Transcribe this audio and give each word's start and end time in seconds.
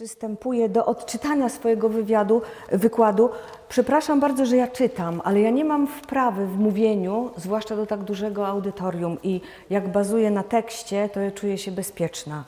przystępuję 0.00 0.68
do 0.68 0.86
odczytania 0.86 1.48
swojego 1.48 1.88
wywiadu, 1.88 2.42
wykładu. 2.72 3.30
Przepraszam 3.68 4.20
bardzo, 4.20 4.46
że 4.46 4.56
ja 4.56 4.68
czytam, 4.68 5.22
ale 5.24 5.40
ja 5.40 5.50
nie 5.50 5.64
mam 5.64 5.86
wprawy 5.86 6.46
w 6.46 6.58
mówieniu, 6.58 7.30
zwłaszcza 7.36 7.76
do 7.76 7.86
tak 7.86 8.00
dużego 8.00 8.46
audytorium 8.46 9.18
i 9.22 9.40
jak 9.70 9.88
bazuję 9.92 10.30
na 10.30 10.42
tekście, 10.42 11.08
to 11.08 11.20
ja 11.20 11.30
czuję 11.30 11.58
się 11.58 11.70
bezpieczna. 11.72 12.44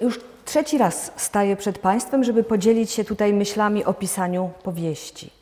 Już 0.00 0.20
trzeci 0.44 0.78
raz 0.78 1.12
staję 1.16 1.56
przed 1.56 1.78
Państwem, 1.78 2.24
żeby 2.24 2.44
podzielić 2.44 2.90
się 2.90 3.04
tutaj 3.04 3.32
myślami 3.32 3.84
o 3.84 3.94
pisaniu 3.94 4.50
powieści. 4.62 5.41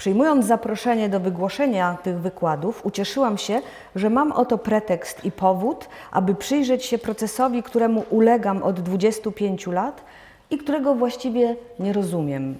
Przyjmując 0.00 0.46
zaproszenie 0.46 1.08
do 1.08 1.20
wygłoszenia 1.20 1.98
tych 2.02 2.20
wykładów, 2.20 2.86
ucieszyłam 2.86 3.38
się, 3.38 3.60
że 3.94 4.10
mam 4.10 4.32
oto 4.32 4.58
pretekst 4.58 5.24
i 5.24 5.32
powód, 5.32 5.88
aby 6.12 6.34
przyjrzeć 6.34 6.84
się 6.84 6.98
procesowi, 6.98 7.62
któremu 7.62 8.04
ulegam 8.10 8.62
od 8.62 8.80
25 8.80 9.66
lat 9.66 10.04
i 10.50 10.58
którego 10.58 10.94
właściwie 10.94 11.56
nie 11.78 11.92
rozumiem. 11.92 12.56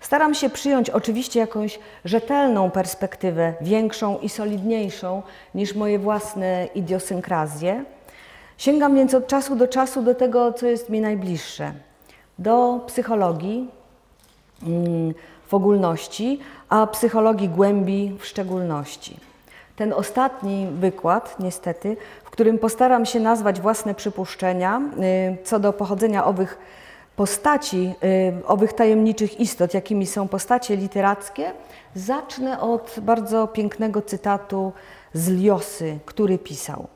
Staram 0.00 0.34
się 0.34 0.50
przyjąć 0.50 0.90
oczywiście 0.90 1.40
jakąś 1.40 1.78
rzetelną 2.04 2.70
perspektywę, 2.70 3.54
większą 3.60 4.18
i 4.18 4.28
solidniejszą 4.28 5.22
niż 5.54 5.74
moje 5.74 5.98
własne 5.98 6.68
idiosynkrazje. 6.74 7.84
Sięgam 8.58 8.94
więc 8.94 9.14
od 9.14 9.26
czasu 9.26 9.56
do 9.56 9.68
czasu 9.68 10.02
do 10.02 10.14
tego, 10.14 10.52
co 10.52 10.66
jest 10.66 10.88
mi 10.88 11.00
najbliższe. 11.00 11.72
Do 12.38 12.80
psychologii 12.86 13.68
mm, 14.66 15.14
w 15.50 15.54
ogólności, 15.54 16.38
a 16.70 16.86
psychologii 16.86 17.48
głębi 17.48 18.16
w 18.18 18.26
szczególności. 18.26 19.16
Ten 19.76 19.92
ostatni 19.92 20.66
wykład, 20.72 21.36
niestety, 21.38 21.96
w 22.24 22.30
którym 22.30 22.58
postaram 22.58 23.06
się 23.06 23.20
nazwać 23.20 23.60
własne 23.60 23.94
przypuszczenia 23.94 24.82
y, 25.40 25.44
co 25.44 25.60
do 25.60 25.72
pochodzenia 25.72 26.24
owych 26.24 26.58
postaci, 27.16 27.94
y, 28.40 28.46
owych 28.46 28.72
tajemniczych 28.72 29.40
istot, 29.40 29.74
jakimi 29.74 30.06
są 30.06 30.28
postacie 30.28 30.76
literackie, 30.76 31.52
zacznę 31.94 32.60
od 32.60 32.96
bardzo 33.02 33.48
pięknego 33.48 34.02
cytatu 34.02 34.72
z 35.14 35.28
Liosy, 35.28 35.98
który 36.06 36.38
pisał. 36.38 36.86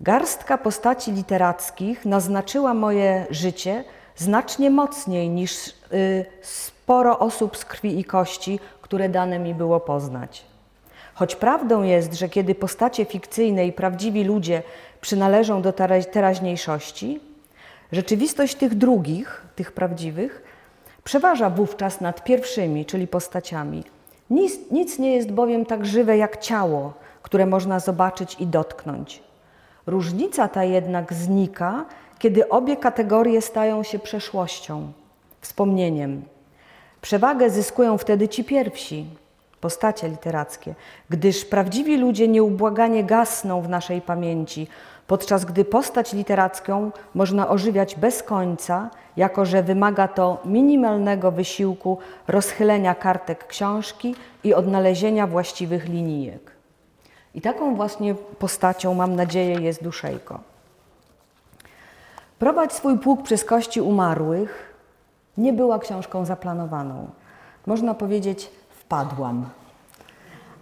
Garstka 0.00 0.58
postaci 0.58 1.12
literackich 1.12 2.04
naznaczyła 2.06 2.74
moje 2.74 3.26
życie 3.30 3.84
znacznie 4.16 4.70
mocniej 4.70 5.28
niż 5.28 5.68
y, 5.68 6.24
sporo 6.84 7.18
osób 7.18 7.56
z 7.56 7.64
krwi 7.64 8.00
i 8.00 8.04
kości, 8.04 8.60
które 8.82 9.08
dane 9.08 9.38
mi 9.38 9.54
było 9.54 9.80
poznać. 9.80 10.44
Choć 11.14 11.36
prawdą 11.36 11.82
jest, 11.82 12.14
że 12.14 12.28
kiedy 12.28 12.54
postacie 12.54 13.04
fikcyjne 13.04 13.66
i 13.66 13.72
prawdziwi 13.72 14.24
ludzie 14.24 14.62
przynależą 15.00 15.62
do 15.62 15.72
teraźniejszości, 16.12 17.20
rzeczywistość 17.92 18.54
tych 18.54 18.74
drugich, 18.74 19.46
tych 19.56 19.72
prawdziwych, 19.72 20.42
przeważa 21.04 21.50
wówczas 21.50 22.00
nad 22.00 22.24
pierwszymi, 22.24 22.84
czyli 22.84 23.06
postaciami. 23.06 23.84
Nic, 24.30 24.70
nic 24.70 24.98
nie 24.98 25.14
jest 25.14 25.32
bowiem 25.32 25.66
tak 25.66 25.86
żywe 25.86 26.16
jak 26.16 26.36
ciało, 26.36 26.92
które 27.22 27.46
można 27.46 27.80
zobaczyć 27.80 28.36
i 28.40 28.46
dotknąć. 28.46 29.22
Różnica 29.86 30.48
ta 30.48 30.64
jednak 30.64 31.12
znika, 31.12 31.84
kiedy 32.18 32.48
obie 32.48 32.76
kategorie 32.76 33.42
stają 33.42 33.82
się 33.82 33.98
przeszłością, 33.98 34.92
wspomnieniem. 35.40 36.33
Przewagę 37.04 37.50
zyskują 37.50 37.98
wtedy 37.98 38.28
ci 38.28 38.44
pierwsi, 38.44 39.06
postacie 39.60 40.08
literackie, 40.08 40.74
gdyż 41.10 41.44
prawdziwi 41.44 41.96
ludzie 41.96 42.28
nieubłaganie 42.28 43.04
gasną 43.04 43.62
w 43.62 43.68
naszej 43.68 44.00
pamięci, 44.00 44.66
podczas 45.06 45.44
gdy 45.44 45.64
postać 45.64 46.12
literacką 46.12 46.90
można 47.14 47.48
ożywiać 47.48 47.96
bez 47.96 48.22
końca, 48.22 48.90
jako 49.16 49.44
że 49.44 49.62
wymaga 49.62 50.08
to 50.08 50.38
minimalnego 50.44 51.30
wysiłku 51.30 51.98
rozchylenia 52.28 52.94
kartek 52.94 53.46
książki 53.46 54.14
i 54.44 54.54
odnalezienia 54.54 55.26
właściwych 55.26 55.88
linijek. 55.88 56.50
I 57.34 57.40
taką 57.40 57.74
właśnie 57.74 58.14
postacią, 58.14 58.94
mam 58.94 59.16
nadzieję, 59.16 59.60
jest 59.60 59.82
Duszejko. 59.82 60.40
Prowadź 62.38 62.72
swój 62.72 62.98
pług 62.98 63.22
przez 63.22 63.44
kości 63.44 63.80
umarłych 63.80 64.73
nie 65.38 65.52
była 65.52 65.78
książką 65.78 66.24
zaplanowaną. 66.24 67.06
Można 67.66 67.94
powiedzieć, 67.94 68.50
wpadłam. 68.70 69.46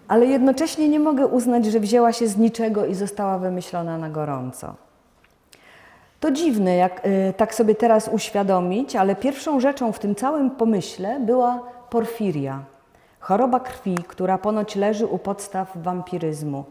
Ale 0.09 0.27
jednocześnie 0.27 0.89
nie 0.89 1.01
mogę 1.01 1.27
uznać, 1.27 1.65
że 1.67 1.81
wzięła 1.81 2.13
się 2.13 2.29
z 2.29 2.37
niczego 2.37 2.87
i 2.87 2.95
została 2.95 3.39
wymyślona 3.39 3.99
na 3.99 4.11
gorąco. 4.11 4.75
To 6.21 6.31
dziwne, 6.31 6.77
jak 6.77 7.07
y, 7.07 7.35
tak 7.37 7.55
sobie 7.55 7.75
teraz 7.75 8.09
uświadomić, 8.09 8.97
ale 8.97 9.17
pierwszą 9.17 9.61
rzeczą 9.61 9.93
w 9.93 9.99
tym 9.99 10.15
całym 10.15 10.51
pomyśle 10.51 11.21
była 11.21 11.61
porfiria, 11.91 12.61
choroba 13.21 13.61
krwi, 13.61 13.95
która 14.09 14.39
ponoć 14.39 14.77
leży 14.77 15.07
u 15.07 15.19
podstaw 15.19 15.73
wampiryzmu. 15.77 16.65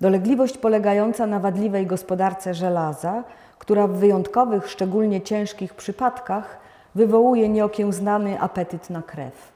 Dolegliwość 0.00 0.58
polegająca 0.58 1.26
na 1.26 1.40
wadliwej 1.40 1.86
gospodarce 1.86 2.54
żelaza, 2.54 3.24
która 3.58 3.86
w 3.86 3.92
wyjątkowych, 3.92 4.70
szczególnie 4.70 5.20
ciężkich 5.20 5.74
przypadkach 5.74 6.65
wywołuje 6.96 7.48
nieokiełznany 7.48 8.40
apetyt 8.40 8.90
na 8.90 9.02
krew. 9.02 9.52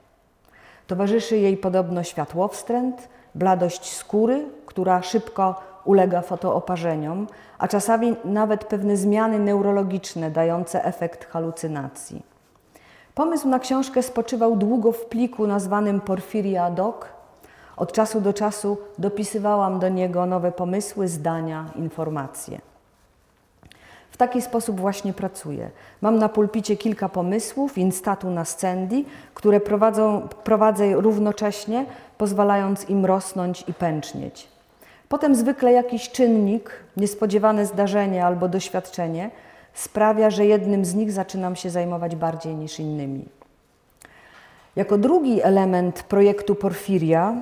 Towarzyszy 0.87 1.37
jej 1.37 1.57
podobno 1.57 2.03
światłowstręt, 2.03 3.09
bladość 3.35 3.93
skóry, 3.93 4.45
która 4.67 5.03
szybko 5.03 5.55
ulega 5.85 6.21
fotooparzeniom, 6.23 7.27
a 7.59 7.69
czasami 7.69 8.17
nawet 8.25 8.65
pewne 8.65 8.97
zmiany 8.97 9.39
neurologiczne 9.39 10.31
dające 10.31 10.85
efekt 10.85 11.25
halucynacji. 11.25 12.23
Pomysł 13.15 13.49
na 13.49 13.59
książkę 13.59 14.03
spoczywał 14.03 14.57
długo 14.57 14.93
w 14.93 15.05
pliku 15.05 15.47
nazwanym 15.47 16.01
Porfiria 16.01 16.71
Doc. 16.71 16.97
Od 17.77 17.93
czasu 17.93 18.21
do 18.21 18.33
czasu 18.33 18.79
dopisywałam 18.99 19.79
do 19.79 19.89
niego 19.89 20.27
nowe 20.27 20.53
pomysły, 20.53 21.09
zdania, 21.09 21.65
informacje 21.77 22.70
taki 24.21 24.43
sposób 24.43 24.81
właśnie 24.81 25.13
pracuję. 25.13 25.71
Mam 26.01 26.19
na 26.19 26.29
pulpicie 26.29 26.77
kilka 26.77 27.09
pomysłów, 27.09 27.79
instatu 27.79 28.31
na 28.31 28.45
scendi, 28.45 29.05
które 29.35 29.61
prowadzą, 29.61 30.29
prowadzę 30.45 30.93
równocześnie, 30.93 31.85
pozwalając 32.19 32.89
im 32.89 33.07
rosnąć 33.07 33.65
i 33.69 33.75
pęcznieć. 33.75 34.49
Potem 35.09 35.35
zwykle 35.35 35.73
jakiś 35.73 36.11
czynnik, 36.11 36.71
niespodziewane 36.97 37.67
zdarzenie 37.67 38.27
albo 38.27 38.49
doświadczenie 38.49 39.31
sprawia, 39.75 40.31
że 40.31 40.47
jednym 40.47 40.85
z 40.85 40.95
nich 40.95 41.13
zaczynam 41.13 41.57
się 41.57 41.71
zajmować 41.71 42.17
bardziej 42.17 42.55
niż 42.55 42.81
innymi. 42.81 43.25
Jako 44.77 44.99
drugi 44.99 45.43
element 45.43 46.03
projektu 46.03 46.55
Porfiria 46.55 47.35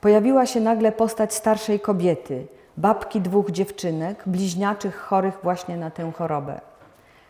pojawiła 0.00 0.46
się 0.46 0.60
nagle 0.60 0.92
postać 0.92 1.34
starszej 1.34 1.80
kobiety– 1.80 2.46
babki 2.76 3.20
dwóch 3.20 3.50
dziewczynek, 3.50 4.22
bliźniaczych 4.26 4.96
chorych 4.96 5.38
właśnie 5.42 5.76
na 5.76 5.90
tę 5.90 6.12
chorobę. 6.12 6.60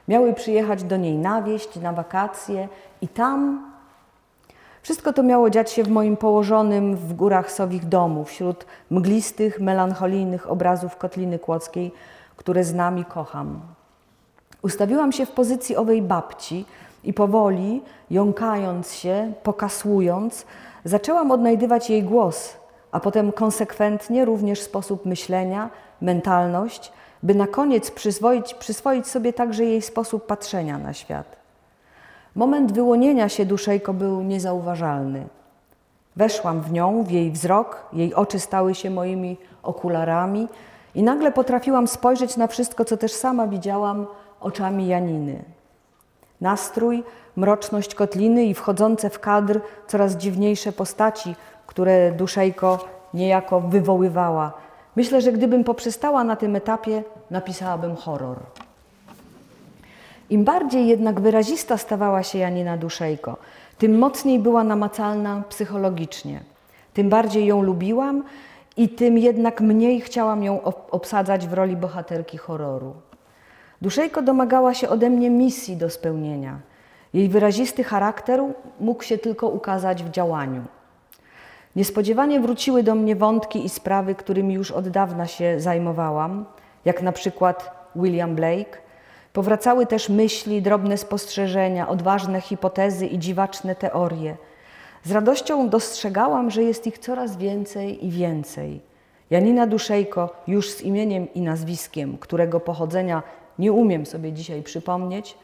Miały 0.08 0.34
przyjechać 0.34 0.84
do 0.84 0.96
niej 0.96 1.18
na 1.18 1.42
wieść, 1.42 1.76
na 1.76 1.92
wakacje 1.92 2.68
i 3.00 3.08
tam 3.08 3.72
wszystko 4.82 5.12
to 5.12 5.22
miało 5.22 5.50
dziać 5.50 5.70
się 5.70 5.82
w 5.82 5.88
moim 5.88 6.16
położonym 6.16 6.96
w 6.96 7.14
górach 7.14 7.52
sowich 7.52 7.88
domu, 7.88 8.24
wśród 8.24 8.66
mglistych, 8.90 9.60
melancholijnych 9.60 10.50
obrazów 10.50 10.96
Kotliny 10.96 11.38
Kłodzkiej, 11.38 11.92
które 12.36 12.64
znam 12.64 12.98
i 12.98 13.04
kocham. 13.04 13.60
Ustawiłam 14.62 15.12
się 15.12 15.26
w 15.26 15.30
pozycji 15.30 15.76
owej 15.76 16.02
babci 16.02 16.64
i 17.04 17.12
powoli, 17.12 17.82
jąkając 18.10 18.92
się, 18.92 19.32
pokasłując, 19.42 20.46
zaczęłam 20.84 21.30
odnajdywać 21.30 21.90
jej 21.90 22.02
głos, 22.02 22.56
a 22.92 23.00
potem 23.00 23.32
konsekwentnie 23.32 24.24
również 24.24 24.60
sposób 24.60 25.06
myślenia, 25.06 25.70
mentalność, 26.00 26.92
by 27.22 27.34
na 27.34 27.46
koniec 27.46 27.90
przyswoić, 27.90 28.54
przyswoić 28.54 29.06
sobie 29.06 29.32
także 29.32 29.64
jej 29.64 29.82
sposób 29.82 30.26
patrzenia 30.26 30.78
na 30.78 30.92
świat. 30.92 31.36
Moment 32.34 32.72
wyłonienia 32.72 33.28
się 33.28 33.46
duszejko 33.46 33.94
był 33.94 34.22
niezauważalny. 34.22 35.26
Weszłam 36.16 36.60
w 36.60 36.72
nią, 36.72 37.02
w 37.02 37.10
jej 37.10 37.30
wzrok, 37.30 37.86
jej 37.92 38.14
oczy 38.14 38.40
stały 38.40 38.74
się 38.74 38.90
moimi 38.90 39.36
okularami 39.62 40.48
i 40.94 41.02
nagle 41.02 41.32
potrafiłam 41.32 41.88
spojrzeć 41.88 42.36
na 42.36 42.46
wszystko, 42.46 42.84
co 42.84 42.96
też 42.96 43.12
sama 43.12 43.46
widziałam 43.46 44.06
oczami 44.40 44.86
Janiny. 44.86 45.44
Nastrój, 46.40 47.04
mroczność 47.36 47.94
kotliny 47.94 48.44
i 48.44 48.54
wchodzące 48.54 49.10
w 49.10 49.20
kadr 49.20 49.60
coraz 49.86 50.16
dziwniejsze 50.16 50.72
postaci, 50.72 51.34
które 51.72 52.12
Duszejko 52.12 52.84
niejako 53.14 53.60
wywoływała. 53.60 54.52
Myślę, 54.96 55.20
że 55.20 55.32
gdybym 55.32 55.64
poprzestała 55.64 56.24
na 56.24 56.36
tym 56.36 56.56
etapie, 56.56 57.02
napisałabym 57.30 57.96
horror. 57.96 58.36
Im 60.30 60.44
bardziej 60.44 60.86
jednak 60.86 61.20
wyrazista 61.20 61.78
stawała 61.78 62.22
się 62.22 62.38
Janina 62.38 62.76
Duszejko, 62.76 63.36
tym 63.78 63.98
mocniej 63.98 64.38
była 64.38 64.64
namacalna 64.64 65.42
psychologicznie. 65.48 66.40
Tym 66.94 67.08
bardziej 67.08 67.46
ją 67.46 67.62
lubiłam 67.62 68.24
i 68.76 68.88
tym 68.88 69.18
jednak 69.18 69.60
mniej 69.60 70.00
chciałam 70.00 70.44
ją 70.44 70.62
obsadzać 70.90 71.46
w 71.46 71.52
roli 71.52 71.76
bohaterki 71.76 72.38
horroru. 72.38 72.94
Duszejko 73.82 74.22
domagała 74.22 74.74
się 74.74 74.88
ode 74.88 75.10
mnie 75.10 75.30
misji 75.30 75.76
do 75.76 75.90
spełnienia. 75.90 76.58
Jej 77.14 77.28
wyrazisty 77.28 77.84
charakter 77.84 78.40
mógł 78.80 79.02
się 79.02 79.18
tylko 79.18 79.48
ukazać 79.48 80.04
w 80.04 80.10
działaniu. 80.10 80.62
Niespodziewanie 81.76 82.40
wróciły 82.40 82.82
do 82.82 82.94
mnie 82.94 83.16
wątki 83.16 83.64
i 83.64 83.68
sprawy, 83.68 84.14
którymi 84.14 84.54
już 84.54 84.70
od 84.70 84.88
dawna 84.88 85.26
się 85.26 85.60
zajmowałam, 85.60 86.44
jak 86.84 87.02
na 87.02 87.12
przykład 87.12 87.70
William 87.96 88.34
Blake. 88.34 88.78
Powracały 89.32 89.86
też 89.86 90.08
myśli, 90.08 90.62
drobne 90.62 90.98
spostrzeżenia, 90.98 91.88
odważne 91.88 92.40
hipotezy 92.40 93.06
i 93.06 93.18
dziwaczne 93.18 93.74
teorie. 93.74 94.36
Z 95.04 95.10
radością 95.10 95.68
dostrzegałam, 95.68 96.50
że 96.50 96.62
jest 96.62 96.86
ich 96.86 96.98
coraz 96.98 97.36
więcej 97.36 98.06
i 98.06 98.10
więcej. 98.10 98.80
Janina 99.30 99.66
Duszejko, 99.66 100.36
już 100.46 100.70
z 100.70 100.82
imieniem 100.82 101.34
i 101.34 101.40
nazwiskiem, 101.40 102.18
którego 102.18 102.60
pochodzenia 102.60 103.22
nie 103.58 103.72
umiem 103.72 104.06
sobie 104.06 104.32
dzisiaj 104.32 104.62
przypomnieć, 104.62 105.36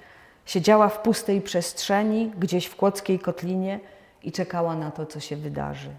siedziała 0.46 0.88
w 0.88 1.02
pustej 1.02 1.40
przestrzeni, 1.40 2.32
gdzieś 2.38 2.66
w 2.66 2.76
Kłodzkiej 2.76 3.18
Kotlinie 3.18 3.80
i 4.22 4.32
czekała 4.32 4.76
na 4.76 4.90
to, 4.90 5.06
co 5.06 5.20
się 5.20 5.36
wydarzy. 5.36 5.90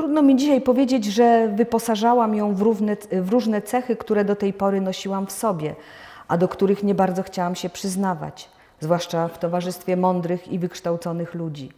Trudno 0.00 0.22
mi 0.22 0.36
dzisiaj 0.36 0.60
powiedzieć, 0.60 1.04
że 1.04 1.48
wyposażałam 1.56 2.34
ją 2.34 2.54
w, 2.54 2.62
równe, 2.62 2.96
w 3.12 3.28
różne 3.32 3.62
cechy, 3.62 3.96
które 3.96 4.24
do 4.24 4.36
tej 4.36 4.52
pory 4.52 4.80
nosiłam 4.80 5.26
w 5.26 5.32
sobie, 5.32 5.74
a 6.28 6.36
do 6.36 6.48
których 6.48 6.82
nie 6.82 6.94
bardzo 6.94 7.22
chciałam 7.22 7.54
się 7.54 7.70
przyznawać, 7.70 8.48
zwłaszcza 8.80 9.28
w 9.28 9.38
towarzystwie 9.38 9.96
mądrych 9.96 10.48
i 10.48 10.58
wykształconych 10.58 11.34
ludzi. 11.34 11.72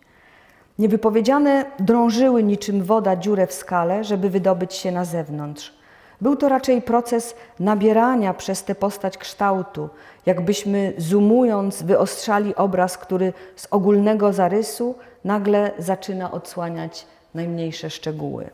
Niewypowiedziane 0.79 1.65
drążyły 1.79 2.43
niczym 2.43 2.83
woda 2.83 3.17
dziurę 3.17 3.47
w 3.47 3.53
skale, 3.53 4.05
żeby 4.05 4.31
wydobyć 4.31 4.75
się 4.75 4.93
na 4.93 5.05
zewnątrz. 5.05 5.75
Był 6.21 6.37
to 6.37 6.49
raczej 6.49 6.83
proces 6.83 7.35
nabierania 7.61 8.35
przez 8.35 8.65
tę 8.65 8.75
postać 8.75 9.19
kształtu, 9.19 9.89
jakbyśmy 10.27 10.93
zoomując 10.99 11.83
wyostrzali 11.83 12.55
obraz, 12.55 12.99
który 12.99 13.33
z 13.57 13.69
ogólnego 13.71 14.33
zarysu 14.33 14.95
nagle 15.25 15.71
zaczyna 15.79 16.31
odsłaniać 16.31 17.07
najmniejsze 17.34 17.90
szczegóły. 17.90 18.50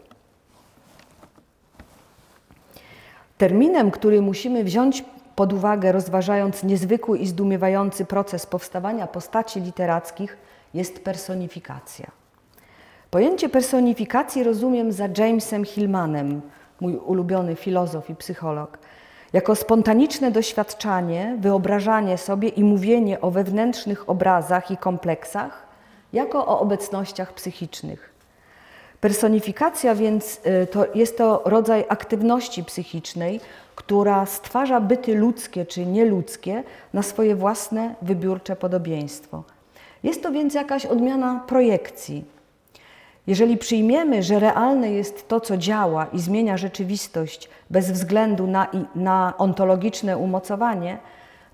Terminem, 3.38 3.90
który 3.90 4.22
musimy 4.22 4.64
wziąć 4.64 5.04
pod 5.36 5.52
uwagę, 5.52 5.92
rozważając 5.92 6.62
niezwykły 6.62 7.19
i 7.19 7.26
zdumiewający 7.26 8.04
proces 8.04 8.46
powstawania 8.46 9.06
postaci 9.06 9.60
literackich, 9.60 10.36
jest 10.75 11.04
personifikacja. 11.04 12.10
Pojęcie 13.10 13.48
personifikacji 13.48 14.42
rozumiem 14.42 14.92
za 14.92 15.08
Jamesem 15.19 15.64
Hillmanem, 15.64 16.40
mój 16.80 16.96
ulubiony 16.96 17.56
filozof 17.56 18.10
i 18.10 18.14
psycholog, 18.14 18.78
jako 19.32 19.56
spontaniczne 19.56 20.30
doświadczanie, 20.30 21.36
wyobrażanie 21.40 22.19
sobie 22.19 22.48
i 22.48 22.64
mówienie 22.64 23.20
o 23.20 23.30
wewnętrznych 23.30 24.10
obrazach 24.10 24.70
i 24.70 24.76
kompleksach, 24.76 25.66
jako 26.12 26.46
o 26.46 26.60
obecnościach 26.60 27.32
psychicznych. 27.34 28.07
Personifikacja 29.00 29.95
więc 29.95 30.41
y, 30.62 30.67
to 30.67 30.87
jest 30.95 31.19
to 31.19 31.43
rodzaj 31.45 31.85
aktywności 31.89 32.65
psychicznej, 32.65 33.41
która 33.75 34.27
stwarza 34.27 34.81
byty 34.81 35.15
ludzkie 35.15 35.67
czy 35.67 35.87
nieludzkie 35.87 36.62
na 36.95 37.03
swoje 37.03 37.37
własne 37.37 37.95
wybiórcze 38.03 38.56
podobieństwo. 38.56 39.43
Jest 40.03 40.23
to 40.23 40.33
więc 40.33 40.55
jakaś 40.55 40.87
odmiana 40.87 41.45
projekcji. 41.47 42.25
Jeżeli 43.27 43.56
przyjmiemy, 43.56 44.23
że 44.23 44.39
realne 44.39 44.93
jest 44.93 45.29
to, 45.29 45.41
co 45.41 45.56
działa 45.56 46.06
i 46.12 46.19
zmienia 46.19 46.56
rzeczywistość 46.56 47.49
bez 47.71 47.91
względu 47.91 48.47
na, 48.47 48.67
na 48.95 49.35
ontologiczne 49.39 50.19
umocowanie, 50.19 50.99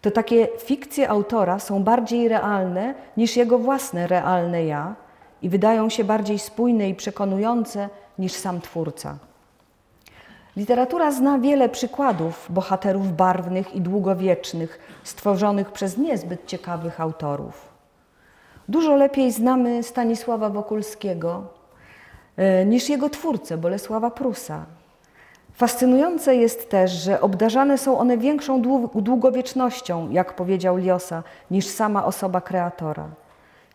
to 0.00 0.11
takie 0.11 0.49
fikcje 0.58 1.08
autora 1.08 1.58
są 1.58 1.82
bardziej 1.82 2.29
realne 2.29 2.94
niż 3.17 3.37
jego 3.37 3.58
własne 3.58 4.06
realne 4.06 4.64
ja, 4.64 4.94
i 5.44 5.49
wydają 5.49 5.88
się 5.88 6.05
bardziej 6.05 6.38
spójne 6.38 6.88
i 6.88 6.94
przekonujące 6.94 7.88
niż 8.19 8.32
sam 8.32 8.61
twórca. 8.61 9.17
Literatura 10.56 11.11
zna 11.12 11.38
wiele 11.38 11.69
przykładów 11.69 12.46
bohaterów 12.50 13.17
barwnych 13.17 13.75
i 13.75 13.81
długowiecznych, 13.81 14.79
stworzonych 15.02 15.73
przez 15.73 15.99
niezbyt 15.99 16.46
ciekawych 16.46 17.00
autorów. 17.00 17.69
Dużo 18.69 18.96
lepiej 18.96 19.32
znamy 19.32 19.82
Stanisława 19.82 20.50
Wokulskiego 20.50 21.43
e, 22.37 22.64
niż 22.64 22.88
jego 22.88 23.11
twórcę 23.11 23.56
Bolesława 23.56 24.11
Prusa. 24.11 24.64
Fascynujące 25.52 26.37
jest 26.37 26.70
też, 26.70 26.91
że 26.91 27.20
obdarzane 27.20 27.79
są 27.79 27.99
one 27.99 28.19
większą 28.19 28.62
długowiecznością, 28.94 30.11
jak 30.11 30.37
powiedział 30.37 30.76
Liosa, 30.76 31.23
niż 31.50 31.67
sama 31.67 32.05
osoba 32.05 32.41
kreatora. 32.41 33.08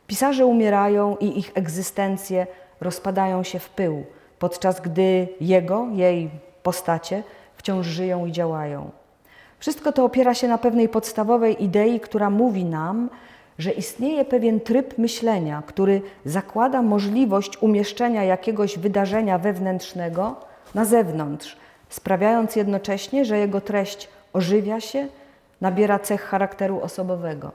Pisarze 0.09 0.45
umierają 0.45 1.17
i 1.19 1.39
ich 1.39 1.51
egzystencje 1.55 2.47
rozpadają 2.81 3.43
się 3.43 3.59
w 3.59 3.69
pył, 3.69 4.05
podczas 4.39 4.81
gdy 4.81 5.27
jego, 5.41 5.87
jej 5.93 6.29
postacie 6.63 7.23
wciąż 7.55 7.87
żyją 7.87 8.25
i 8.25 8.31
działają. 8.31 8.91
Wszystko 9.59 9.91
to 9.91 10.05
opiera 10.05 10.33
się 10.33 10.47
na 10.47 10.57
pewnej 10.57 10.89
podstawowej 10.89 11.63
idei, 11.63 11.99
która 11.99 12.29
mówi 12.29 12.65
nam, 12.65 13.09
że 13.57 13.71
istnieje 13.71 14.25
pewien 14.25 14.59
tryb 14.59 14.97
myślenia, 14.97 15.63
który 15.67 16.01
zakłada 16.25 16.81
możliwość 16.81 17.57
umieszczenia 17.57 18.23
jakiegoś 18.23 18.77
wydarzenia 18.77 19.37
wewnętrznego 19.37 20.35
na 20.75 20.85
zewnątrz, 20.85 21.57
sprawiając 21.89 22.55
jednocześnie, 22.55 23.25
że 23.25 23.37
jego 23.37 23.61
treść 23.61 24.09
ożywia 24.33 24.79
się, 24.79 25.07
nabiera 25.61 25.99
cech 25.99 26.21
charakteru 26.21 26.81
osobowego. 26.81 27.51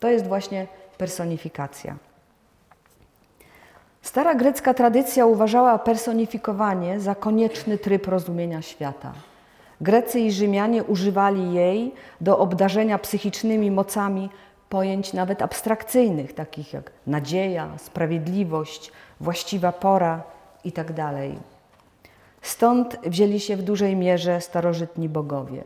To 0.00 0.08
jest 0.08 0.26
właśnie 0.26 0.66
personifikacja. 0.98 1.96
Stara 4.02 4.34
grecka 4.34 4.74
tradycja 4.74 5.26
uważała 5.26 5.78
personifikowanie 5.78 7.00
za 7.00 7.14
konieczny 7.14 7.78
tryb 7.78 8.06
rozumienia 8.06 8.62
świata. 8.62 9.12
Grecy 9.80 10.20
i 10.20 10.32
Rzymianie 10.32 10.84
używali 10.84 11.52
jej 11.52 11.94
do 12.20 12.38
obdarzenia 12.38 12.98
psychicznymi 12.98 13.70
mocami 13.70 14.30
pojęć 14.68 15.12
nawet 15.12 15.42
abstrakcyjnych, 15.42 16.32
takich 16.32 16.72
jak 16.72 16.90
nadzieja, 17.06 17.68
sprawiedliwość, 17.78 18.92
właściwa 19.20 19.72
pora 19.72 20.22
itd. 20.64 20.94
Tak 20.94 21.14
Stąd 22.42 22.96
wzięli 23.06 23.40
się 23.40 23.56
w 23.56 23.62
dużej 23.62 23.96
mierze 23.96 24.40
starożytni 24.40 25.08
bogowie. 25.08 25.64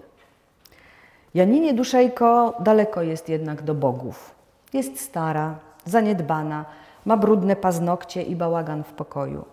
Janinie 1.35 1.75
Duszejko 1.75 2.57
daleko 2.61 3.03
jest 3.03 3.29
jednak 3.29 3.63
do 3.63 3.75
bogów. 3.75 4.40
Jest 4.73 5.01
stara, 5.01 5.59
zaniedbana, 5.85 6.65
ma 7.05 7.17
brudne 7.17 7.57
paznokcie 7.57 8.23
i 8.23 8.37
bałagan 8.37 8.85
w 8.85 8.93
pokoju. 8.93 9.45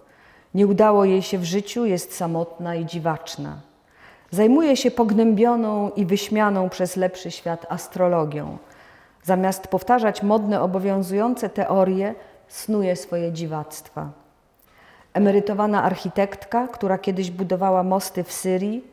Nie 0.53 0.67
udało 0.67 1.05
jej 1.05 1.21
się 1.21 1.37
w 1.37 1.43
życiu, 1.43 1.85
jest 1.85 2.15
samotna 2.15 2.75
i 2.75 2.85
dziwaczna. 2.85 3.57
Zajmuje 4.31 4.77
się 4.77 4.91
pognębioną 4.91 5.89
i 5.89 6.05
wyśmianą 6.05 6.69
przez 6.69 6.95
lepszy 6.95 7.31
świat 7.31 7.65
astrologią. 7.69 8.57
Zamiast 9.23 9.67
powtarzać 9.67 10.23
modne, 10.23 10.61
obowiązujące 10.61 11.49
teorie, 11.49 12.15
snuje 12.47 12.95
swoje 12.95 13.31
dziwactwa. 13.31 14.09
Emerytowana 15.13 15.83
architektka, 15.83 16.67
która 16.67 16.97
kiedyś 16.97 17.31
budowała 17.31 17.83
mosty 17.83 18.23
w 18.23 18.31
Syrii, 18.31 18.83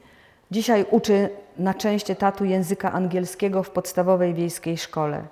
dzisiaj 0.50 0.86
uczy 0.90 1.28
na 1.58 1.74
część 1.74 2.10
etatu 2.10 2.44
języka 2.44 2.92
angielskiego 2.92 3.62
w 3.62 3.70
podstawowej 3.70 4.34
wiejskiej 4.34 4.78
szkole. 4.78 5.22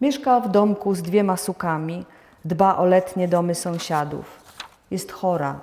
Mieszka 0.00 0.40
w 0.40 0.50
domku 0.50 0.94
z 0.94 1.02
dwiema 1.02 1.36
sukami, 1.36 2.04
dba 2.44 2.76
o 2.76 2.86
letnie 2.86 3.28
domy 3.28 3.54
sąsiadów. 3.54 4.40
Jest 4.90 5.12
chora. 5.12 5.60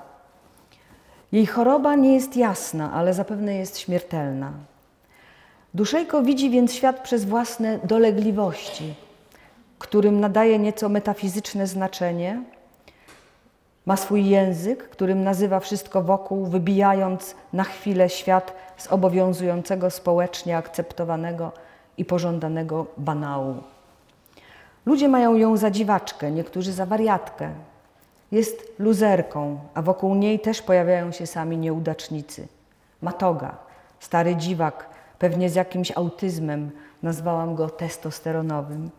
Jej 1.31 1.45
choroba 1.45 1.95
nie 1.95 2.13
jest 2.13 2.37
jasna, 2.37 2.93
ale 2.93 3.13
zapewne 3.13 3.55
jest 3.55 3.79
śmiertelna. 3.79 4.51
Duszejko 5.73 6.21
widzi 6.21 6.49
więc 6.49 6.73
świat 6.73 6.99
przez 6.99 7.25
własne 7.25 7.79
dolegliwości, 7.83 8.93
którym 9.79 10.19
nadaje 10.19 10.59
nieco 10.59 10.89
metafizyczne 10.89 11.67
znaczenie. 11.67 12.43
Ma 13.85 13.97
swój 13.97 14.25
język, 14.25 14.89
którym 14.89 15.23
nazywa 15.23 15.59
wszystko 15.59 16.01
wokół, 16.01 16.45
wybijając 16.45 17.35
na 17.53 17.63
chwilę 17.63 18.09
świat 18.09 18.53
z 18.77 18.87
obowiązującego 18.87 19.89
społecznie 19.89 20.57
akceptowanego 20.57 21.51
i 21.97 22.05
pożądanego 22.05 22.85
banału. 22.97 23.74
Ludzie 24.85 25.07
mają 25.07 25.35
ją 25.35 25.57
za 25.57 25.71
dziwaczkę, 25.71 26.31
niektórzy 26.31 26.71
za 26.71 26.85
wariatkę. 26.85 27.49
Jest 28.31 28.71
luzerką, 28.79 29.59
a 29.73 29.81
wokół 29.81 30.15
niej 30.15 30.39
też 30.39 30.61
pojawiają 30.61 31.11
się 31.11 31.27
sami 31.27 31.57
nieudacznicy. 31.57 32.47
Matoga, 33.01 33.57
stary 33.99 34.35
dziwak, 34.35 34.89
pewnie 35.19 35.49
z 35.49 35.55
jakimś 35.55 35.91
autyzmem, 35.91 36.71
nazwałam 37.03 37.55
go 37.55 37.69
testosteronowym. 37.69 38.89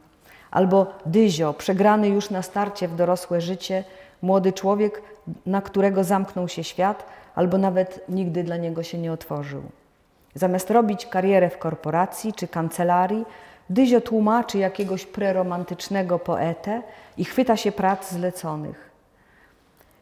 Albo 0.51 0.87
Dyzio, 1.07 1.55
przegrany 1.55 2.09
już 2.09 2.31
na 2.31 2.43
starcie 2.43 2.89
w 2.89 2.97
dorosłe 2.97 3.41
życie, 3.41 3.85
młody 4.23 4.53
człowiek, 4.53 5.03
na 5.47 5.63
którego 5.63 6.05
zamknął 6.05 6.49
się 6.49 6.65
świat, 6.65 7.07
albo 7.35 7.59
nawet 7.59 8.05
nigdy 8.09 8.45
dla 8.45 8.57
niego 8.57 8.83
się 8.83 8.99
nie 8.99 9.13
otworzył. 9.13 9.63
Zamiast 10.35 10.71
robić 10.71 11.07
karierę 11.07 11.51
w 11.51 11.59
korporacji 11.59 12.33
czy 12.33 12.49
kancelarii, 12.49 13.25
Dyzio 13.71 14.01
tłumaczy 14.01 14.59
jakiegoś 14.59 15.07
preromantycznego 15.07 16.19
poetę 16.19 16.83
i 17.17 17.25
chwyta 17.25 17.57
się 17.57 17.73
prac 17.73 18.11
zleconych. 18.11 18.91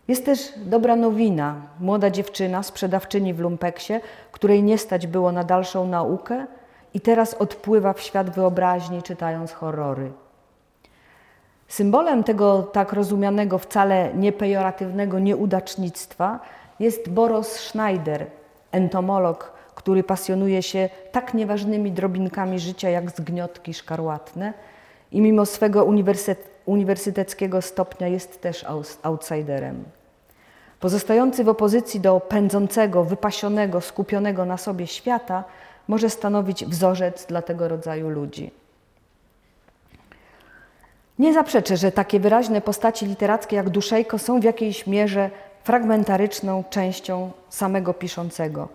Jest 0.09 0.25
też 0.25 0.53
dobra 0.57 0.97
nowina. 0.97 1.55
Młoda 1.81 2.11
dziewczyna, 2.11 2.63
sprzedawczyni 2.63 3.35
w 3.35 3.41
lumpeksie, 3.41 3.95
której 4.33 4.63
nie 4.63 4.79
stać 4.79 5.07
było 5.07 5.33
na 5.33 5.45
dalszą 5.45 5.87
naukę 5.87 6.47
i 6.95 7.01
teraz 7.01 7.35
odpływa 7.35 7.93
w 7.93 8.01
świat 8.01 8.31
wyobraźni, 8.31 9.03
czytając 9.03 9.53
horrory. 9.53 10.13
Symbolem 11.69 12.25
tego 12.25 12.63
tak 12.63 12.93
rozumianego 12.93 13.59
wcale 13.59 14.15
niepejoratywnego 14.15 15.19
nieudacznictwa 15.19 16.41
jest 16.81 17.09
Boros 17.09 17.53
Schneider, 17.53 18.27
entomolog, 18.73 19.53
który 19.75 20.03
pasjonuje 20.03 20.63
się 20.63 20.89
tak 21.13 21.35
nieważnymi 21.35 21.93
drobinkami 21.93 22.59
życia 22.59 22.91
jak 22.91 23.11
zgniotki 23.11 23.75
szkarłatne 23.75 24.53
i 25.13 25.21
mimo 25.21 25.47
swego 25.47 25.87
uniwersyteckiego 26.67 27.63
stopnia 27.63 28.09
jest 28.09 28.41
też 28.41 28.67
outsiderem. 29.03 29.85
Pozostający 30.81 31.45
w 31.45 31.49
opozycji 31.49 32.01
do 32.01 32.21
pędzącego, 32.21 33.05
wypasionego, 33.05 33.81
skupionego 33.81 34.45
na 34.45 34.57
sobie 34.57 34.87
świata, 34.87 35.45
może 35.89 36.11
stanowić 36.11 36.65
wzorzec 36.65 37.27
dla 37.27 37.43
tego 37.43 37.69
rodzaju 37.69 38.09
ludzi. 38.09 38.51
Nie 41.19 41.35
zaprzeczę, 41.35 41.77
że 41.77 41.93
takie 41.93 42.21
wyraźne 42.21 42.61
postaci 42.61 43.07
literackie 43.07 43.57
jak 43.57 43.71
Duszejko 43.71 44.19
są 44.19 44.41
w 44.41 44.45
jakiejś 44.45 44.87
mierze 44.87 45.31
fragmentaryczną 45.65 46.65
częścią 46.71 47.31
samego 47.49 47.95
piszącego, 47.95 48.69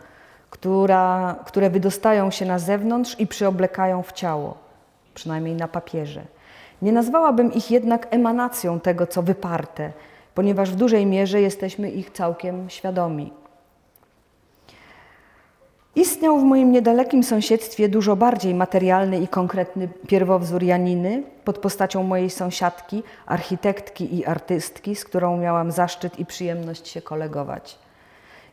która, 0.49 1.35
które 1.45 1.69
wydostają 1.69 2.31
się 2.31 2.45
na 2.45 2.59
zewnątrz 2.59 3.19
i 3.19 3.27
przyoblekają 3.27 4.03
w 4.03 4.11
ciało, 4.11 4.57
przynajmniej 5.13 5.55
na 5.55 5.67
papierze. 5.67 6.21
Nie 6.81 6.91
nazwałabym 6.91 7.53
ich 7.53 7.71
jednak 7.71 8.07
emanacją 8.11 8.79
tego, 8.79 9.07
co 9.07 9.21
wyparte, 9.21 9.91
ponieważ 10.35 10.71
w 10.71 10.75
dużej 10.75 11.05
mierze 11.05 11.41
jesteśmy 11.41 11.91
ich 11.91 12.11
całkiem 12.11 12.69
świadomi. 12.69 13.33
Istniał 15.95 16.39
w 16.39 16.43
moim 16.43 16.71
niedalekim 16.71 17.23
sąsiedztwie 17.23 17.89
dużo 17.89 18.15
bardziej 18.15 18.55
materialny 18.55 19.19
i 19.19 19.27
konkretny 19.27 19.89
pierwowzór 20.07 20.63
Janiny 20.63 21.23
pod 21.43 21.57
postacią 21.57 22.03
mojej 22.03 22.29
sąsiadki, 22.29 23.03
architektki 23.25 24.15
i 24.17 24.25
artystki, 24.25 24.95
z 24.95 25.05
którą 25.05 25.37
miałam 25.37 25.71
zaszczyt 25.71 26.19
i 26.19 26.25
przyjemność 26.25 26.87
się 26.87 27.01
kolegować. 27.01 27.79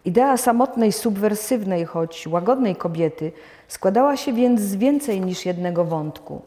Idea 0.06 0.36
samotnej, 0.36 0.92
subwersywnej, 0.92 1.84
choć 1.84 2.26
łagodnej 2.26 2.76
kobiety 2.76 3.32
składała 3.68 4.16
się 4.16 4.32
więc 4.32 4.60
z 4.60 4.76
więcej 4.76 5.20
niż 5.20 5.46
jednego 5.46 5.84
wątku. 5.84 6.42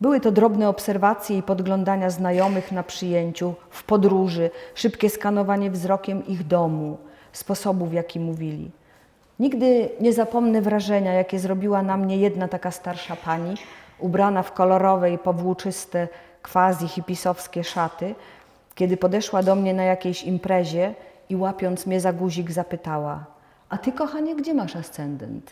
Były 0.00 0.20
to 0.20 0.32
drobne 0.32 0.68
obserwacje 0.68 1.38
i 1.38 1.42
podglądania 1.42 2.10
znajomych 2.10 2.72
na 2.72 2.82
przyjęciu, 2.82 3.54
w 3.70 3.84
podróży, 3.84 4.50
szybkie 4.74 5.10
skanowanie 5.10 5.70
wzrokiem 5.70 6.26
ich 6.26 6.46
domu, 6.46 6.98
sposobu 7.32 7.86
w 7.86 7.92
jaki 7.92 8.20
mówili. 8.20 8.70
Nigdy 9.38 9.88
nie 10.00 10.12
zapomnę 10.12 10.62
wrażenia, 10.62 11.12
jakie 11.12 11.38
zrobiła 11.38 11.82
na 11.82 11.96
mnie 11.96 12.16
jedna 12.16 12.48
taka 12.48 12.70
starsza 12.70 13.16
pani, 13.16 13.54
ubrana 13.98 14.42
w 14.42 14.52
kolorowe 14.52 15.12
i 15.12 15.18
powłóczyste, 15.18 16.08
quasi 16.42 16.88
hipisowskie 16.88 17.64
szaty, 17.64 18.14
kiedy 18.74 18.96
podeszła 18.96 19.42
do 19.42 19.54
mnie 19.54 19.74
na 19.74 19.84
jakiejś 19.84 20.22
imprezie 20.22 20.94
i 21.28 21.36
łapiąc 21.36 21.86
mnie 21.86 22.00
za 22.00 22.12
guzik 22.12 22.50
zapytała: 22.50 23.24
A 23.68 23.78
ty, 23.78 23.92
kochanie, 23.92 24.36
gdzie 24.36 24.54
masz 24.54 24.76
ascendent? 24.76 25.50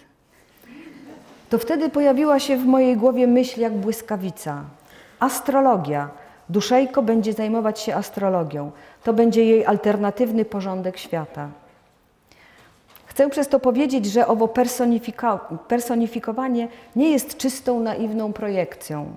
To 1.50 1.59
wtedy 1.59 1.90
pojawiła 1.90 2.40
się 2.40 2.57
w 2.57 2.66
mojej 2.66 2.97
głowie 2.97 3.26
myśl 3.26 3.61
jak 3.61 3.73
błyskawica. 3.73 4.64
Astrologia. 5.21 6.09
Duszejko 6.49 7.02
będzie 7.02 7.33
zajmować 7.33 7.81
się 7.81 7.95
astrologią. 7.95 8.71
To 9.04 9.12
będzie 9.12 9.45
jej 9.45 9.66
alternatywny 9.66 10.45
porządek 10.45 10.99
świata. 10.99 11.49
Chcę 13.07 13.31
przez 13.31 13.49
to 13.49 13.61
powiedzieć, 13.61 14.07
że 14.07 14.26
owo 14.26 14.49
personifikowanie 15.69 16.69
nie 16.97 17.11
jest 17.11 17.37
czystą, 17.37 17.81
naiwną 17.81 18.33
projekcją. 18.33 19.14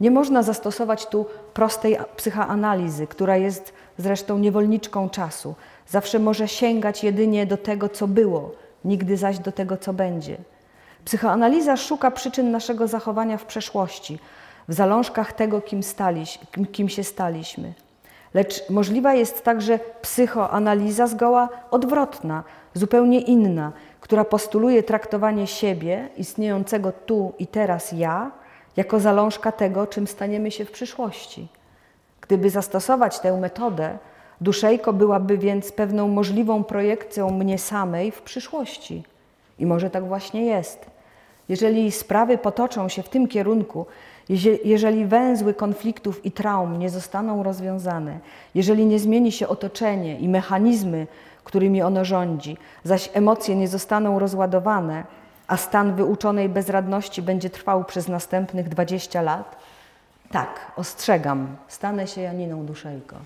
Nie 0.00 0.10
można 0.10 0.42
zastosować 0.42 1.06
tu 1.06 1.26
prostej 1.54 1.98
psychoanalizy, 2.16 3.06
która 3.06 3.36
jest 3.36 3.72
zresztą 3.98 4.38
niewolniczką 4.38 5.10
czasu. 5.10 5.54
Zawsze 5.88 6.18
może 6.18 6.48
sięgać 6.48 7.04
jedynie 7.04 7.46
do 7.46 7.56
tego, 7.56 7.88
co 7.88 8.08
było, 8.08 8.52
nigdy 8.84 9.16
zaś 9.16 9.38
do 9.38 9.52
tego, 9.52 9.76
co 9.76 9.92
będzie. 9.92 10.36
Psychoanaliza 11.04 11.76
szuka 11.76 12.10
przyczyn 12.10 12.50
naszego 12.50 12.88
zachowania 12.88 13.38
w 13.38 13.44
przeszłości, 13.44 14.18
w 14.68 14.72
zalążkach 14.74 15.32
tego, 15.32 15.60
kim, 15.60 15.82
staliś, 15.82 16.38
kim 16.72 16.88
się 16.88 17.04
staliśmy. 17.04 17.72
Lecz 18.34 18.70
możliwa 18.70 19.14
jest 19.14 19.44
także 19.44 19.78
psychoanaliza 20.02 21.06
zgoła 21.06 21.48
odwrotna, 21.70 22.44
zupełnie 22.74 23.20
inna, 23.20 23.72
która 24.00 24.24
postuluje 24.24 24.82
traktowanie 24.82 25.46
siebie, 25.46 26.08
istniejącego 26.16 26.92
tu 26.92 27.32
i 27.38 27.46
teraz 27.46 27.92
ja, 27.92 28.30
jako 28.76 29.00
zalążka 29.00 29.52
tego, 29.52 29.86
czym 29.86 30.06
staniemy 30.06 30.50
się 30.50 30.64
w 30.64 30.70
przyszłości. 30.70 31.48
Gdyby 32.20 32.50
zastosować 32.50 33.20
tę 33.20 33.40
metodę, 33.40 33.98
duszejko 34.44 34.92
byłaby 34.92 35.38
więc 35.38 35.72
pewną 35.72 36.08
możliwą 36.08 36.64
projekcją 36.64 37.30
mnie 37.30 37.58
samej 37.58 38.10
w 38.10 38.22
przyszłości. 38.22 39.02
I 39.58 39.66
może 39.66 39.90
tak 39.90 40.08
właśnie 40.08 40.44
jest. 40.44 40.86
Jeżeli 41.48 41.92
sprawy 41.92 42.38
potoczą 42.38 42.88
się 42.88 43.02
w 43.02 43.08
tym 43.08 43.28
kierunku, 43.28 43.86
jeżeli 44.64 45.06
węzły 45.06 45.54
konfliktów 45.54 46.26
i 46.26 46.30
traum 46.30 46.78
nie 46.78 46.90
zostaną 46.90 47.42
rozwiązane, 47.42 48.18
jeżeli 48.54 48.86
nie 48.86 48.98
zmieni 48.98 49.32
się 49.32 49.48
otoczenie 49.48 50.18
i 50.18 50.28
mechanizmy, 50.28 51.06
którymi 51.44 51.82
ono 51.82 52.04
rządzi, 52.04 52.56
zaś 52.84 53.10
emocje 53.12 53.56
nie 53.56 53.68
zostaną 53.68 54.18
rozładowane, 54.18 55.04
a 55.46 55.56
stan 55.56 55.94
wyuczonej 55.94 56.48
bezradności 56.48 57.22
będzie 57.22 57.50
trwał 57.50 57.84
przez 57.84 58.08
następnych 58.08 58.68
20 58.68 59.22
lat, 59.22 59.56
tak, 60.30 60.72
ostrzegam, 60.76 61.56
stanę 61.68 62.06
się 62.06 62.20
Janiną 62.20 62.66
Duszejko. 62.66 63.16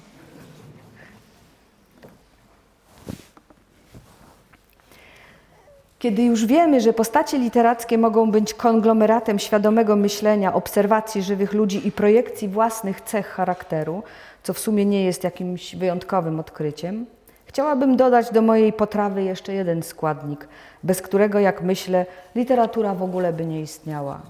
Kiedy 5.99 6.23
już 6.23 6.47
wiemy, 6.47 6.81
że 6.81 6.93
postacie 6.93 7.39
literackie 7.39 7.99
mogą 7.99 8.31
być 8.31 8.55
konglomeratem 8.55 9.39
świadomego 9.39 9.97
myślenia, 9.97 10.55
obserwacji 10.55 11.23
żywych 11.23 11.53
ludzi 11.53 11.87
i 11.89 11.93
projekcji 11.93 12.49
własnych 12.49 13.01
cech 13.01 13.27
charakteru, 13.27 14.03
co 14.43 14.53
w 14.53 14.59
sumie 14.59 14.85
nie 14.85 15.05
jest 15.05 15.25
jakimś 15.25 15.77
wyjątkowym 15.77 16.41
odkryciem, 16.41 17.07
chciałabym 17.47 17.97
dodać 17.97 18.31
do 18.31 18.43
mojej 18.43 18.73
potrawy 18.73 19.23
jeszcze 19.23 19.53
jeden 19.53 19.83
składnik, 19.83 20.49
bez 20.83 21.03
którego, 21.03 21.39
jak 21.39 21.63
myślę, 21.63 22.07
literatura 22.35 22.95
w 22.95 23.03
ogóle 23.03 23.33
by 23.33 23.47
nie 23.47 23.61
istniała. 23.61 24.21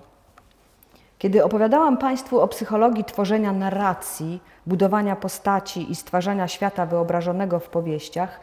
Kiedy 1.18 1.44
opowiadałam 1.44 1.96
Państwu 1.96 2.40
o 2.40 2.48
psychologii 2.48 3.04
tworzenia 3.04 3.52
narracji, 3.52 4.40
budowania 4.66 5.16
postaci 5.16 5.92
i 5.92 5.94
stwarzania 5.94 6.48
świata 6.48 6.86
wyobrażonego 6.86 7.58
w 7.58 7.68
powieściach, 7.68 8.40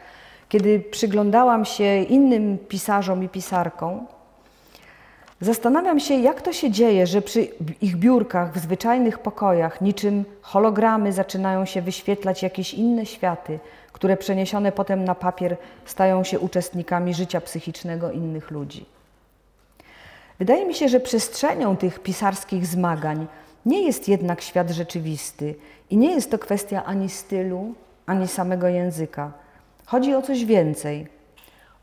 kiedy 0.48 0.80
przyglądałam 0.80 1.64
się 1.64 2.02
innym 2.02 2.58
pisarzom 2.58 3.24
i 3.24 3.28
pisarkom, 3.28 4.06
zastanawiam 5.40 6.00
się, 6.00 6.14
jak 6.14 6.42
to 6.42 6.52
się 6.52 6.70
dzieje, 6.70 7.06
że 7.06 7.22
przy 7.22 7.48
ich 7.80 7.96
biurkach 7.96 8.54
w 8.54 8.58
zwyczajnych 8.58 9.18
pokojach, 9.18 9.80
niczym 9.80 10.24
hologramy, 10.42 11.12
zaczynają 11.12 11.64
się 11.64 11.82
wyświetlać 11.82 12.42
jakieś 12.42 12.74
inne 12.74 13.06
światy, 13.06 13.58
które 13.92 14.16
przeniesione 14.16 14.72
potem 14.72 15.04
na 15.04 15.14
papier 15.14 15.56
stają 15.84 16.24
się 16.24 16.40
uczestnikami 16.40 17.14
życia 17.14 17.40
psychicznego 17.40 18.10
innych 18.10 18.50
ludzi. 18.50 18.86
Wydaje 20.38 20.66
mi 20.66 20.74
się, 20.74 20.88
że 20.88 21.00
przestrzenią 21.00 21.76
tych 21.76 21.98
pisarskich 21.98 22.66
zmagań 22.66 23.26
nie 23.66 23.82
jest 23.86 24.08
jednak 24.08 24.40
świat 24.40 24.70
rzeczywisty 24.70 25.54
i 25.90 25.96
nie 25.96 26.10
jest 26.10 26.30
to 26.30 26.38
kwestia 26.38 26.84
ani 26.84 27.08
stylu, 27.08 27.74
ani 28.06 28.28
samego 28.28 28.68
języka 28.68 29.32
Chodzi 29.86 30.14
o 30.14 30.22
coś 30.22 30.44
więcej. 30.44 31.06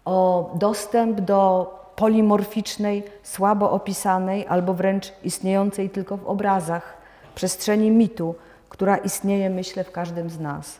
O 0.05 0.51
dostęp 0.55 1.22
do 1.22 1.67
polimorficznej, 1.95 3.03
słabo 3.24 3.72
opisanej 3.72 4.48
albo 4.48 4.74
wręcz 4.74 5.13
istniejącej 5.24 5.89
tylko 5.89 6.17
w 6.17 6.27
obrazach 6.27 6.98
przestrzeni 7.36 7.91
mitu, 7.91 8.36
która 8.69 8.98
istnieje, 8.98 9.50
myślę, 9.50 9.83
w 9.83 9.91
każdym 9.91 10.29
z 10.29 10.39
nas. 10.39 10.79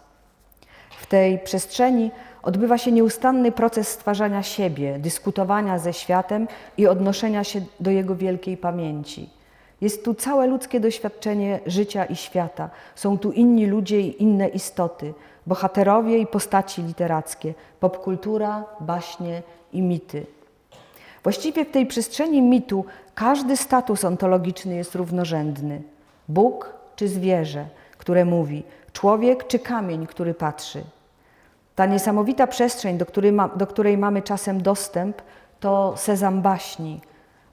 W 1.00 1.06
tej 1.06 1.40
przestrzeni 1.40 2.12
odbywa 2.44 2.78
się 2.78 2.92
nieustanny 2.92 3.52
proces 3.52 3.88
stwarzania 3.88 4.44
siebie, 4.44 5.00
dyskutowania 5.00 5.80
ze 5.80 5.94
światem 5.94 6.48
i 6.78 6.88
odnoszenia 6.88 7.44
się 7.44 7.62
do 7.80 7.92
jego 7.92 8.16
wielkiej 8.16 8.58
pamięci. 8.58 9.30
Jest 9.82 10.06
tu 10.06 10.14
całe 10.14 10.48
ludzkie 10.48 10.80
doświadczenie 10.80 11.60
życia 11.66 12.06
i 12.06 12.16
świata. 12.16 12.70
Są 12.96 13.18
tu 13.18 13.32
inni 13.32 13.66
ludzie 13.66 14.02
i 14.02 14.24
inne 14.24 14.48
istoty, 14.48 15.14
bohaterowie 15.48 16.18
i 16.18 16.28
postaci 16.28 16.84
literackie, 16.84 17.54
popkultura, 17.80 18.64
baśnie 18.80 19.42
i 19.74 19.82
mity. 19.82 20.26
Właściwie 21.24 21.66
w 21.66 21.72
tej 21.72 21.86
przestrzeni 21.86 22.42
mitu 22.42 22.86
każdy 23.16 23.58
status 23.58 24.06
ontologiczny 24.06 24.76
jest 24.76 24.96
równorzędny. 24.96 25.82
Bóg 26.28 26.74
czy 26.96 27.08
zwierzę, 27.08 27.66
które 27.98 28.26
mówi, 28.26 28.64
człowiek 28.94 29.48
czy 29.48 29.60
kamień, 29.60 30.08
który 30.08 30.34
patrzy. 30.34 30.84
Ta 31.76 31.86
niesamowita 31.86 32.48
przestrzeń, 32.48 32.98
do 32.98 33.06
której, 33.06 33.32
ma, 33.32 33.48
do 33.48 33.68
której 33.68 33.98
mamy 33.98 34.22
czasem 34.22 34.62
dostęp, 34.62 35.22
to 35.60 35.94
sezam 35.98 36.42
baśni. 36.42 37.02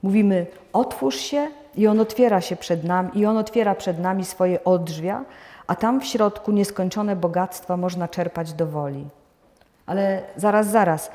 Mówimy, 0.03 0.45
otwórz 0.73 1.15
się 1.15 1.47
i 1.75 1.87
on 1.87 1.99
otwiera 1.99 2.41
się 2.41 2.55
przed 2.55 2.83
nami, 2.83 3.09
i 3.13 3.25
on 3.25 3.37
otwiera 3.37 3.75
przed 3.75 3.99
nami 3.99 4.25
swoje 4.25 4.63
odrzwia, 4.63 5.23
a 5.67 5.75
tam 5.75 6.01
w 6.01 6.05
środku 6.05 6.51
nieskończone 6.51 7.15
bogactwa 7.15 7.77
można 7.77 8.07
czerpać 8.07 8.53
do 8.53 8.67
woli. 8.67 9.05
Ale 9.85 10.21
zaraz, 10.35 10.67
zaraz, 10.67 11.11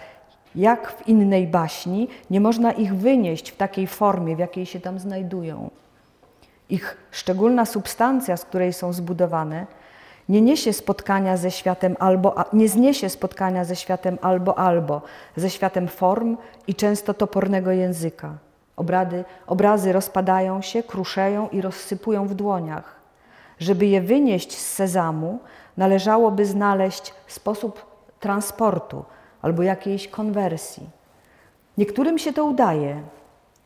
jak 0.54 0.92
w 0.92 1.08
innej 1.08 1.46
baśni, 1.46 2.08
nie 2.30 2.40
można 2.40 2.72
ich 2.72 2.96
wynieść 2.96 3.50
w 3.50 3.56
takiej 3.56 3.86
formie, 3.86 4.36
w 4.36 4.38
jakiej 4.38 4.66
się 4.66 4.80
tam 4.80 4.98
znajdują. 4.98 5.70
Ich 6.70 6.96
szczególna 7.10 7.64
substancja, 7.64 8.36
z 8.36 8.44
której 8.44 8.72
są 8.72 8.92
zbudowane, 8.92 9.66
nie 10.28 10.40
niesie 10.40 10.72
spotkania 10.72 11.36
ze 11.36 11.50
światem 11.50 11.96
albo, 11.98 12.34
nie 12.52 12.68
zniesie 12.68 13.08
spotkania 13.08 13.64
ze 13.64 13.76
światem 13.76 14.18
albo 14.22 14.58
albo, 14.58 15.02
ze 15.36 15.50
światem 15.50 15.88
form 15.88 16.36
i 16.66 16.74
często 16.74 17.14
topornego 17.14 17.70
języka. 17.70 18.34
Obrady, 18.76 19.24
obrazy 19.46 19.92
rozpadają 19.92 20.62
się, 20.62 20.82
kruszeją 20.82 21.48
i 21.48 21.60
rozsypują 21.60 22.26
w 22.26 22.34
dłoniach. 22.34 22.96
Żeby 23.58 23.86
je 23.86 24.00
wynieść 24.00 24.58
z 24.58 24.72
sezamu, 24.72 25.38
należałoby 25.76 26.46
znaleźć 26.46 27.14
sposób 27.26 27.86
transportu 28.20 29.04
albo 29.42 29.62
jakiejś 29.62 30.08
konwersji. 30.08 30.90
Niektórym 31.78 32.18
się 32.18 32.32
to 32.32 32.44
udaje. 32.44 33.02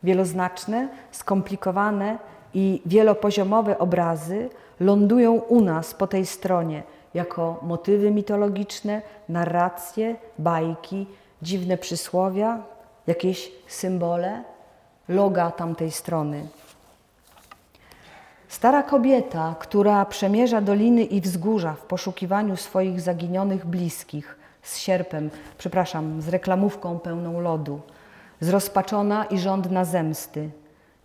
Wieloznaczne, 0.03 0.89
skomplikowane 1.11 2.19
i 2.55 2.83
wielopoziomowe 2.87 3.79
obrazy 3.79 4.49
lądują 4.81 5.35
u 5.35 5.61
nas 5.61 5.95
po 5.95 6.07
tej 6.07 6.27
stronie 6.27 6.83
jako 7.15 7.61
motywy 7.63 8.11
mitologiczne, 8.11 9.03
narracje, 9.29 10.17
bajki, 10.39 11.07
dziwne 11.43 11.79
przysłowia, 11.79 12.63
jakieś 13.07 13.53
symbole, 13.67 14.45
loga 15.09 15.51
tamtej 15.51 15.91
strony. 15.91 16.47
Stara 18.51 18.83
kobieta, 18.83 19.55
która 19.59 20.05
przemierza 20.05 20.61
doliny 20.61 21.03
i 21.03 21.21
wzgórza 21.21 21.75
w 21.75 21.81
poszukiwaniu 21.81 22.57
swoich 22.57 23.01
zaginionych 23.01 23.67
bliskich, 23.67 24.39
z 24.63 24.77
sierpem, 24.79 25.31
przepraszam, 25.59 26.23
z 26.23 26.29
reklamówką 26.29 26.99
pełną 26.99 27.41
lodu, 27.41 27.81
zrozpaczona 28.41 29.25
i 29.25 29.39
żądna 29.39 29.85
zemsty. 29.85 30.51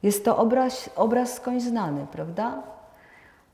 Jest 0.04 0.25
to 0.25 0.38
obraz, 0.38 0.90
obraz 0.96 1.34
skądś 1.34 1.64
znany, 1.64 2.06
prawda? 2.12 2.64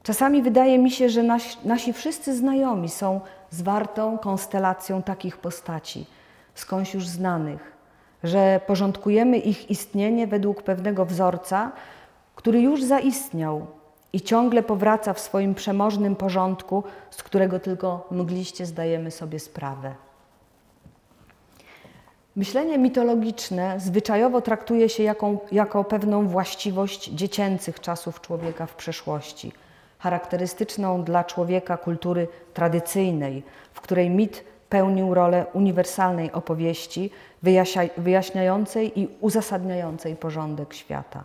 Czasami 0.04 0.42
wydaje 0.42 0.80
mi 0.80 0.92
się, 0.92 1.10
że 1.10 1.24
nasi, 1.24 1.58
nasi 1.66 1.94
wszyscy 1.94 2.38
znajomi 2.38 2.90
są 2.90 3.22
zwartą 3.50 4.18
konstelacją 4.18 5.04
takich 5.04 5.38
postaci, 5.38 6.06
skądś 6.56 6.94
już 6.94 7.08
znanych, 7.08 7.72
że 8.24 8.62
porządkujemy 8.68 9.38
ich 9.38 9.72
istnienie 9.72 10.28
według 10.28 10.64
pewnego 10.64 11.06
wzorca, 11.06 11.72
który 12.36 12.62
już 12.62 12.84
zaistniał 12.84 13.81
i 14.14 14.22
ciągle 14.22 14.64
powraca 14.64 15.14
w 15.14 15.20
swoim 15.20 15.56
przemożnym 15.56 16.16
porządku, 16.16 16.84
z 17.12 17.24
którego 17.24 17.60
tylko 17.60 18.08
mgliście 18.12 18.66
zdajemy 18.66 19.12
sobie 19.12 19.40
sprawę. 19.40 19.96
Myślenie 22.36 22.78
mitologiczne 22.78 23.80
zwyczajowo 23.80 24.42
traktuje 24.42 24.90
się 24.90 25.04
jako, 25.04 25.38
jako 25.52 25.84
pewną 25.84 26.28
właściwość 26.28 27.10
dziecięcych 27.10 27.80
czasów 27.80 28.22
człowieka 28.22 28.66
w 28.66 28.76
przeszłości, 28.76 29.52
charakterystyczną 30.00 31.04
dla 31.04 31.24
człowieka 31.24 31.78
kultury 31.78 32.28
tradycyjnej, 32.54 33.44
w 33.74 33.82
której 33.82 34.10
mit 34.10 34.44
pełnił 34.70 35.14
rolę 35.14 35.46
uniwersalnej 35.54 36.32
opowieści, 36.32 37.12
wyjaśniającej 37.98 39.00
i 39.00 39.08
uzasadniającej 39.22 40.16
porządek 40.16 40.74
świata. 40.74 41.24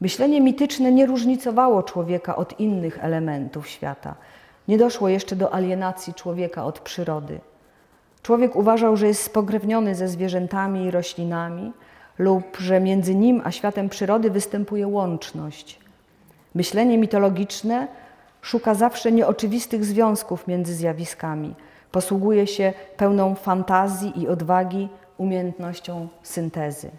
Myślenie 0.00 0.40
mityczne 0.40 0.92
nie 0.92 1.06
różnicowało 1.06 1.82
człowieka 1.82 2.36
od 2.36 2.60
innych 2.60 3.04
elementów 3.04 3.68
świata. 3.68 4.14
Nie 4.68 4.78
doszło 4.78 5.08
jeszcze 5.08 5.36
do 5.36 5.54
alienacji 5.54 6.14
człowieka 6.14 6.64
od 6.64 6.80
przyrody. 6.80 7.40
Człowiek 8.22 8.56
uważał, 8.56 8.96
że 8.96 9.06
jest 9.06 9.22
spokrewniony 9.22 9.94
ze 9.94 10.08
zwierzętami 10.08 10.84
i 10.84 10.90
roślinami, 10.90 11.72
lub 12.18 12.56
że 12.56 12.80
między 12.80 13.14
nim 13.14 13.42
a 13.44 13.50
światem 13.50 13.88
przyrody 13.88 14.30
występuje 14.30 14.86
łączność. 14.88 15.80
Myślenie 16.54 16.98
mitologiczne 16.98 17.88
szuka 18.42 18.74
zawsze 18.74 19.12
nieoczywistych 19.12 19.84
związków 19.84 20.46
między 20.46 20.74
zjawiskami, 20.74 21.54
posługuje 21.92 22.46
się 22.46 22.72
pełną 22.96 23.34
fantazji 23.34 24.20
i 24.22 24.28
odwagi 24.28 24.88
umiejętnością 25.18 26.08
syntezy. 26.22 26.90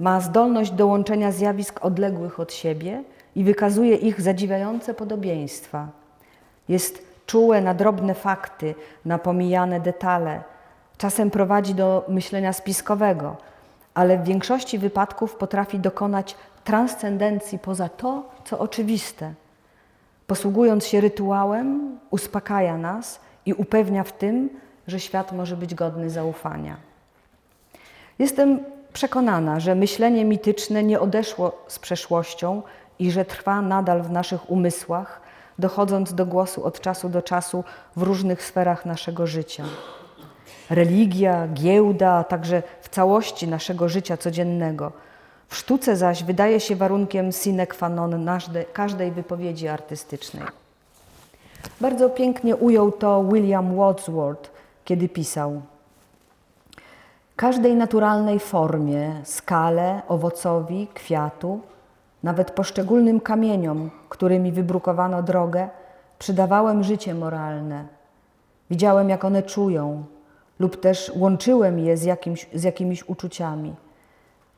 Ma 0.00 0.20
zdolność 0.20 0.70
do 0.70 0.86
łączenia 0.86 1.32
zjawisk 1.32 1.84
odległych 1.84 2.40
od 2.40 2.52
siebie 2.52 3.02
i 3.36 3.44
wykazuje 3.44 3.96
ich 3.96 4.20
zadziwiające 4.20 4.94
podobieństwa. 4.94 5.88
Jest 6.68 7.02
czułe 7.26 7.60
na 7.60 7.74
drobne 7.74 8.14
fakty, 8.14 8.74
na 9.04 9.18
pomijane 9.18 9.80
detale. 9.80 10.42
Czasem 10.96 11.30
prowadzi 11.30 11.74
do 11.74 12.04
myślenia 12.08 12.52
spiskowego, 12.52 13.36
ale 13.94 14.18
w 14.18 14.24
większości 14.24 14.78
wypadków 14.78 15.36
potrafi 15.36 15.78
dokonać 15.78 16.36
transcendencji 16.64 17.58
poza 17.58 17.88
to, 17.88 18.30
co 18.44 18.58
oczywiste. 18.58 19.34
Posługując 20.26 20.86
się 20.86 21.00
rytuałem, 21.00 21.98
uspokaja 22.10 22.78
nas 22.78 23.20
i 23.46 23.54
upewnia 23.54 24.04
w 24.04 24.12
tym, 24.12 24.50
że 24.86 25.00
świat 25.00 25.32
może 25.32 25.56
być 25.56 25.74
godny 25.74 26.10
zaufania. 26.10 26.76
Jestem 28.18 28.73
przekonana, 28.94 29.60
że 29.60 29.74
myślenie 29.74 30.24
mityczne 30.24 30.82
nie 30.82 31.00
odeszło 31.00 31.52
z 31.68 31.78
przeszłością 31.78 32.62
i 32.98 33.10
że 33.10 33.24
trwa 33.24 33.62
nadal 33.62 34.02
w 34.02 34.10
naszych 34.10 34.50
umysłach, 34.50 35.20
dochodząc 35.58 36.14
do 36.14 36.26
głosu 36.26 36.64
od 36.64 36.80
czasu 36.80 37.08
do 37.08 37.22
czasu 37.22 37.64
w 37.96 38.02
różnych 38.02 38.42
sferach 38.42 38.86
naszego 38.86 39.26
życia. 39.26 39.64
Religia, 40.70 41.48
giełda, 41.48 42.12
a 42.12 42.24
także 42.24 42.62
w 42.80 42.88
całości 42.88 43.48
naszego 43.48 43.88
życia 43.88 44.16
codziennego. 44.16 44.92
W 45.48 45.56
sztuce 45.56 45.96
zaś 45.96 46.24
wydaje 46.24 46.60
się 46.60 46.76
warunkiem 46.76 47.32
sine 47.32 47.66
qua 47.66 47.88
non 47.88 48.28
każdej 48.72 49.10
wypowiedzi 49.12 49.68
artystycznej. 49.68 50.44
Bardzo 51.80 52.10
pięknie 52.10 52.56
ujął 52.56 52.92
to 52.92 53.24
William 53.24 53.76
Wordsworth, 53.76 54.50
kiedy 54.84 55.08
pisał: 55.08 55.62
Każdej 57.36 57.74
naturalnej 57.74 58.38
formie, 58.38 59.20
skale, 59.24 60.02
owocowi, 60.08 60.88
kwiatu, 60.94 61.60
nawet 62.22 62.50
poszczególnym 62.50 63.20
kamieniom, 63.20 63.90
którymi 64.08 64.52
wybrukowano 64.52 65.22
drogę, 65.22 65.68
przydawałem 66.18 66.84
życie 66.84 67.14
moralne. 67.14 67.84
Widziałem, 68.70 69.08
jak 69.08 69.24
one 69.24 69.42
czują, 69.42 70.04
lub 70.58 70.80
też 70.80 71.12
łączyłem 71.16 71.78
je 71.78 71.96
z, 71.96 72.02
jakimś, 72.02 72.46
z 72.54 72.62
jakimiś 72.62 73.08
uczuciami. 73.08 73.74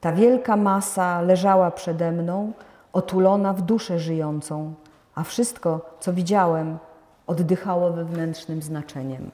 Ta 0.01 0.13
wielka 0.13 0.57
masa 0.57 1.21
leżała 1.21 1.71
przede 1.71 2.13
mną, 2.13 2.53
otulona 2.93 3.53
w 3.53 3.63
duszę 3.63 3.99
żyjącą, 3.99 4.75
a 5.15 5.23
wszystko, 5.23 5.81
co 6.01 6.13
widziałem, 6.13 6.79
oddychało 7.27 7.91
wewnętrznym 7.91 8.63
znaczeniem. 8.63 9.31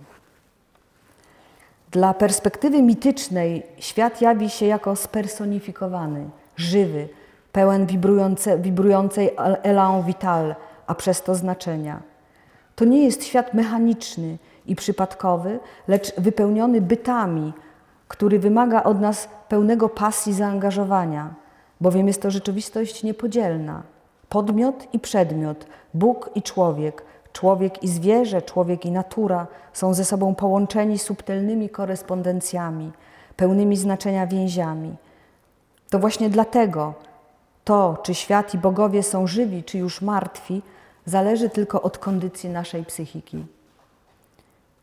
Dla 1.92 2.14
perspektywy 2.14 2.82
mitycznej 2.82 3.62
świat 3.78 4.20
jawi 4.20 4.50
się 4.50 4.66
jako 4.66 4.96
spersonifikowany, 4.96 6.30
żywy, 6.56 7.08
pełen 7.52 7.86
wibrujące, 7.86 8.58
wibrującej 8.58 9.30
elan 9.62 10.02
vital, 10.02 10.54
a 10.86 10.94
przez 10.94 11.22
to 11.22 11.34
znaczenia. 11.34 12.02
To 12.76 12.84
nie 12.84 13.04
jest 13.04 13.24
świat 13.24 13.54
mechaniczny 13.54 14.38
i 14.66 14.76
przypadkowy, 14.76 15.58
lecz 15.88 16.20
wypełniony 16.20 16.80
bytami, 16.80 17.52
który 18.08 18.38
wymaga 18.38 18.82
od 18.82 19.00
nas 19.00 19.28
pełnego 19.48 19.88
pasji 19.88 20.32
zaangażowania, 20.32 21.34
bowiem 21.80 22.06
jest 22.06 22.22
to 22.22 22.30
rzeczywistość 22.30 23.02
niepodzielna. 23.02 23.82
Podmiot 24.28 24.88
i 24.92 24.98
przedmiot, 24.98 25.66
Bóg 25.94 26.30
i 26.34 26.42
człowiek, 26.42 27.04
człowiek 27.32 27.82
i 27.82 27.88
zwierzę, 27.88 28.42
człowiek 28.42 28.86
i 28.86 28.90
natura 28.90 29.46
są 29.72 29.94
ze 29.94 30.04
sobą 30.04 30.34
połączeni 30.34 30.98
subtelnymi 30.98 31.68
korespondencjami, 31.68 32.92
pełnymi 33.36 33.76
znaczenia 33.76 34.26
więziami. 34.26 34.96
To 35.90 35.98
właśnie 35.98 36.30
dlatego 36.30 36.94
to, 37.64 37.98
czy 38.02 38.14
świat 38.14 38.54
i 38.54 38.58
bogowie 38.58 39.02
są 39.02 39.26
żywi, 39.26 39.64
czy 39.64 39.78
już 39.78 40.02
martwi, 40.02 40.62
zależy 41.06 41.50
tylko 41.50 41.82
od 41.82 41.98
kondycji 41.98 42.50
naszej 42.50 42.84
psychiki. 42.84 43.46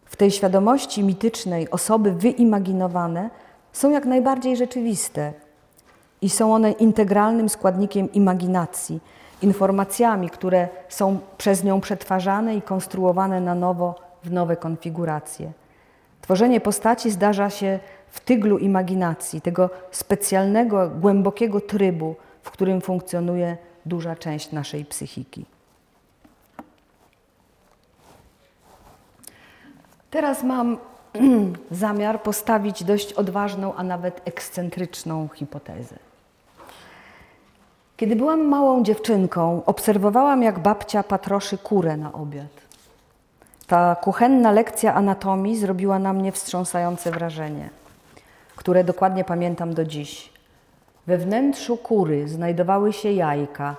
W 0.05 0.15
tej 0.15 0.31
świadomości 0.31 1.03
mitycznej 1.03 1.69
osoby 1.69 2.12
wyimaginowane 2.12 3.29
są 3.73 3.89
jak 3.89 4.05
najbardziej 4.05 4.57
rzeczywiste 4.57 5.33
i 6.21 6.29
są 6.29 6.53
one 6.53 6.71
integralnym 6.71 7.49
składnikiem 7.49 8.13
imaginacji, 8.13 8.99
informacjami, 9.41 10.30
które 10.30 10.67
są 10.89 11.19
przez 11.38 11.63
nią 11.63 11.82
przetwarzane 11.82 12.56
i 12.56 12.62
konstruowane 12.62 13.41
na 13.41 13.56
nowo 13.56 13.95
w 14.23 14.32
nowe 14.32 14.58
konfiguracje. 14.58 15.52
Tworzenie 16.21 16.62
postaci 16.62 17.12
zdarza 17.12 17.49
się 17.49 17.80
w 18.08 18.19
tyglu 18.19 18.58
imaginacji, 18.58 19.41
tego 19.41 19.69
specjalnego, 19.91 20.89
głębokiego 20.89 21.62
trybu, 21.62 22.15
w 22.43 22.52
którym 22.52 22.82
funkcjonuje 22.82 23.58
duża 23.86 24.15
część 24.15 24.52
naszej 24.52 24.86
psychiki. 24.86 25.45
Teraz 30.10 30.43
mam 30.43 30.78
zamiar 31.71 32.21
postawić 32.23 32.84
dość 32.84 33.13
odważną, 33.13 33.75
a 33.75 33.84
nawet 33.84 34.21
ekscentryczną 34.25 35.30
hipotezę. 35.34 36.09
Kiedy 37.99 38.15
byłam 38.15 38.47
małą 38.47 38.83
dziewczynką, 38.83 39.62
obserwowałam, 39.65 40.43
jak 40.43 40.59
babcia 40.59 41.03
patroszy 41.03 41.57
kurę 41.57 41.97
na 41.97 42.13
obiad. 42.13 42.47
Ta 43.67 43.95
kuchenna 43.95 44.51
lekcja 44.51 44.93
anatomii 44.93 45.57
zrobiła 45.57 45.99
na 45.99 46.13
mnie 46.13 46.31
wstrząsające 46.31 47.12
wrażenie, 47.12 47.69
które 48.55 48.83
dokładnie 48.83 49.23
pamiętam 49.23 49.73
do 49.73 49.85
dziś. 49.85 50.33
We 51.07 51.17
wnętrzu 51.17 51.77
kury 51.77 52.27
znajdowały 52.27 52.93
się 52.93 53.12
jajka, 53.12 53.75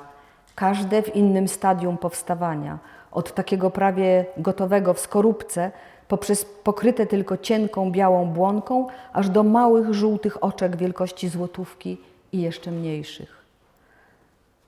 każde 0.55 1.03
w 1.03 1.17
innym 1.17 1.49
stadium 1.49 1.99
powstawania, 1.99 2.79
od 3.13 3.35
takiego 3.35 3.71
prawie 3.71 4.25
gotowego 4.37 4.95
w 4.95 5.01
skorupce, 5.01 5.71
poprzez 6.09 6.45
pokryte 6.45 7.07
tylko 7.07 7.37
cienką 7.37 7.93
białą 7.93 8.27
błonką, 8.27 8.87
aż 9.13 9.29
do 9.29 9.43
małych 9.43 9.95
żółtych 9.95 10.45
oczek 10.45 10.77
wielkości 10.77 11.29
złotówki 11.29 12.01
i 12.33 12.41
jeszcze 12.41 12.71
mniejszych. 12.71 13.40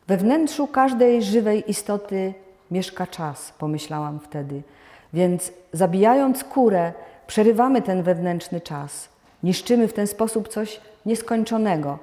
We 0.09 0.17
wnętrzu 0.17 0.67
każdej 0.67 1.23
żywej 1.23 1.71
istoty 1.71 2.35
mieszka 2.71 3.07
czas, 3.07 3.53
pomyślałam 3.59 4.21
wtedy. 4.21 4.63
Więc 5.13 5.53
zabijając 5.73 6.45
kurę, 6.45 6.93
przerywamy 7.27 7.83
ten 7.83 8.03
wewnętrzny 8.03 8.61
czas. 8.61 9.09
Niszczymy 9.43 9.89
w 9.89 9.93
ten 9.93 10.07
sposób 10.07 10.49
coś 10.49 10.81
nieskończonego, 11.07 11.99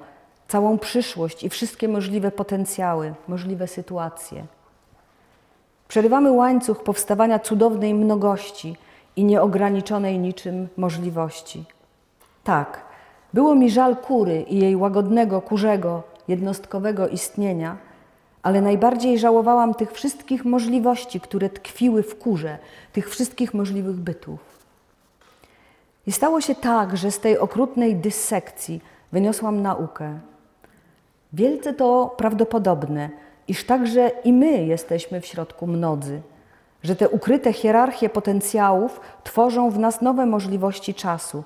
całą 0.48 0.78
przyszłość 0.78 1.44
i 1.44 1.48
wszystkie 1.48 1.88
możliwe 1.88 2.30
potencjały, 2.30 3.14
możliwe 3.28 3.66
sytuacje. 3.66 4.44
Przerywamy 5.88 6.32
łańcuch 6.32 6.82
powstawania 6.82 7.38
cudownej 7.38 7.94
mnogości 7.94 8.76
i 9.16 9.24
nieograniczonej 9.24 10.18
niczym 10.18 10.68
możliwości. 10.76 11.64
Tak, 12.44 12.80
było 13.34 13.54
mi 13.54 13.70
żal 13.70 13.96
kury 13.96 14.42
i 14.42 14.58
jej 14.58 14.76
łagodnego, 14.76 15.40
kurzego, 15.40 16.02
jednostkowego 16.28 17.08
istnienia, 17.08 17.76
ale 18.42 18.60
najbardziej 18.60 19.18
żałowałam 19.18 19.74
tych 19.74 19.92
wszystkich 19.92 20.44
możliwości, 20.44 21.20
które 21.20 21.48
tkwiły 21.50 22.02
w 22.02 22.18
kurze, 22.18 22.58
tych 22.92 23.10
wszystkich 23.10 23.54
możliwych 23.54 23.96
bytów. 23.96 24.40
I 26.06 26.12
stało 26.12 26.40
się 26.40 26.54
tak, 26.54 26.96
że 26.96 27.10
z 27.10 27.20
tej 27.20 27.38
okrutnej 27.38 27.96
dyssekcji 27.96 28.80
wyniosłam 29.12 29.62
naukę. 29.62 30.18
Wielce 31.32 31.74
to 31.74 32.14
prawdopodobne, 32.16 33.10
iż 33.48 33.64
także 33.64 34.10
i 34.24 34.32
my 34.32 34.64
jesteśmy 34.64 35.20
w 35.20 35.26
środku 35.26 35.66
mnodzy, 35.66 36.20
że 36.82 36.96
te 36.96 37.08
ukryte 37.08 37.52
hierarchie 37.52 38.08
potencjałów 38.08 39.00
tworzą 39.24 39.70
w 39.70 39.78
nas 39.78 40.00
nowe 40.00 40.26
możliwości 40.26 40.94
czasu 40.94 41.44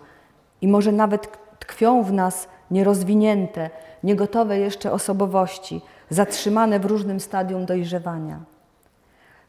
i 0.60 0.68
może 0.68 0.92
nawet 0.92 1.38
tkwią 1.58 2.02
w 2.02 2.12
nas 2.12 2.48
nierozwinięte, 2.70 3.70
niegotowe 4.02 4.58
jeszcze 4.58 4.92
osobowości, 4.92 5.80
zatrzymane 6.14 6.80
w 6.80 6.84
różnym 6.84 7.20
stadium 7.20 7.66
dojrzewania. 7.66 8.40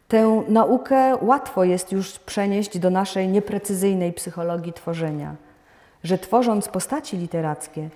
Tę 0.08 0.44
naukę 0.48 1.18
łatwo 1.22 1.64
jest 1.64 1.92
już 1.92 2.20
przenieść 2.20 2.80
do 2.80 2.90
naszej 2.90 3.28
nieprecyzyjnej 3.28 4.14
psychologii 4.14 4.74
tworzenia, 4.74 5.36
że 6.04 6.18
tworząc 6.18 6.68
postaci 6.68 7.18
literackie, 7.18 7.90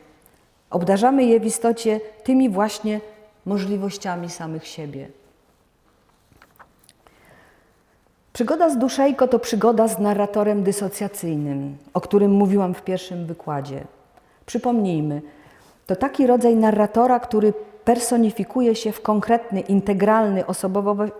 obdarzamy 0.69 1.25
je 1.25 1.39
w 1.39 1.45
istocie 1.45 1.99
tymi 2.23 2.49
właśnie 2.49 3.01
możliwościami 3.45 4.29
samych 4.29 4.67
siebie. 4.67 5.07
Przygoda 8.33 8.69
z 8.69 8.77
Duszejko 8.77 9.27
to 9.27 9.39
przygoda 9.39 9.87
z 9.87 9.99
narratorem 9.99 10.63
dysocjacyjnym, 10.63 11.77
o 11.93 12.01
którym 12.01 12.31
mówiłam 12.31 12.73
w 12.73 12.81
pierwszym 12.81 13.25
wykładzie. 13.25 13.83
Przypomnijmy, 14.45 15.21
to 15.87 15.95
taki 15.95 16.27
rodzaj 16.27 16.55
narratora, 16.55 17.19
który 17.19 17.53
personifikuje 17.89 18.75
się 18.75 18.91
w 18.91 19.01
konkretny, 19.01 19.59
integralny, 19.59 20.43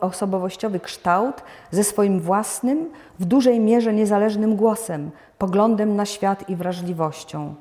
osobowościowy 0.02 0.80
kształt 0.80 1.36
ze 1.72 1.84
swoim 1.84 2.20
własnym, 2.20 2.90
w 3.20 3.26
dużej 3.26 3.60
mierze 3.60 3.94
niezależnym 3.94 4.56
głosem, 4.56 5.12
poglądem 5.38 5.96
na 5.96 6.06
świat 6.06 6.50
i 6.50 6.56
wrażliwością. 6.56 7.56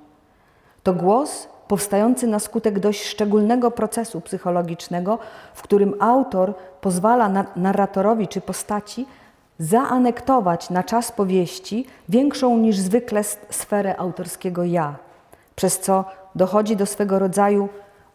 To 0.83 0.92
głos 0.92 1.49
powstający 1.68 2.27
na 2.27 2.38
skutek 2.38 2.79
dość 2.79 3.05
szczególnego 3.05 3.71
procesu 3.71 4.21
psychologicznego, 4.21 5.18
w 5.55 5.62
którym 5.62 5.94
autor 6.01 6.55
pozwala 6.81 7.29
na 7.29 7.44
narratorowi 7.57 8.29
czy 8.29 8.40
postaci 8.40 9.07
zaanektować 9.59 10.71
na 10.71 10.83
czas 10.83 11.12
powieści 11.12 11.87
większą 12.09 12.59
niż 12.59 12.77
zwykle 12.77 13.25
sferę 13.51 13.97
autorskiego 13.97 14.64
ja, 14.64 14.97
przez 15.57 15.81
co 15.81 16.05
dochodzi 16.35 16.77
do 16.77 16.87
swego 16.87 17.18
rodzaju 17.18 17.68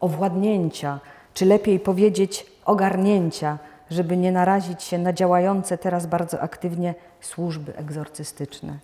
owładnięcia, 0.04 1.00
czy 1.34 1.46
lepiej 1.46 1.80
powiedzieć 1.80 2.46
ogarnięcia, 2.64 3.58
żeby 3.90 4.16
nie 4.16 4.32
narazić 4.32 4.82
się 4.82 4.98
na 4.98 5.12
działające 5.12 5.78
teraz 5.78 6.06
bardzo 6.06 6.40
aktywnie 6.40 6.94
służby 7.20 7.76
egzorcystyczne. 7.76 8.78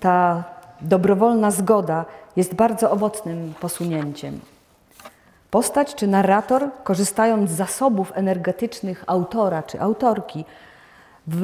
Ta 0.00 0.44
dobrowolna 0.80 1.50
zgoda 1.50 2.04
jest 2.36 2.54
bardzo 2.54 2.90
owocnym 2.90 3.54
posunięciem. 3.60 4.40
Postać 5.50 5.94
czy 5.94 6.06
narrator, 6.06 6.70
korzystając 6.84 7.50
z 7.50 7.56
zasobów 7.56 8.12
energetycznych 8.14 9.04
autora 9.06 9.62
czy 9.62 9.80
autorki, 9.80 10.44
w, 11.26 11.40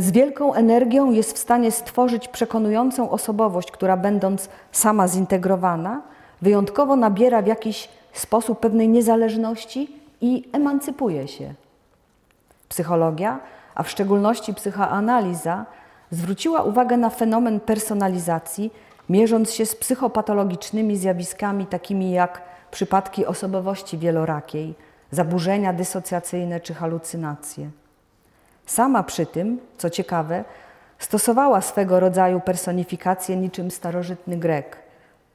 z 0.00 0.10
wielką 0.10 0.54
energią 0.54 1.10
jest 1.10 1.32
w 1.32 1.38
stanie 1.38 1.70
stworzyć 1.70 2.28
przekonującą 2.28 3.10
osobowość, 3.10 3.70
która 3.70 3.96
będąc 3.96 4.48
sama 4.72 5.08
zintegrowana, 5.08 6.02
wyjątkowo 6.42 6.96
nabiera 6.96 7.42
w 7.42 7.46
jakiś 7.46 7.88
sposób 8.18 8.60
pewnej 8.60 8.88
niezależności 8.88 10.00
i 10.20 10.48
emancypuje 10.52 11.28
się. 11.28 11.54
Psychologia, 12.68 13.40
a 13.74 13.82
w 13.82 13.90
szczególności 13.90 14.54
psychoanaliza, 14.54 15.66
zwróciła 16.10 16.62
uwagę 16.62 16.96
na 16.96 17.10
fenomen 17.10 17.60
personalizacji, 17.60 18.72
mierząc 19.08 19.52
się 19.52 19.66
z 19.66 19.76
psychopatologicznymi 19.76 20.96
zjawiskami 20.96 21.66
takimi 21.66 22.12
jak 22.12 22.42
przypadki 22.70 23.26
osobowości 23.26 23.98
wielorakiej, 23.98 24.74
zaburzenia 25.10 25.72
dysocjacyjne 25.72 26.60
czy 26.60 26.74
halucynacje. 26.74 27.70
Sama 28.66 29.02
przy 29.02 29.26
tym, 29.26 29.60
co 29.78 29.90
ciekawe, 29.90 30.44
stosowała 30.98 31.60
swego 31.60 32.00
rodzaju 32.00 32.40
personifikację 32.40 33.36
niczym 33.36 33.70
starożytny 33.70 34.36
Grek. 34.36 34.83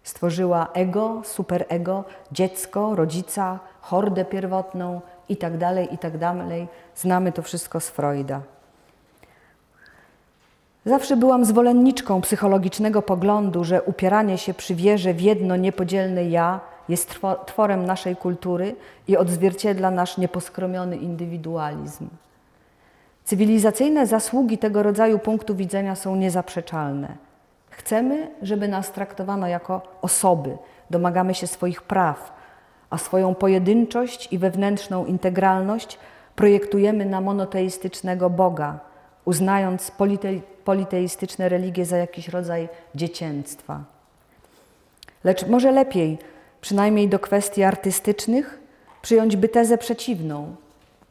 Stworzyła 0.04 0.68
ego, 0.74 1.22
superego, 1.26 2.04
dziecko, 2.32 2.96
rodzica, 2.96 3.60
hordę 3.82 4.26
pierwotną 4.26 5.02
itd., 5.30 5.60
tak 5.60 5.92
itd. 5.92 6.20
Tak 6.20 6.68
Znamy 6.96 7.32
to 7.32 7.42
wszystko 7.42 7.80
z 7.80 7.90
Freuda. 7.90 8.42
Zawsze 10.86 11.18
byłam 11.18 11.46
zwolenniczką 11.46 12.22
psychologicznego 12.22 13.02
poglądu, 13.02 13.64
że 13.64 13.82
upieranie 13.84 14.38
się 14.38 14.54
przy 14.54 14.76
wierze 14.76 15.14
w 15.14 15.22
jedno 15.22 15.56
niepodzielne 15.56 16.26
ja 16.26 16.60
jest 16.90 17.20
tworem 17.46 17.86
naszej 17.86 18.16
kultury 18.16 18.76
i 19.08 19.18
odzwierciedla 19.18 19.92
nasz 19.92 20.18
nieposkromiony 20.18 20.98
indywidualizm. 20.98 22.08
Cywilizacyjne 23.24 24.08
zasługi 24.08 24.58
tego 24.58 24.84
rodzaju 24.84 25.20
punktu 25.20 25.56
widzenia 25.56 25.96
są 25.96 26.16
niezaprzeczalne. 26.16 27.29
Chcemy, 27.80 28.32
żeby 28.42 28.68
nas 28.68 28.92
traktowano 28.92 29.48
jako 29.48 29.82
osoby, 30.02 30.58
domagamy 30.90 31.36
się 31.36 31.48
swoich 31.48 31.82
praw, 31.82 32.34
a 32.90 32.98
swoją 32.98 33.36
pojedynczość 33.36 34.34
i 34.34 34.38
wewnętrzną 34.38 35.06
integralność 35.06 36.00
projektujemy 36.36 37.06
na 37.06 37.22
monoteistycznego 37.22 38.30
Boga, 38.30 38.80
uznając 39.26 39.92
polite 39.92 40.30
politeistyczne 40.66 41.50
religie 41.50 41.86
za 41.86 41.98
jakiś 41.98 42.28
rodzaj 42.28 42.70
dziecięctwa. 42.96 43.84
Lecz 45.24 45.48
może 45.48 45.72
lepiej, 45.72 46.18
przynajmniej 46.62 47.10
do 47.10 47.20
kwestii 47.20 47.64
artystycznych, 47.64 48.60
przyjąć 49.02 49.36
by 49.36 49.50
tezę 49.50 49.78
przeciwną. 49.78 50.56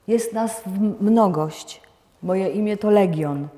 Jest 0.09 0.33
nas 0.33 0.63
mnogość, 1.01 1.81
Moje 2.23 2.49
imię 2.49 2.77
to 2.77 2.91
Legion, 2.91 3.49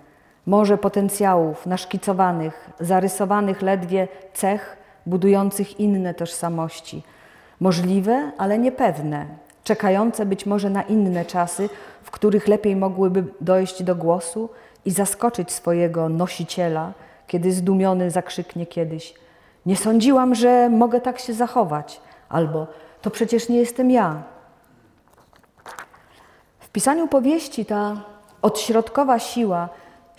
morze 0.46 0.78
potencjałów 0.78 1.66
naszkicowanych, 1.66 2.70
zarysowanych 2.80 3.62
ledwie 3.62 4.08
cech 4.34 4.76
budujących 5.06 5.80
inne 5.80 6.14
tożsamości. 6.14 7.02
Możliwe, 7.60 8.32
ale 8.38 8.58
niepewne, 8.58 9.26
czekające 9.64 10.26
być 10.26 10.46
może 10.46 10.70
na 10.70 10.82
inne 10.82 11.24
czasy, 11.24 11.68
w 12.02 12.10
których 12.10 12.48
lepiej 12.48 12.76
mogłyby 12.76 13.24
dojść 13.40 13.82
do 13.82 13.94
głosu 13.94 14.48
i 14.84 14.90
zaskoczyć 14.90 15.52
swojego 15.52 16.08
nosiciela, 16.08 16.92
kiedy 17.26 17.52
zdumiony 17.52 18.10
zakrzyknie 18.10 18.66
kiedyś: 18.66 19.14
Nie 19.66 19.76
sądziłam, 19.76 20.34
że 20.34 20.68
mogę 20.68 21.00
tak 21.00 21.18
się 21.18 21.32
zachować, 21.32 22.00
albo 22.28 22.66
to 23.02 23.10
przecież 23.10 23.48
nie 23.48 23.58
jestem 23.58 23.90
ja. 23.90 24.22
W 26.58 26.68
pisaniu 26.68 27.08
powieści 27.08 27.64
ta 27.64 27.96
odśrodkowa 28.42 29.18
siła 29.18 29.68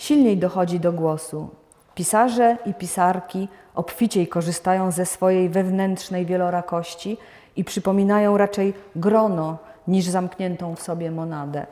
silniej 0.01 0.37
dochodzi 0.37 0.79
do 0.79 0.93
głosu. 0.93 1.49
Pisarze 1.95 2.57
i 2.65 2.73
pisarki 2.73 3.47
obficiej 3.75 4.27
korzystają 4.27 4.91
ze 4.91 5.05
swojej 5.05 5.49
wewnętrznej 5.49 6.25
wielorakości 6.25 7.17
i 7.55 7.63
przypominają 7.63 8.37
raczej 8.37 8.73
grono 8.95 9.57
niż 9.87 10.05
zamkniętą 10.05 10.75
w 10.75 10.81
sobie 10.81 11.11
monadę. 11.11 11.65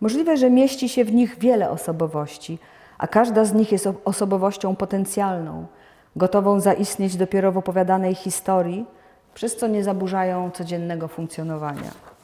Możliwe, 0.00 0.36
że 0.36 0.50
mieści 0.50 0.88
się 0.88 1.04
w 1.04 1.14
nich 1.14 1.38
wiele 1.38 1.70
osobowości, 1.70 2.58
a 2.98 3.06
każda 3.06 3.44
z 3.44 3.54
nich 3.54 3.72
jest 3.72 3.88
osobowością 4.04 4.76
potencjalną, 4.76 5.66
gotową 6.16 6.60
zaistnieć 6.60 7.16
dopiero 7.16 7.52
w 7.52 7.58
opowiadanej 7.58 8.14
historii, 8.14 8.86
przez 9.34 9.56
co 9.56 9.66
nie 9.66 9.84
zaburzają 9.84 10.50
codziennego 10.50 11.08
funkcjonowania. 11.08 12.17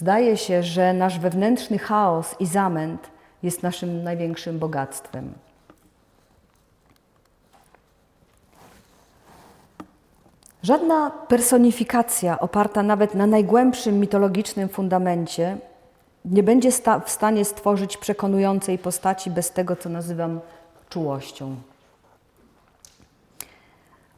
Zdaje 0.00 0.36
się, 0.36 0.62
że 0.62 0.92
nasz 0.92 1.18
wewnętrzny 1.18 1.78
chaos 1.78 2.36
i 2.38 2.46
zamęt 2.46 3.10
jest 3.42 3.62
naszym 3.62 4.02
największym 4.02 4.58
bogactwem. 4.58 5.32
Żadna 10.62 11.10
personifikacja 11.10 12.40
oparta 12.40 12.82
nawet 12.82 13.14
na 13.14 13.26
najgłębszym 13.26 14.00
mitologicznym 14.00 14.68
fundamencie 14.68 15.58
nie 16.24 16.42
będzie 16.42 16.72
sta 16.72 17.00
w 17.00 17.10
stanie 17.10 17.44
stworzyć 17.44 17.96
przekonującej 17.96 18.78
postaci 18.78 19.30
bez 19.30 19.50
tego, 19.50 19.76
co 19.76 19.88
nazywam 19.88 20.40
czułością. 20.88 21.56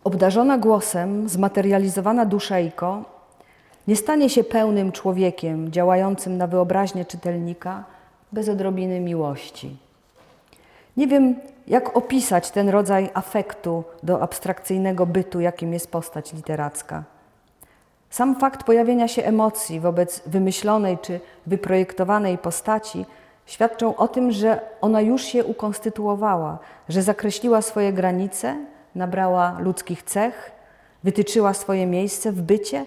Obdarzona 0.05 0.59
głosem, 0.59 1.29
zmaterializowana 1.29 2.27
duszejko 2.27 3.21
nie 3.88 3.97
stanie 3.97 4.31
się 4.31 4.45
pełnym 4.45 4.92
człowiekiem 4.92 5.73
działającym 5.73 6.37
na 6.37 6.47
wyobraźnię 6.47 7.05
czytelnika 7.05 7.85
bez 8.33 8.49
odrobiny 8.49 9.01
miłości. 9.01 9.77
Nie 10.97 11.07
wiem, 11.07 11.35
jak 11.66 11.97
opisać 11.97 12.51
ten 12.51 12.68
rodzaj 12.68 13.11
afektu 13.14 13.85
do 14.03 14.23
abstrakcyjnego 14.23 15.07
bytu, 15.07 15.40
jakim 15.40 15.73
jest 15.73 15.90
postać 15.90 16.33
literacka. 16.33 17.05
Sam 18.11 18.37
fakt 18.37 18.64
pojawienia 18.64 19.09
się 19.09 19.25
emocji 19.25 19.81
wobec 19.81 20.23
wymyślonej 20.27 20.99
czy 20.99 21.21
wyprojektowanej 21.47 22.38
postaci 22.38 23.07
świadczą 23.47 23.97
o 23.97 24.09
tym, 24.09 24.33
że 24.33 24.61
ona 24.81 25.01
już 25.01 25.23
się 25.23 25.45
ukonstytuowała, 25.45 26.59
że 26.88 27.03
zakreśliła 27.03 27.62
swoje 27.62 27.92
granice, 27.92 28.57
nabrała 28.95 29.57
ludzkich 29.61 30.03
cech, 30.03 30.53
wytyczyła 31.05 31.55
swoje 31.55 31.87
miejsce 31.87 32.33
w 32.33 32.42
bycie, 32.42 32.87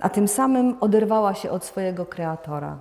a 0.00 0.08
tym 0.08 0.28
samym 0.28 0.76
oderwała 0.80 1.34
się 1.34 1.50
od 1.50 1.64
swojego 1.64 2.06
kreatora. 2.06 2.76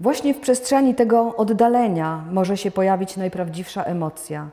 Właśnie 0.00 0.34
w 0.34 0.40
przestrzeni 0.40 0.94
tego 0.94 1.36
oddalenia 1.36 2.24
może 2.30 2.56
się 2.56 2.70
pojawić 2.70 3.16
najprawdziwsza 3.16 3.84
emocja. 3.84 4.48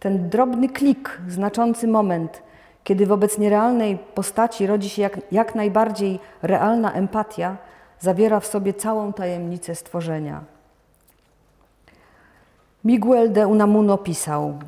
Ten 0.00 0.28
drobny 0.28 0.68
klik, 0.68 1.20
znaczący 1.28 1.88
moment, 1.88 2.42
kiedy 2.84 3.06
wobec 3.06 3.38
nierealnej 3.38 3.98
postaci 4.14 4.66
rodzi 4.66 4.88
się 4.88 5.02
jak, 5.02 5.32
jak 5.32 5.54
najbardziej 5.54 6.20
realna 6.42 6.92
empatia, 6.92 7.56
zawiera 8.00 8.40
w 8.40 8.46
sobie 8.46 8.74
całą 8.74 9.12
tajemnicę 9.12 9.74
stworzenia. 9.74 10.40
Miguel 12.84 13.32
de 13.32 13.46
Unamuno 13.46 13.98
pisał: 13.98 14.58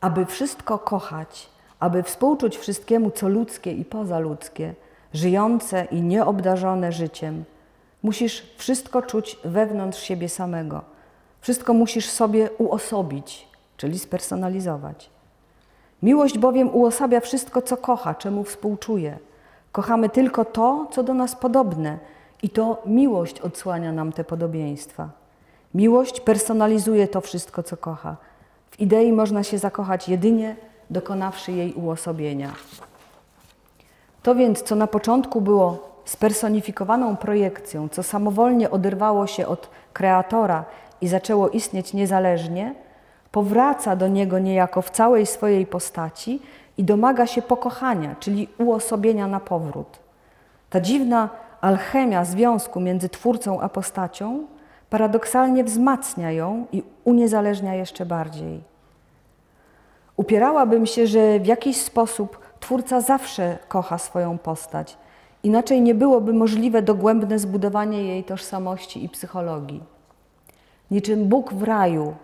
Aby 0.00 0.26
wszystko 0.26 0.78
kochać, 0.78 1.50
aby 1.82 2.02
współczuć 2.02 2.56
wszystkiemu, 2.56 3.10
co 3.10 3.28
ludzkie 3.28 3.72
i 3.72 3.84
pozaludzkie, 3.84 4.74
żyjące 5.14 5.84
i 5.84 6.02
nieobdarzone 6.02 6.92
życiem, 6.92 7.44
musisz 8.02 8.42
wszystko 8.56 9.02
czuć 9.02 9.38
wewnątrz 9.44 10.02
siebie 10.02 10.28
samego. 10.28 10.82
Wszystko 11.40 11.74
musisz 11.74 12.10
sobie 12.10 12.50
uosobić, 12.58 13.48
czyli 13.76 13.98
spersonalizować. 13.98 15.10
Miłość 16.02 16.38
bowiem 16.38 16.74
uosabia 16.74 17.20
wszystko, 17.20 17.62
co 17.62 17.76
kocha, 17.76 18.14
czemu 18.14 18.44
współczuje. 18.44 19.18
Kochamy 19.72 20.08
tylko 20.08 20.44
to, 20.44 20.86
co 20.92 21.02
do 21.02 21.14
nas 21.14 21.36
podobne, 21.36 21.98
i 22.42 22.50
to 22.50 22.82
miłość 22.86 23.40
odsłania 23.40 23.92
nam 23.92 24.12
te 24.12 24.24
podobieństwa. 24.24 25.08
Miłość 25.74 26.20
personalizuje 26.20 27.08
to 27.08 27.20
wszystko, 27.20 27.62
co 27.62 27.76
kocha. 27.76 28.16
W 28.70 28.80
idei 28.80 29.12
można 29.12 29.42
się 29.42 29.58
zakochać 29.58 30.08
jedynie 30.08 30.56
dokonawszy 30.92 31.52
jej 31.52 31.74
uosobienia. 31.74 32.52
To 34.22 34.34
więc, 34.34 34.62
co 34.62 34.74
na 34.74 34.86
początku 34.86 35.40
było 35.40 35.92
spersonifikowaną 36.04 37.16
projekcją, 37.16 37.88
co 37.88 38.02
samowolnie 38.02 38.70
oderwało 38.70 39.26
się 39.26 39.46
od 39.46 39.70
kreatora 39.92 40.64
i 41.00 41.08
zaczęło 41.08 41.48
istnieć 41.48 41.92
niezależnie, 41.92 42.74
powraca 43.32 43.96
do 43.96 44.08
niego 44.08 44.38
niejako 44.38 44.82
w 44.82 44.90
całej 44.90 45.26
swojej 45.26 45.66
postaci 45.66 46.42
i 46.78 46.84
domaga 46.84 47.26
się 47.26 47.42
pokochania, 47.42 48.16
czyli 48.20 48.48
uosobienia 48.58 49.26
na 49.26 49.40
powrót. 49.40 49.98
Ta 50.70 50.80
dziwna 50.80 51.28
alchemia 51.60 52.24
związku 52.24 52.80
między 52.80 53.08
twórcą 53.08 53.60
a 53.60 53.68
postacią 53.68 54.46
paradoksalnie 54.90 55.64
wzmacnia 55.64 56.32
ją 56.32 56.66
i 56.72 56.82
uniezależnia 57.04 57.74
jeszcze 57.74 58.06
bardziej. 58.06 58.71
Upierałabym 60.16 60.86
się, 60.86 61.06
że 61.06 61.40
w 61.40 61.46
jakiś 61.46 61.76
sposób 61.76 62.38
twórca 62.60 63.00
zawsze 63.00 63.58
kocha 63.68 63.98
swoją 63.98 64.38
postać, 64.38 64.96
inaczej 65.42 65.80
nie 65.80 65.94
byłoby 65.94 66.32
możliwe 66.32 66.82
dogłębne 66.82 67.38
zbudowanie 67.38 68.04
jej 68.04 68.24
tożsamości 68.24 69.04
i 69.04 69.08
psychologii. 69.08 69.82
Niczym 70.90 71.28
Bóg 71.28 71.54
w 71.54 71.62
raju 71.62 72.14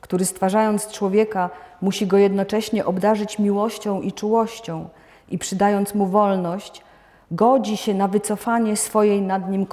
który 0.00 0.24
stwarzając 0.24 0.88
człowieka 0.88 1.50
musi 1.82 2.06
go 2.06 2.16
jednocześnie 2.16 2.84
obdarzyć 2.84 3.38
miłością 3.38 4.00
i 4.00 4.12
czułością 4.12 4.88
i 5.28 5.38
przydając 5.38 5.94
mu 5.94 6.06
wolność, 6.06 6.82
godzi 7.30 7.76
się 7.76 7.94
na 7.94 8.08
wycofanie 8.08 8.76
swojej 8.76 9.22
nad 9.22 9.50
nim 9.50 9.66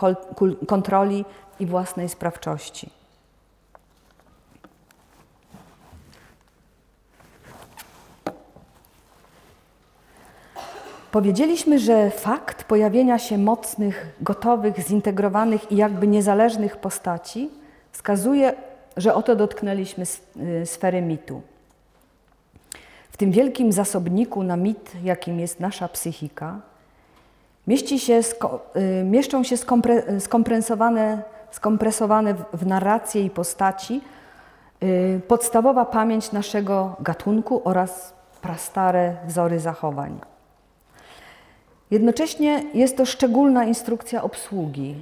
kontroli 0.68 1.26
i 1.60 1.66
własnej 1.66 2.10
sprawczości. 2.10 2.90
Powiedzieliśmy, 11.16 11.80
że 11.80 12.10
fakt 12.10 12.64
pojawienia 12.64 13.20
się 13.20 13.38
mocnych, 13.38 14.08
gotowych, 14.22 14.80
zintegrowanych 14.80 15.72
i 15.72 15.76
jakby 15.76 16.08
niezależnych 16.08 16.78
postaci 16.78 17.50
wskazuje 17.92 18.54
że 18.98 19.16
oto 19.16 19.36
dotknęliśmy 19.36 20.04
y, 20.62 20.66
sfery 20.66 21.02
mitu. 21.02 21.42
W 23.12 23.18
tym 23.18 23.32
wielkim 23.32 23.72
zasobniku 23.72 24.44
na 24.44 24.58
mit, 24.58 24.92
jakim 25.04 25.40
jest 25.40 25.60
nasza 25.60 25.88
psychika, 25.88 26.60
mieści 27.68 28.00
się, 28.00 28.20
y, 28.20 29.04
mieszczą 29.04 29.44
się 29.44 29.56
skompresowane, 30.20 31.24
skompresowane 31.52 32.36
w 32.54 32.66
narrację 32.66 33.26
i 33.26 33.30
postaci 33.30 34.02
y, 34.84 35.22
podstawowa 35.28 35.86
pamięć 35.86 36.32
naszego 36.32 36.96
gatunku 37.00 37.62
oraz 37.64 38.14
prastare 38.42 39.16
wzory 39.28 39.60
zachowań. 39.60 40.35
Jednocześnie 41.92 42.64
jest 42.74 42.98
to 42.98 43.06
szczególna 43.06 43.66
instrukcja 43.66 44.24
obsługi, 44.24 44.96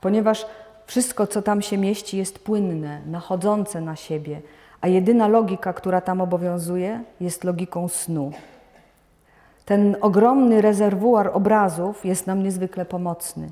ponieważ 0.00 0.46
wszystko, 0.86 1.26
co 1.26 1.42
tam 1.42 1.62
się 1.62 1.78
mieści, 1.78 2.16
jest 2.16 2.38
płynne, 2.38 3.00
nachodzące 3.06 3.80
na 3.80 3.96
siebie, 3.96 4.40
a 4.80 4.88
jedyna 4.88 5.28
logika, 5.28 5.72
która 5.72 6.00
tam 6.00 6.20
obowiązuje, 6.20 7.02
jest 7.20 7.44
logiką 7.44 7.88
snu. 7.88 8.32
Ten 9.64 9.96
ogromny 10.00 10.60
rezerwuar 10.60 11.30
obrazów 11.34 12.04
jest 12.04 12.26
nam 12.26 12.42
niezwykle 12.42 12.84
pomocny. 12.84 13.50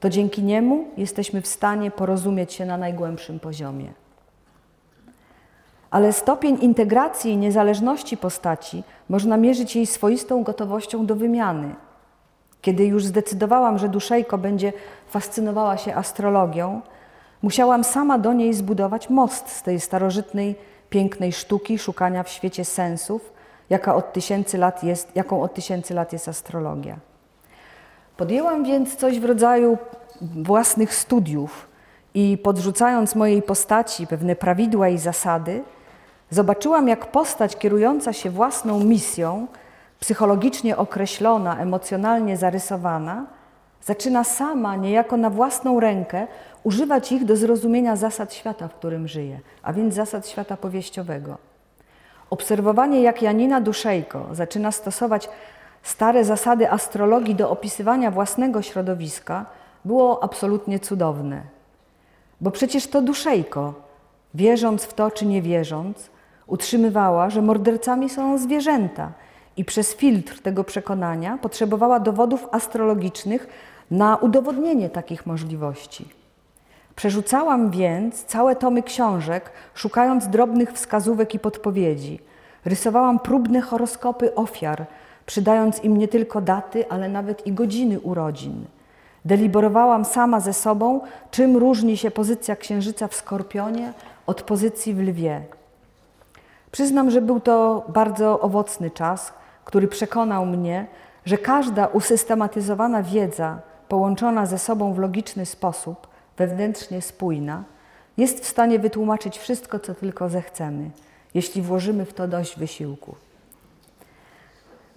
To 0.00 0.08
dzięki 0.08 0.42
niemu 0.42 0.84
jesteśmy 0.96 1.40
w 1.40 1.46
stanie 1.46 1.90
porozumieć 1.90 2.52
się 2.52 2.66
na 2.66 2.76
najgłębszym 2.76 3.40
poziomie. 3.40 3.92
Ale 5.90 6.12
stopień 6.12 6.58
integracji 6.60 7.32
i 7.32 7.36
niezależności 7.36 8.16
postaci 8.16 8.82
można 9.08 9.36
mierzyć 9.36 9.76
jej 9.76 9.86
swoistą 9.86 10.42
gotowością 10.42 11.06
do 11.06 11.16
wymiany, 11.16 11.74
kiedy 12.62 12.84
już 12.84 13.04
zdecydowałam, 13.04 13.78
że 13.78 13.88
Duszejko 13.88 14.38
będzie 14.38 14.72
fascynowała 15.08 15.76
się 15.76 15.94
astrologią, 15.94 16.80
musiałam 17.42 17.84
sama 17.84 18.18
do 18.18 18.32
niej 18.32 18.54
zbudować 18.54 19.10
most 19.10 19.48
z 19.48 19.62
tej 19.62 19.80
starożytnej 19.80 20.54
pięknej 20.90 21.32
sztuki 21.32 21.78
szukania 21.78 22.22
w 22.22 22.28
świecie 22.28 22.64
sensów, 22.64 23.32
jaka 23.70 23.94
od 23.94 24.12
tysięcy 24.12 24.58
lat 24.58 24.84
jest, 24.84 25.16
jaką 25.16 25.42
od 25.42 25.54
tysięcy 25.54 25.94
lat 25.94 26.12
jest 26.12 26.28
astrologia. 26.28 26.96
Podjęłam 28.16 28.64
więc 28.64 28.96
coś 28.96 29.20
w 29.20 29.24
rodzaju 29.24 29.78
własnych 30.20 30.94
studiów 30.94 31.68
i 32.14 32.38
podrzucając 32.38 33.14
mojej 33.14 33.42
postaci 33.42 34.06
pewne 34.06 34.36
prawidła 34.36 34.88
i 34.88 34.98
zasady, 34.98 35.62
zobaczyłam, 36.30 36.88
jak 36.88 37.06
postać 37.06 37.56
kierująca 37.56 38.12
się 38.12 38.30
własną 38.30 38.80
misją, 38.84 39.46
psychologicznie 40.02 40.76
określona, 40.76 41.58
emocjonalnie 41.58 42.36
zarysowana, 42.36 43.26
zaczyna 43.82 44.24
sama, 44.24 44.76
niejako 44.76 45.16
na 45.16 45.30
własną 45.30 45.80
rękę, 45.80 46.26
używać 46.62 47.12
ich 47.12 47.24
do 47.24 47.36
zrozumienia 47.36 47.96
zasad 47.96 48.34
świata, 48.34 48.68
w 48.68 48.74
którym 48.74 49.08
żyje, 49.08 49.40
a 49.62 49.72
więc 49.72 49.94
zasad 49.94 50.28
świata 50.28 50.56
powieściowego. 50.56 51.38
Obserwowanie, 52.30 53.02
jak 53.02 53.22
Janina 53.22 53.60
Duszejko 53.60 54.26
zaczyna 54.32 54.72
stosować 54.72 55.28
stare 55.82 56.24
zasady 56.24 56.70
astrologii 56.70 57.34
do 57.34 57.50
opisywania 57.50 58.10
własnego 58.10 58.62
środowiska, 58.62 59.46
było 59.84 60.24
absolutnie 60.24 60.80
cudowne. 60.80 61.42
Bo 62.40 62.50
przecież 62.50 62.86
to 62.86 63.02
Duszejko, 63.02 63.74
wierząc 64.34 64.84
w 64.84 64.94
to 64.94 65.10
czy 65.10 65.26
nie 65.26 65.42
wierząc, 65.42 66.10
utrzymywała, 66.46 67.30
że 67.30 67.42
mordercami 67.42 68.10
są 68.10 68.38
zwierzęta 68.38 69.21
i 69.56 69.64
przez 69.64 69.94
filtr 69.94 70.40
tego 70.40 70.64
przekonania 70.64 71.38
potrzebowała 71.38 72.00
dowodów 72.00 72.48
astrologicznych 72.52 73.46
na 73.90 74.16
udowodnienie 74.16 74.90
takich 74.90 75.26
możliwości. 75.26 76.08
Przerzucałam 76.96 77.70
więc 77.70 78.24
całe 78.24 78.56
tomy 78.56 78.82
książek, 78.82 79.50
szukając 79.74 80.28
drobnych 80.28 80.72
wskazówek 80.72 81.34
i 81.34 81.38
podpowiedzi. 81.38 82.18
Rysowałam 82.64 83.18
próbne 83.18 83.60
horoskopy 83.60 84.34
ofiar, 84.34 84.86
przydając 85.26 85.84
im 85.84 85.96
nie 85.96 86.08
tylko 86.08 86.40
daty, 86.40 86.88
ale 86.88 87.08
nawet 87.08 87.46
i 87.46 87.52
godziny 87.52 88.00
urodzin. 88.00 88.64
Deliberowałam 89.24 90.04
sama 90.04 90.40
ze 90.40 90.52
sobą, 90.52 91.00
czym 91.30 91.56
różni 91.56 91.96
się 91.96 92.10
pozycja 92.10 92.56
księżyca 92.56 93.08
w 93.08 93.14
skorpionie 93.14 93.92
od 94.26 94.42
pozycji 94.42 94.94
w 94.94 95.00
lwie. 95.00 95.42
Przyznam, 96.70 97.10
że 97.10 97.20
był 97.20 97.40
to 97.40 97.84
bardzo 97.88 98.40
owocny 98.40 98.90
czas, 98.90 99.32
który 99.64 99.88
przekonał 99.88 100.46
mnie, 100.46 100.86
że 101.24 101.38
każda 101.38 101.86
usystematyzowana 101.86 103.02
wiedza, 103.02 103.58
połączona 103.88 104.46
ze 104.46 104.58
sobą 104.58 104.94
w 104.94 104.98
logiczny 104.98 105.46
sposób, 105.46 106.06
wewnętrznie 106.36 107.02
spójna, 107.02 107.64
jest 108.16 108.40
w 108.40 108.46
stanie 108.46 108.78
wytłumaczyć 108.78 109.38
wszystko, 109.38 109.78
co 109.78 109.94
tylko 109.94 110.28
zechcemy, 110.28 110.90
jeśli 111.34 111.62
włożymy 111.62 112.04
w 112.04 112.14
to 112.14 112.28
dość 112.28 112.58
wysiłku. 112.58 113.14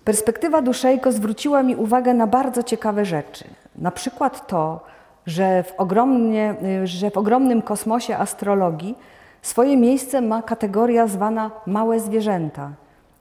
Perspektywa 0.03 0.61
Duszejko 0.61 1.11
zwróciła 1.11 1.63
mi 1.63 1.75
uwagę 1.75 2.13
na 2.13 2.27
bardzo 2.27 2.63
ciekawe 2.63 3.05
rzeczy. 3.05 3.45
Na 3.75 3.91
przykład 3.91 4.47
to, 4.47 4.79
że 5.25 5.63
w, 5.63 5.73
ogromnie, 5.77 6.55
że 6.83 7.11
w 7.11 7.17
ogromnym 7.17 7.61
kosmosie 7.61 8.17
astrologii 8.17 8.97
swoje 9.41 9.77
miejsce 9.77 10.21
ma 10.21 10.41
kategoria 10.41 11.07
zwana 11.07 11.51
małe 11.65 11.99
zwierzęta 11.99 12.71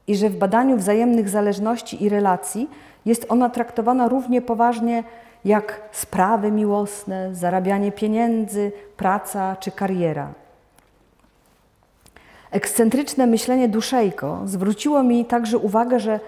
i 0.07 0.17
że 0.17 0.31
w 0.31 0.37
badaniu 0.37 0.77
wzajemnych 0.77 1.29
zależności 1.29 2.05
i 2.05 2.09
relacji 2.09 2.71
jest 3.07 3.27
ona 3.29 3.51
traktowana 3.51 4.09
równie 4.09 4.43
poważnie 4.43 5.05
jak 5.45 5.81
sprawy 5.93 6.51
miłosne, 6.51 7.35
zarabianie 7.35 7.93
pieniędzy, 7.93 8.73
praca 8.97 9.57
czy 9.57 9.71
kariera. 9.71 10.33
Ekscentryczne 12.51 13.27
myślenie 13.27 13.69
Duszejko 13.69 14.40
zwróciło 14.45 15.03
mi 15.03 15.25
także 15.25 15.59
uwagę, 15.59 16.01
że 16.01 16.21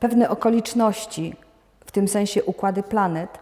pewne 0.00 0.30
okoliczności, 0.30 1.34
w 1.86 1.90
tym 1.90 2.08
sensie 2.08 2.44
układy 2.44 2.82
planet, 2.82 3.38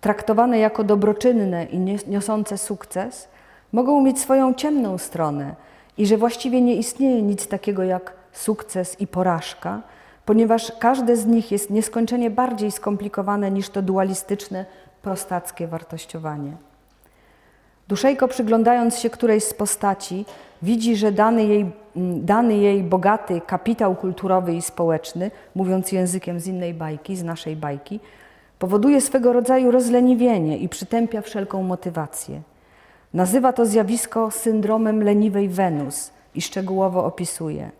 traktowane 0.00 0.58
jako 0.58 0.84
dobroczynne 0.84 1.64
i 1.64 1.78
niosące 2.08 2.58
sukces, 2.58 3.28
mogą 3.72 4.02
mieć 4.02 4.20
swoją 4.20 4.54
ciemną 4.54 4.98
stronę 4.98 5.54
i 5.98 6.06
że 6.06 6.16
właściwie 6.16 6.60
nie 6.60 6.74
istnieje 6.76 7.22
nic 7.22 7.46
takiego 7.48 7.82
jak 7.82 8.12
sukces 8.34 9.00
i 9.00 9.06
porażka, 9.06 9.82
ponieważ 10.24 10.72
każde 10.78 11.16
z 11.16 11.26
nich 11.26 11.52
jest 11.52 11.70
nieskończenie 11.70 12.30
bardziej 12.30 12.70
skomplikowane 12.70 13.50
niż 13.50 13.68
to 13.68 13.82
dualistyczne, 13.82 14.64
prostackie 15.02 15.66
wartościowanie. 15.66 16.52
Duszejko, 17.88 18.28
przyglądając 18.28 18.98
się 18.98 19.10
którejś 19.10 19.44
z 19.44 19.54
postaci, 19.54 20.24
widzi, 20.62 20.96
że 20.96 21.12
dany 21.12 21.44
jej, 21.44 21.70
dany 22.16 22.56
jej 22.56 22.82
bogaty 22.82 23.40
kapitał 23.46 23.94
kulturowy 23.94 24.54
i 24.54 24.62
społeczny, 24.62 25.30
mówiąc 25.54 25.92
językiem 25.92 26.40
z 26.40 26.46
innej 26.46 26.74
bajki, 26.74 27.16
z 27.16 27.24
naszej 27.24 27.56
bajki, 27.56 28.00
powoduje 28.58 29.00
swego 29.00 29.32
rodzaju 29.32 29.70
rozleniwienie 29.70 30.58
i 30.58 30.68
przytępia 30.68 31.20
wszelką 31.20 31.62
motywację. 31.62 32.42
Nazywa 33.14 33.52
to 33.52 33.66
zjawisko 33.66 34.30
syndromem 34.30 35.02
leniwej 35.02 35.48
Wenus 35.48 36.10
i 36.34 36.42
szczegółowo 36.42 37.04
opisuje. 37.04 37.70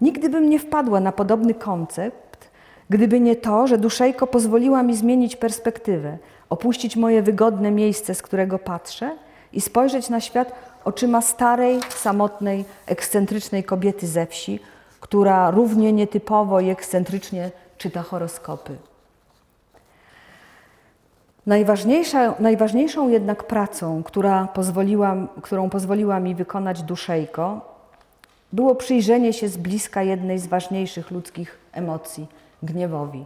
Nigdy 0.00 0.28
bym 0.28 0.50
nie 0.50 0.58
wpadła 0.58 1.00
na 1.00 1.12
podobny 1.12 1.54
koncept, 1.54 2.50
gdyby 2.90 3.20
nie 3.20 3.36
to, 3.36 3.66
że 3.66 3.78
duszejko 3.78 4.26
pozwoliła 4.26 4.82
mi 4.82 4.96
zmienić 4.96 5.36
perspektywę, 5.36 6.18
opuścić 6.50 6.96
moje 6.96 7.22
wygodne 7.22 7.70
miejsce, 7.70 8.14
z 8.14 8.22
którego 8.22 8.58
patrzę 8.58 9.16
i 9.52 9.60
spojrzeć 9.60 10.08
na 10.08 10.20
świat 10.20 10.52
oczyma 10.84 11.22
starej, 11.22 11.80
samotnej, 11.88 12.64
ekscentrycznej 12.86 13.64
kobiety 13.64 14.06
ze 14.06 14.26
wsi, 14.26 14.60
która 15.00 15.50
równie 15.50 15.92
nietypowo 15.92 16.60
i 16.60 16.70
ekscentrycznie 16.70 17.50
czyta 17.78 18.02
horoskopy. 18.02 18.76
Najważniejsza, 21.46 22.34
najważniejszą 22.38 23.08
jednak 23.08 23.44
pracą, 23.44 24.02
która 24.02 24.46
pozwoliła, 24.46 25.16
którą 25.42 25.70
pozwoliła 25.70 26.20
mi 26.20 26.34
wykonać 26.34 26.82
duszejko, 26.82 27.75
było 28.56 28.74
przyjrzenie 28.74 29.32
się 29.32 29.48
z 29.48 29.56
bliska 29.56 30.02
jednej 30.02 30.38
z 30.38 30.46
ważniejszych 30.46 31.10
ludzkich 31.10 31.58
emocji 31.72 32.26
gniewowi. 32.62 33.24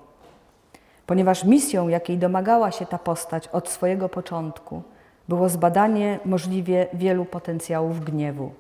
Ponieważ 1.07 1.45
misją, 1.45 1.89
jakiej 1.89 2.19
domagała 2.19 2.71
się 2.71 2.87
ta 2.87 2.99
postać 2.99 3.49
od 3.49 3.69
swojego 3.69 4.09
początku, 4.09 4.83
było 5.29 5.49
zbadanie 5.49 6.19
możliwie 6.25 6.87
wielu 6.93 7.25
potencjałów 7.25 8.05
gniewu. 8.05 8.53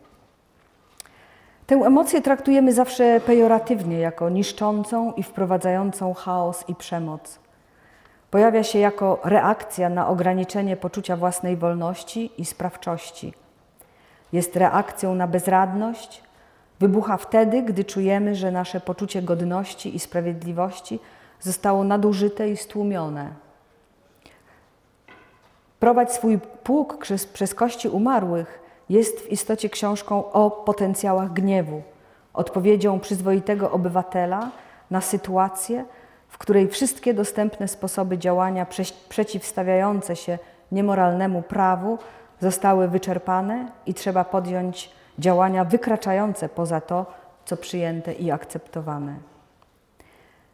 Tę 1.66 1.74
emocję 1.74 2.22
traktujemy 2.22 2.72
zawsze 2.72 3.20
pejoratywnie, 3.20 3.98
jako 3.98 4.28
niszczącą 4.28 5.12
i 5.12 5.22
wprowadzającą 5.22 6.14
chaos 6.14 6.64
i 6.68 6.74
przemoc. 6.74 7.38
Pojawia 8.30 8.62
się 8.62 8.78
jako 8.78 9.20
reakcja 9.24 9.88
na 9.88 10.08
ograniczenie 10.08 10.76
poczucia 10.76 11.16
własnej 11.16 11.56
wolności 11.56 12.30
i 12.38 12.44
sprawczości. 12.44 13.34
Jest 14.32 14.56
reakcją 14.56 15.14
na 15.14 15.26
bezradność, 15.26 16.29
wybucha 16.80 17.16
wtedy, 17.16 17.62
gdy 17.62 17.84
czujemy, 17.84 18.34
że 18.34 18.50
nasze 18.50 18.80
poczucie 18.80 19.22
godności 19.22 19.96
i 19.96 19.98
sprawiedliwości 19.98 20.98
zostało 21.40 21.84
nadużyte 21.84 22.50
i 22.50 22.56
stłumione. 22.56 23.28
Prowadź 25.80 26.12
swój 26.12 26.38
pług 26.38 26.98
przez, 26.98 27.26
przez 27.26 27.54
kości 27.54 27.88
umarłych 27.88 28.60
jest 28.88 29.20
w 29.20 29.32
istocie 29.32 29.70
książką 29.70 30.32
o 30.32 30.50
potencjałach 30.50 31.32
gniewu, 31.32 31.82
odpowiedzią 32.34 33.00
przyzwoitego 33.00 33.70
obywatela 33.70 34.50
na 34.90 35.00
sytuację, 35.00 35.84
w 36.28 36.38
której 36.38 36.68
wszystkie 36.68 37.14
dostępne 37.14 37.68
sposoby 37.68 38.18
działania 38.18 38.66
przeciwstawiające 39.08 40.16
się 40.16 40.38
niemoralnemu 40.72 41.42
prawu 41.42 41.98
zostały 42.40 42.88
wyczerpane 42.88 43.72
i 43.86 43.94
trzeba 43.94 44.24
podjąć 44.24 44.99
działania 45.20 45.64
wykraczające 45.64 46.48
poza 46.48 46.80
to, 46.80 47.06
co 47.44 47.56
przyjęte 47.56 48.12
i 48.12 48.30
akceptowane. 48.30 49.14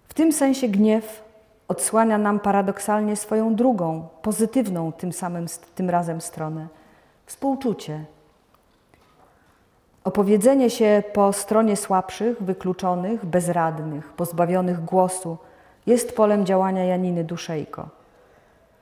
W 0.08 0.14
tym 0.14 0.32
sensie 0.32 0.68
gniew 0.68 1.22
odsłania 1.68 2.18
nam 2.18 2.40
paradoksalnie 2.40 3.16
swoją 3.16 3.54
drugą, 3.54 4.08
pozytywną 4.22 4.92
tym 4.92 5.12
samym 5.12 5.46
tym 5.74 5.90
razem 5.90 6.20
stronę 6.20 6.66
współczucie. 7.26 8.04
Opowiedzenie 10.04 10.70
się 10.70 11.02
po 11.12 11.32
stronie 11.32 11.76
słabszych, 11.76 12.42
wykluczonych, 12.42 13.26
bezradnych, 13.26 14.12
pozbawionych 14.12 14.84
głosu 14.84 15.38
jest 15.86 16.16
polem 16.16 16.46
działania 16.46 16.84
Janiny 16.84 17.24
Duszejko. 17.24 17.88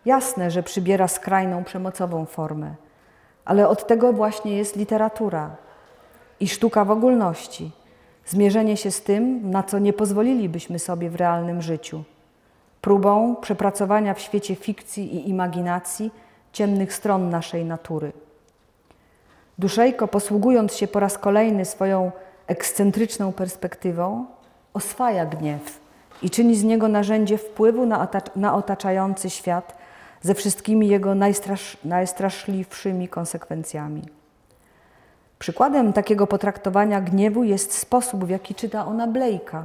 Jasne, 0.04 0.50
że 0.50 0.62
przybiera 0.62 1.08
skrajną 1.08 1.64
przemocową 1.64 2.26
formę, 2.26 2.74
ale 3.44 3.68
od 3.68 3.86
tego 3.86 4.12
właśnie 4.12 4.56
jest 4.56 4.76
literatura 4.76 5.50
i 6.40 6.48
sztuka 6.48 6.84
w 6.84 6.90
ogólności. 6.90 7.70
Zmierzenie 8.26 8.76
się 8.76 8.90
z 8.90 9.02
tym, 9.02 9.50
na 9.50 9.62
co 9.62 9.78
nie 9.78 9.92
pozwolilibyśmy 9.92 10.78
sobie 10.78 11.10
w 11.10 11.14
realnym 11.14 11.62
życiu. 11.62 12.02
Próbą 12.80 13.36
przepracowania 13.36 14.14
w 14.14 14.20
świecie 14.20 14.54
fikcji 14.54 15.16
i 15.16 15.28
imaginacji 15.28 16.10
ciemnych 16.52 16.94
stron 16.94 17.30
naszej 17.30 17.64
natury. 17.64 18.12
Duszejko, 19.58 20.08
posługując 20.08 20.74
się 20.74 20.86
po 20.86 21.00
raz 21.00 21.18
kolejny 21.18 21.64
swoją 21.64 22.12
ekscentryczną 22.46 23.32
perspektywą, 23.32 24.26
oswaja 24.74 25.26
gniew 25.26 25.80
i 26.22 26.30
czyni 26.30 26.56
z 26.56 26.64
niego 26.64 26.88
narzędzie 26.88 27.38
wpływu 27.38 27.86
na, 27.86 28.08
na 28.36 28.54
otaczający 28.54 29.30
świat 29.30 29.76
ze 30.22 30.34
wszystkimi 30.34 30.88
jego 30.88 31.14
najstrasz, 31.14 31.76
najstraszliwszymi 31.84 33.08
konsekwencjami. 33.08 34.02
Przykładem 35.38 35.92
takiego 35.92 36.26
potraktowania 36.26 37.00
gniewu 37.00 37.44
jest 37.44 37.72
sposób, 37.72 38.24
w 38.24 38.30
jaki 38.30 38.54
czyta 38.54 38.86
ona 38.86 39.08
Blake'a. 39.08 39.62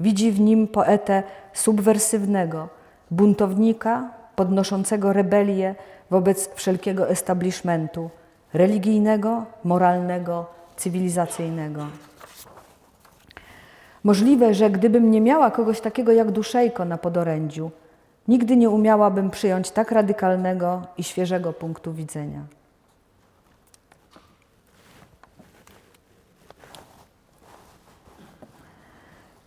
Widzi 0.00 0.32
w 0.32 0.40
nim 0.40 0.68
poetę 0.68 1.22
subwersywnego, 1.52 2.68
buntownika 3.10 4.10
podnoszącego 4.36 5.12
rebelię 5.12 5.74
wobec 6.10 6.54
wszelkiego 6.54 7.08
establishmentu 7.08 8.10
religijnego, 8.54 9.44
moralnego, 9.64 10.46
cywilizacyjnego. 10.76 11.86
Możliwe, 14.04 14.54
że 14.54 14.70
gdybym 14.70 15.10
nie 15.10 15.20
miała 15.20 15.50
kogoś 15.50 15.80
takiego 15.80 16.12
jak 16.12 16.30
Duszejko 16.30 16.84
na 16.84 16.98
podorędziu, 16.98 17.70
nigdy 18.28 18.56
nie 18.56 18.70
umiałabym 18.70 19.30
przyjąć 19.30 19.70
tak 19.70 19.92
radykalnego 19.92 20.82
i 20.98 21.02
świeżego 21.02 21.52
punktu 21.52 21.92
widzenia. 21.92 22.40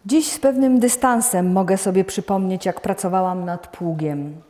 Dziś 0.08 0.32
z 0.32 0.39
pewnym 0.39 0.80
dystansem 0.80 1.51
mogę 1.51 1.78
sobie 1.78 2.05
przypomnieć, 2.05 2.66
jak 2.66 2.82
pracowałam 2.82 3.45
nad 3.45 3.68
pługiem. 3.68 4.41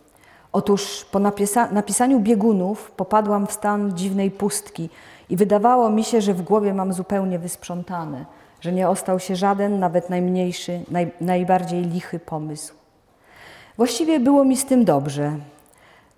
Otóż 0.51 1.05
po 1.11 1.19
napisa 1.19 1.71
napisaniu 1.71 2.19
biegunów 2.19 2.91
popadłam 2.91 3.47
w 3.47 3.51
stan 3.51 3.97
dziwnej 3.97 4.31
pustki 4.31 4.89
i 5.29 5.37
wydawało 5.37 5.89
mi 5.89 6.03
się, 6.03 6.21
że 6.21 6.33
w 6.33 6.41
głowie 6.41 6.73
mam 6.73 6.93
zupełnie 6.93 7.39
wysprzątane, 7.39 8.25
że 8.61 8.71
nie 8.71 8.89
ostał 8.89 9.19
się 9.19 9.35
żaden, 9.35 9.79
nawet 9.79 10.09
najmniejszy, 10.09 10.81
naj 10.91 11.11
najbardziej 11.21 11.81
lichy 11.81 12.19
pomysł. 12.19 12.73
Właściwie 13.77 14.19
było 14.19 14.45
mi 14.45 14.57
z 14.57 14.65
tym 14.65 14.85
dobrze. 14.85 15.37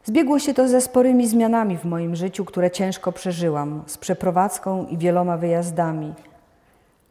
Zbiegło 0.06 0.40
się 0.40 0.54
to 0.54 0.68
ze 0.68 0.82
sporymi 0.82 1.28
zmianami 1.28 1.78
w 1.78 1.86
moim 1.86 2.16
życiu, 2.16 2.46
które 2.46 2.72
ciężko 2.72 3.12
przeżyłam, 3.12 3.84
z 3.88 3.98
przeprowadzką 3.98 4.86
i 4.86 4.98
wieloma 4.98 5.38
wyjazdami. 5.38 6.14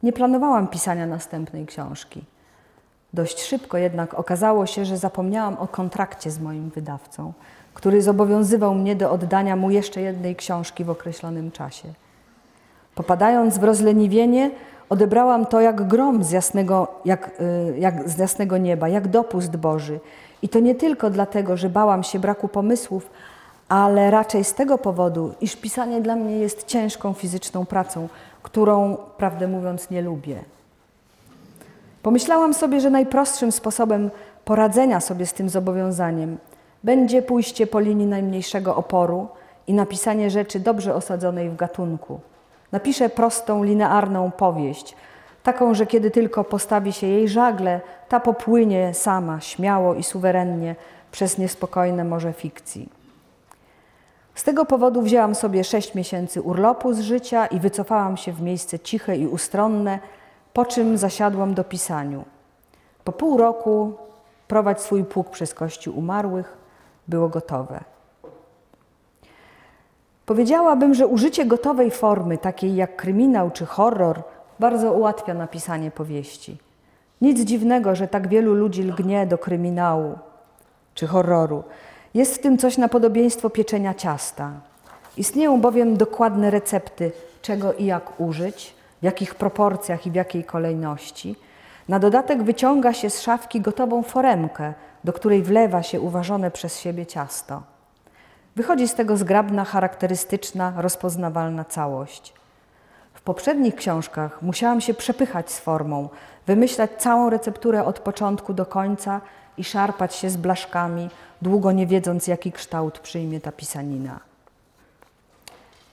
Nie 0.03 0.13
planowałam 0.13 0.69
pisania 0.69 1.07
następnej 1.07 1.67
książki. 1.67 2.25
Dość 3.13 3.41
szybko 3.41 3.79
jednak 3.79 4.15
okazało 4.15 4.67
się, 4.67 4.85
że 4.85 4.97
zapomniałam 4.97 5.57
o 5.59 5.69
kontrakcie 5.69 6.31
z 6.31 6.41
moim 6.41 6.71
wydawcą, 6.71 7.33
który 7.75 8.03
zobowiązywał 8.03 8.75
mnie 8.75 8.97
do 8.97 9.11
oddania 9.11 9.57
mu 9.57 9.71
jeszcze 9.71 10.01
jednej 10.01 10.37
książki 10.37 10.85
w 10.85 10.91
określonym 10.91 11.51
czasie. 11.51 11.89
Popadając 12.95 13.59
w 13.59 13.65
rozleniwienie, 13.65 14.51
odebrałam 14.89 15.47
to 15.47 15.61
jak 15.61 15.89
grom 15.89 16.25
z 16.25 16.31
jasnego, 16.31 16.89
jak, 17.05 17.31
y, 17.41 17.79
jak 17.79 18.09
z 18.09 18.19
jasnego 18.19 18.59
nieba, 18.59 18.89
jak 18.89 19.09
dopust 19.09 19.57
Boży. 19.57 20.01
I 20.43 20.49
to 20.49 20.61
nie 20.61 20.75
tylko 20.75 21.11
dlatego, 21.11 21.57
że 21.57 21.69
bałam 21.69 22.03
się 22.03 22.19
braku 22.19 22.49
pomysłów, 22.49 23.11
ale 23.69 24.11
raczej 24.11 24.45
z 24.45 24.55
tego 24.55 24.79
powodu, 24.79 25.35
iż 25.41 25.57
pisanie 25.57 26.01
dla 26.01 26.17
mnie 26.17 26.39
jest 26.39 26.67
ciężką 26.67 27.13
fizyczną 27.13 27.67
pracą, 27.67 28.09
którą, 28.43 28.97
prawdę 29.17 29.49
mówiąc, 29.49 29.91
nie 29.91 30.03
lubię. 30.03 30.45
Pomyślałam 32.03 32.55
sobie, 32.55 32.81
że 32.81 32.91
najprostszym 32.91 33.53
sposobem 33.53 34.11
poradzenia 34.45 35.01
sobie 35.01 35.27
z 35.27 35.33
tym 35.33 35.49
zobowiązaniem 35.49 36.39
będzie 36.85 37.23
pójście 37.23 37.67
po 37.67 37.81
linii 37.81 38.07
najmniejszego 38.07 38.77
oporu 38.77 39.29
i 39.67 39.75
napisanie 39.75 40.31
rzeczy 40.31 40.61
dobrze 40.61 40.95
osadzonej 40.95 41.51
w 41.51 41.57
gatunku. 41.57 42.21
Napiszę 42.73 43.09
prostą, 43.09 43.65
linearną 43.65 44.31
powieść, 44.31 44.97
taką, 45.43 45.75
że 45.75 45.87
kiedy 45.87 46.11
tylko 46.11 46.45
postawi 46.45 46.93
się 46.93 47.07
jej 47.07 47.29
żagle, 47.29 47.81
ta 48.09 48.21
popłynie 48.21 48.95
sama, 48.95 49.41
śmiało 49.41 49.95
i 49.95 50.03
suwerennie 50.03 50.77
przez 51.11 51.39
niespokojne 51.39 52.05
morze 52.05 52.33
fikcji. 52.33 52.98
Z 54.39 54.43
tego 54.43 54.65
powodu 54.65 55.03
wzięłam 55.03 55.35
sobie 55.35 55.65
sześć 55.65 55.95
miesięcy 55.95 56.43
urlopu 56.43 56.93
z 56.93 57.01
życia 57.01 57.47
i 57.47 57.61
wycofałam 57.61 58.17
się 58.17 58.33
w 58.33 58.43
miejsce 58.43 58.79
ciche 58.79 59.17
i 59.17 59.27
ustronne, 59.27 59.99
po 60.53 60.67
czym 60.67 60.99
zasiadłam 60.99 61.55
do 61.55 61.65
pisaniu. 61.65 62.25
Po 63.05 63.13
pół 63.13 63.39
roku 63.39 63.93
prowadź 64.49 64.81
swój 64.81 65.05
pług 65.05 65.31
przez 65.31 65.55
kościół 65.55 65.99
umarłych 65.99 66.57
było 67.09 67.29
gotowe. 67.29 67.81
Powiedziałabym, 70.27 70.95
że 70.95 71.07
użycie 71.07 71.47
gotowej 71.47 71.91
formy, 71.91 72.39
takiej 72.39 72.77
jak 72.77 72.97
kryminał 72.97 73.51
czy 73.51 73.67
horror, 73.67 74.23
bardzo 74.59 74.93
ułatwia 74.93 75.35
napisanie 75.35 75.91
powieści. 75.91 76.59
Nic 77.21 77.41
dziwnego, 77.41 77.95
że 77.95 78.09
tak 78.09 78.29
wielu 78.29 78.55
ludzi 78.55 78.83
lgnie 78.83 79.27
do 79.27 79.39
kryminału 79.39 80.19
czy 80.95 81.07
horroru. 81.07 81.63
Jest 82.15 82.35
w 82.35 82.39
tym 82.39 82.59
coś 82.59 82.79
na 82.79 82.89
podobieństwo 82.89 83.51
pieczenia 83.51 83.95
ciasta. 83.95 84.51
Istnieją 85.17 85.61
bowiem 85.61 85.97
dokładne 85.97 86.51
recepty, 86.51 87.13
czego 87.43 87.73
i 87.73 87.85
jak 87.85 88.21
użyć, 88.21 88.75
w 89.01 89.05
jakich 89.05 89.35
proporcjach 89.35 90.07
i 90.07 90.11
w 90.11 90.15
jakiej 90.15 90.45
kolejności. 90.45 91.37
Na 91.89 91.99
dodatek 91.99 92.43
wyciąga 92.43 92.93
się 92.93 93.11
z 93.11 93.21
szafki 93.21 93.61
gotową 93.61 94.03
foremkę, 94.03 94.75
do 95.05 95.13
której 95.13 95.43
wlewa 95.43 95.83
się 95.83 96.01
uważone 96.01 96.51
przez 96.51 96.81
siebie 96.81 97.07
ciasto. 97.07 97.63
Wychodzi 98.57 98.89
z 98.89 98.95
tego 98.95 99.17
zgrabna, 99.17 99.65
charakterystyczna, 99.65 100.73
rozpoznawalna 100.77 101.65
całość. 101.65 102.33
W 103.15 103.23
poprzednich 103.23 103.75
książkach 103.75 104.43
musiałam 104.43 104.81
się 104.81 104.95
przepychać 104.95 105.51
z 105.51 105.59
formą, 105.59 106.09
wymyślać 106.47 106.91
całą 106.99 107.31
recepturę 107.31 107.85
od 107.85 107.99
początku 107.99 108.55
do 108.55 108.67
końca 108.67 109.21
i 109.59 109.65
szarpać 109.65 110.15
się 110.15 110.31
z 110.31 110.37
blaszkami, 110.37 111.11
długo 111.43 111.73
nie 111.73 111.87
wiedząc, 111.87 112.27
jaki 112.27 112.53
kształt 112.53 112.99
przyjmie 112.99 113.41
ta 113.41 113.53
pisanina. 113.53 114.21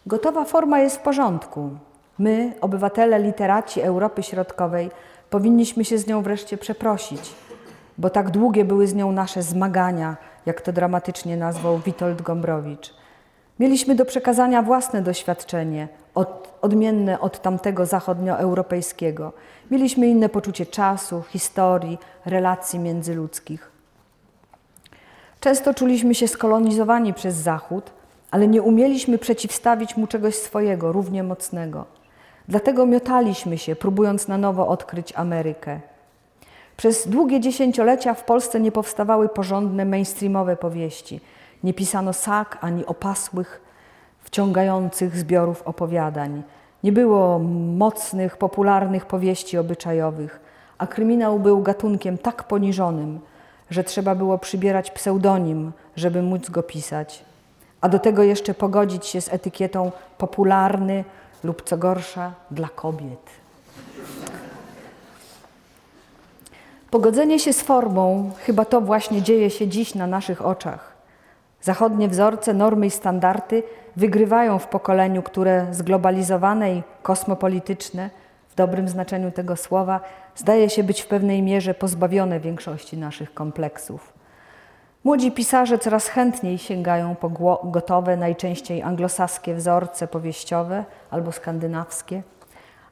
Gotowa 0.06 0.46
forma 0.46 0.80
jest 0.80 0.96
w 0.96 1.00
porządku. 1.00 1.70
My, 2.20 2.54
obywatele 2.62 3.20
literaci 3.20 3.82
Europy 3.82 4.24
Środkowej, 4.24 4.92
powinniśmy 5.30 5.86
się 5.86 5.98
z 5.98 6.08
nią 6.08 6.22
wreszcie 6.22 6.58
przeprosić, 6.58 7.34
bo 7.98 8.10
tak 8.10 8.32
długie 8.32 8.66
były 8.66 8.88
z 8.88 8.94
nią 8.94 9.12
nasze 9.12 9.44
zmagania, 9.44 10.18
jak 10.46 10.62
to 10.62 10.72
dramatycznie 10.74 11.38
nazwał 11.38 11.80
Witold 11.80 12.22
Gombrowicz. 12.22 12.94
Mieliśmy 13.60 13.96
do 13.96 14.06
przekazania 14.06 14.62
własne 14.62 15.02
doświadczenie, 15.02 15.88
od, 16.16 16.58
odmienne 16.62 17.20
od 17.20 17.42
tamtego 17.42 17.86
zachodnioeuropejskiego. 17.86 19.34
Mieliśmy 19.72 20.08
inne 20.08 20.30
poczucie 20.30 20.66
czasu, 20.66 21.24
historii, 21.30 21.98
relacji 22.26 22.80
międzyludzkich. 22.80 23.72
Często 25.40 25.74
czuliśmy 25.74 26.16
się 26.16 26.28
skolonizowani 26.28 27.14
przez 27.14 27.36
Zachód, 27.36 27.92
ale 28.32 28.48
nie 28.48 28.62
umieliśmy 28.62 29.18
przeciwstawić 29.18 29.98
mu 29.98 30.08
czegoś 30.08 30.36
swojego, 30.36 30.92
równie 30.92 31.24
mocnego. 31.24 31.86
Dlatego 32.48 32.86
miotaliśmy 32.86 33.58
się, 33.58 33.76
próbując 33.76 34.28
na 34.28 34.38
nowo 34.38 34.68
odkryć 34.68 35.14
Amerykę. 35.16 35.80
Przez 36.78 37.08
długie 37.08 37.40
dziesięciolecia 37.40 38.14
w 38.14 38.24
Polsce 38.24 38.60
nie 38.60 38.72
powstawały 38.72 39.30
porządne 39.30 39.86
mainstreamowe 39.86 40.58
powieści. 40.58 41.22
Nie 41.64 41.74
pisano 41.74 42.14
sak 42.14 42.58
ani 42.62 42.86
opasłych, 42.86 43.62
wciągających 44.36 45.18
zbiorów 45.18 45.62
opowiadań. 45.62 46.44
Nie 46.84 46.92
było 46.92 47.40
mocnych, 47.78 48.38
popularnych 48.38 49.06
powieści 49.06 49.58
obyczajowych, 49.58 50.40
a 50.78 50.88
kryminał 50.88 51.40
był 51.40 51.62
gatunkiem 51.62 52.18
tak 52.18 52.44
poniżonym, 52.44 53.20
że 53.70 53.84
trzeba 53.84 54.16
było 54.16 54.38
przybierać 54.38 54.92
pseudonim, 54.92 55.72
żeby 55.96 56.22
móc 56.22 56.50
go 56.50 56.64
pisać. 56.64 57.26
A 57.82 57.90
do 57.90 58.00
tego 58.00 58.24
jeszcze 58.24 58.54
pogodzić 58.54 59.06
się 59.06 59.22
z 59.22 59.34
etykietą 59.34 59.92
popularny 60.18 61.04
lub 61.44 61.62
co 61.62 61.78
gorsza 61.78 62.34
dla 62.52 62.68
kobiet. 62.68 63.26
Pogodzenie 66.92 67.40
się 67.40 67.54
z 67.54 67.62
formą, 67.62 68.32
chyba 68.40 68.66
to 68.66 68.82
właśnie 68.82 69.22
dzieje 69.22 69.50
się 69.50 69.68
dziś 69.68 69.96
na 69.96 70.08
naszych 70.08 70.46
oczach. 70.46 70.96
Zachodnie 71.62 72.08
wzorce, 72.08 72.54
normy 72.54 72.86
i 72.86 72.92
standardy 72.92 73.64
wygrywają 73.98 74.60
w 74.60 74.68
pokoleniu, 74.68 75.24
które 75.24 75.68
zglobalizowane 75.72 76.74
i 76.74 76.84
kosmopolityczne, 77.04 78.10
w 78.50 78.56
dobrym 78.56 78.90
znaczeniu 78.90 79.32
tego 79.32 79.56
słowa, 79.56 80.00
zdaje 80.36 80.70
się 80.70 80.84
być 80.84 81.02
w 81.02 81.08
pewnej 81.08 81.42
mierze 81.42 81.74
pozbawione 81.74 82.40
większości 82.40 82.98
naszych 82.98 83.34
kompleksów. 83.34 84.14
Młodzi 85.04 85.32
pisarze 85.32 85.80
coraz 85.80 86.08
chętniej 86.08 86.58
sięgają 86.58 87.16
po 87.16 87.30
gotowe, 87.64 88.18
najczęściej 88.18 88.82
anglosaskie 88.82 89.56
wzorce 89.56 90.08
powieściowe 90.08 90.86
albo 91.12 91.32
skandynawskie, 91.32 92.24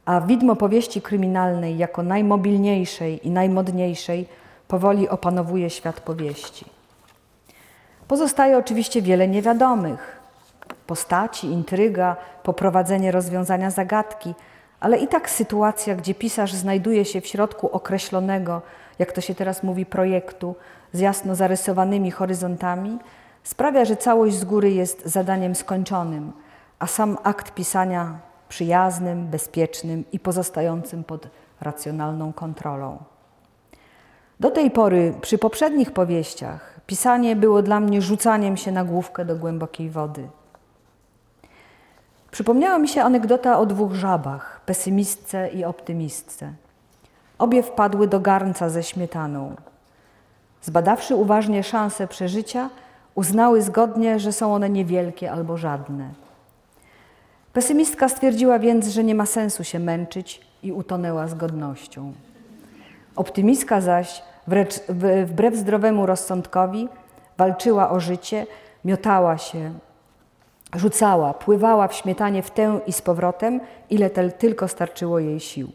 a 0.05 0.21
widmo 0.21 0.55
powieści 0.55 1.01
kryminalnej 1.01 1.77
jako 1.77 2.03
najmobilniejszej 2.03 3.27
i 3.27 3.31
najmodniejszej 3.31 4.27
powoli 4.67 5.09
opanowuje 5.09 5.69
świat 5.69 6.01
powieści. 6.01 6.65
Pozostaje 8.07 8.57
oczywiście 8.57 9.01
wiele 9.01 9.27
niewiadomych. 9.27 10.22
Postaci, 10.87 11.47
intryga, 11.47 12.15
poprowadzenie 12.43 13.11
rozwiązania 13.11 13.69
zagadki, 13.71 14.35
ale 14.79 14.97
i 14.97 15.07
tak 15.07 15.29
sytuacja, 15.29 15.95
gdzie 15.95 16.15
pisarz 16.15 16.53
znajduje 16.53 17.05
się 17.05 17.21
w 17.21 17.27
środku 17.27 17.69
określonego, 17.71 18.61
jak 18.99 19.11
to 19.11 19.21
się 19.21 19.35
teraz 19.35 19.63
mówi, 19.63 19.85
projektu 19.85 20.55
z 20.93 20.99
jasno 20.99 21.35
zarysowanymi 21.35 22.11
horyzontami, 22.11 22.99
sprawia, 23.43 23.85
że 23.85 23.97
całość 23.97 24.35
z 24.35 24.45
góry 24.45 24.71
jest 24.71 25.05
zadaniem 25.05 25.55
skończonym, 25.55 26.31
a 26.79 26.87
sam 26.87 27.17
akt 27.23 27.53
pisania 27.53 28.19
przyjaznym, 28.49 29.27
bezpiecznym 29.27 30.03
i 30.11 30.19
pozostającym 30.19 31.03
pod 31.03 31.27
racjonalną 31.61 32.33
kontrolą. 32.33 32.97
Do 34.39 34.51
tej 34.51 34.71
pory, 34.71 35.13
przy 35.21 35.37
poprzednich 35.37 35.91
powieściach, 35.91 36.79
pisanie 36.87 37.35
było 37.35 37.61
dla 37.61 37.79
mnie 37.79 38.01
rzucaniem 38.01 38.57
się 38.57 38.71
na 38.71 38.83
główkę 38.83 39.25
do 39.25 39.35
głębokiej 39.35 39.89
wody. 39.89 40.27
Przypomniała 42.33 42.77
mi 42.77 42.87
się 42.87 43.03
anegdota 43.03 43.59
o 43.59 43.65
dwóch 43.65 43.93
żabach, 43.93 44.61
pesymistce 44.65 45.49
i 45.49 45.65
optymistce. 45.65 46.53
Obie 47.37 47.63
wpadły 47.63 48.07
do 48.07 48.19
garnca 48.19 48.69
ze 48.69 48.83
śmietaną. 48.83 49.55
Zbadawszy 50.61 51.15
uważnie 51.15 51.63
szanse 51.63 52.07
przeżycia, 52.07 52.69
uznały 53.15 53.61
zgodnie, 53.61 54.19
że 54.19 54.31
są 54.31 54.53
one 54.53 54.69
niewielkie 54.69 55.31
albo 55.31 55.57
żadne. 55.57 56.09
Pesymistka 57.53 58.09
stwierdziła 58.09 58.59
więc, 58.59 58.87
że 58.87 59.03
nie 59.03 59.15
ma 59.15 59.25
sensu 59.25 59.63
się 59.63 59.79
męczyć 59.79 60.41
i 60.63 60.71
utonęła 60.71 61.27
z 61.27 61.33
godnością. 61.33 62.13
Optymistka 63.15 63.81
zaś, 63.81 64.23
wbrew 65.25 65.55
zdrowemu 65.55 66.05
rozsądkowi, 66.05 66.89
walczyła 67.37 67.89
o 67.89 67.99
życie, 67.99 68.47
miotała 68.85 69.37
się, 69.37 69.71
rzucała, 70.75 71.33
pływała 71.33 71.87
w 71.87 71.95
śmietanie 71.95 72.43
w 72.43 72.51
tę 72.51 72.79
i 72.87 72.93
z 72.93 73.01
powrotem, 73.01 73.59
ile 73.89 74.09
tylko 74.09 74.67
starczyło 74.67 75.19
jej 75.19 75.39
sił. 75.39 75.71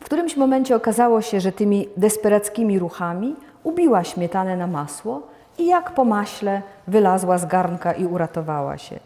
W 0.00 0.04
którymś 0.04 0.36
momencie 0.36 0.76
okazało 0.76 1.22
się, 1.22 1.40
że 1.40 1.52
tymi 1.52 1.88
desperackimi 1.96 2.78
ruchami 2.78 3.36
ubiła 3.62 4.04
śmietanę 4.04 4.56
na 4.56 4.66
masło 4.66 5.22
i 5.58 5.66
jak 5.66 5.94
po 5.94 6.04
maśle 6.04 6.62
wylazła 6.86 7.38
z 7.38 7.46
garnka 7.46 7.92
i 7.92 8.06
uratowała 8.06 8.78
się. 8.78 8.98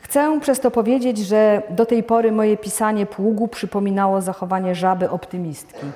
Chcę 0.00 0.40
przez 0.40 0.60
to 0.60 0.70
powiedzieć, 0.70 1.18
że 1.18 1.62
do 1.70 1.86
tej 1.86 2.02
pory 2.02 2.32
moje 2.32 2.56
pisanie 2.56 3.06
pługu 3.06 3.48
przypominało 3.48 4.20
zachowanie 4.20 4.74
żaby 4.74 5.10
optymistki. 5.10 5.86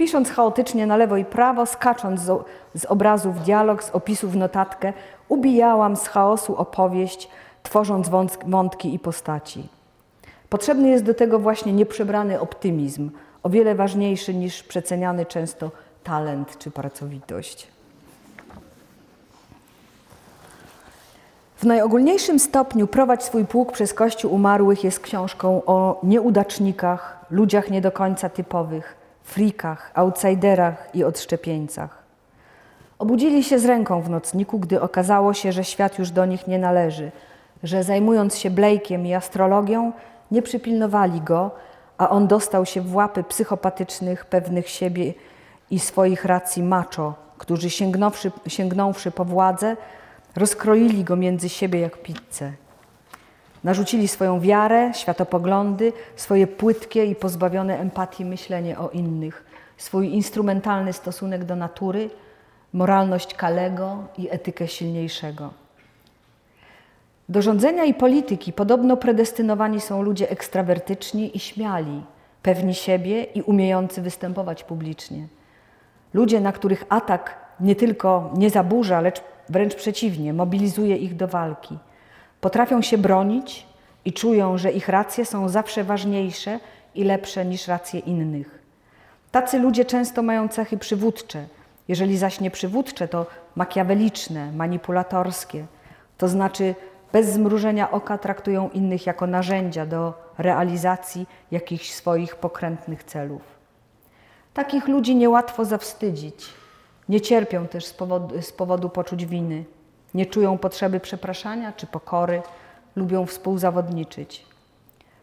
Pisząc 0.00 0.30
chaotycznie 0.30 0.86
na 0.86 0.96
lewo 0.96 1.16
i 1.16 1.24
prawo, 1.24 1.66
skacząc 1.66 2.20
z, 2.20 2.44
z 2.74 2.84
obrazu 2.84 3.32
w 3.32 3.40
dialog, 3.40 3.84
z 3.84 3.90
opisu 3.90 4.28
w 4.28 4.36
notatkę, 4.36 4.92
ubijałam 5.28 5.96
z 5.96 6.06
chaosu 6.06 6.56
opowieść, 6.56 7.28
tworząc 7.62 8.10
wątki 8.46 8.94
i 8.94 8.98
postaci. 8.98 9.68
Potrzebny 10.48 10.88
jest 10.88 11.04
do 11.04 11.14
tego 11.14 11.38
właśnie 11.38 11.72
nieprzebrany 11.72 12.40
optymizm, 12.40 13.10
o 13.42 13.50
wiele 13.50 13.74
ważniejszy 13.74 14.34
niż 14.34 14.62
przeceniany 14.62 15.26
często 15.26 15.70
talent 16.04 16.58
czy 16.58 16.70
pracowitość. 16.70 17.68
W 21.56 21.64
najogólniejszym 21.64 22.38
stopniu 22.38 22.86
Prowadź 22.86 23.24
swój 23.24 23.44
pług 23.44 23.72
przez 23.72 23.94
Kościół 23.94 24.34
umarłych 24.34 24.84
jest 24.84 25.00
książką 25.00 25.62
o 25.66 26.00
nieudacznikach, 26.02 27.24
ludziach 27.30 27.70
nie 27.70 27.80
do 27.80 27.92
końca 27.92 28.28
typowych, 28.28 28.99
frikach, 29.30 29.90
outsiderach 29.94 30.94
i 30.94 31.04
odszczepieńcach. 31.04 32.02
Obudzili 32.98 33.44
się 33.44 33.58
z 33.58 33.64
ręką 33.64 34.02
w 34.02 34.10
nocniku, 34.10 34.58
gdy 34.58 34.80
okazało 34.80 35.34
się, 35.34 35.52
że 35.52 35.64
świat 35.64 35.98
już 35.98 36.10
do 36.10 36.26
nich 36.26 36.46
nie 36.46 36.58
należy, 36.58 37.12
że 37.62 37.84
zajmując 37.84 38.36
się 38.36 38.50
Blake'iem 38.50 39.06
i 39.06 39.14
astrologią, 39.14 39.92
nie 40.30 40.42
przypilnowali 40.42 41.20
go, 41.20 41.50
a 41.98 42.10
on 42.10 42.26
dostał 42.26 42.66
się 42.66 42.80
w 42.80 42.94
łapy 42.94 43.24
psychopatycznych, 43.24 44.24
pewnych 44.24 44.68
siebie 44.68 45.14
i 45.70 45.78
swoich 45.78 46.24
racji 46.24 46.62
macho, 46.62 47.14
którzy 47.38 47.70
sięgnąwszy, 47.70 48.32
sięgnąwszy 48.46 49.10
po 49.10 49.24
władzę, 49.24 49.76
rozkroili 50.36 51.04
go 51.04 51.16
między 51.16 51.48
siebie 51.48 51.80
jak 51.80 52.02
pizzę. 52.02 52.52
Narzucili 53.64 54.08
swoją 54.08 54.40
wiarę, 54.40 54.92
światopoglądy, 54.94 55.92
swoje 56.16 56.46
płytkie 56.46 57.04
i 57.04 57.14
pozbawione 57.14 57.78
empatii 57.78 58.24
myślenie 58.24 58.78
o 58.78 58.88
innych, 58.88 59.44
swój 59.76 60.08
instrumentalny 60.08 60.92
stosunek 60.92 61.44
do 61.44 61.56
natury, 61.56 62.10
moralność 62.72 63.34
kalego 63.34 64.04
i 64.18 64.28
etykę 64.30 64.68
silniejszego. 64.68 65.50
Do 67.28 67.42
rządzenia 67.42 67.84
i 67.84 67.94
polityki 67.94 68.52
podobno 68.52 68.96
predestynowani 68.96 69.80
są 69.80 70.02
ludzie 70.02 70.30
ekstrawertyczni 70.30 71.36
i 71.36 71.40
śmiali, 71.40 72.02
pewni 72.42 72.74
siebie 72.74 73.22
i 73.22 73.42
umiejący 73.42 74.02
występować 74.02 74.64
publicznie. 74.64 75.26
Ludzie, 76.14 76.40
na 76.40 76.52
których 76.52 76.84
atak 76.88 77.38
nie 77.60 77.76
tylko 77.76 78.30
nie 78.36 78.50
zaburza, 78.50 79.00
lecz 79.00 79.22
wręcz 79.48 79.74
przeciwnie, 79.74 80.32
mobilizuje 80.32 80.96
ich 80.96 81.16
do 81.16 81.28
walki– 81.28 81.78
Potrafią 82.40 82.82
się 82.82 82.98
bronić 82.98 83.66
i 84.04 84.12
czują, 84.12 84.58
że 84.58 84.72
ich 84.72 84.88
racje 84.88 85.26
są 85.26 85.48
zawsze 85.48 85.84
ważniejsze 85.84 86.60
i 86.94 87.04
lepsze 87.04 87.44
niż 87.44 87.68
racje 87.68 88.00
innych. 88.00 88.58
Tacy 89.30 89.58
ludzie 89.58 89.84
często 89.84 90.22
mają 90.22 90.48
cechy 90.48 90.78
przywódcze, 90.78 91.44
jeżeli 91.88 92.18
zaś 92.18 92.40
nie 92.40 92.50
przywódcze, 92.50 93.08
to 93.08 93.26
makiaweliczne, 93.56 94.52
manipulatorskie, 94.52 95.66
to 96.18 96.28
znaczy 96.28 96.74
bez 97.12 97.32
zmrużenia 97.32 97.90
oka 97.90 98.18
traktują 98.18 98.68
innych 98.68 99.06
jako 99.06 99.26
narzędzia 99.26 99.86
do 99.86 100.14
realizacji 100.38 101.26
jakichś 101.50 101.92
swoich 101.92 102.36
pokrętnych 102.36 103.04
celów. 103.04 103.42
Takich 104.54 104.88
ludzi 104.88 105.16
niełatwo 105.16 105.64
zawstydzić. 105.64 106.46
Nie 107.08 107.20
cierpią 107.20 107.66
też 107.66 107.84
z 107.84 107.92
powodu, 107.92 108.42
z 108.42 108.52
powodu 108.52 108.88
poczuć 108.88 109.26
winy. 109.26 109.64
Nie 110.14 110.26
czują 110.26 110.58
potrzeby 110.58 111.00
przepraszania 111.00 111.72
czy 111.72 111.86
pokory, 111.86 112.42
lubią 112.96 113.26
współzawodniczyć. 113.26 114.46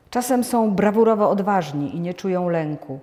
Czasem 0.10 0.44
są 0.44 0.72
brawurowo 0.72 1.30
odważni 1.30 1.96
i 1.96 2.00
nie 2.00 2.14
czują 2.14 2.50
lęku. 2.50 3.00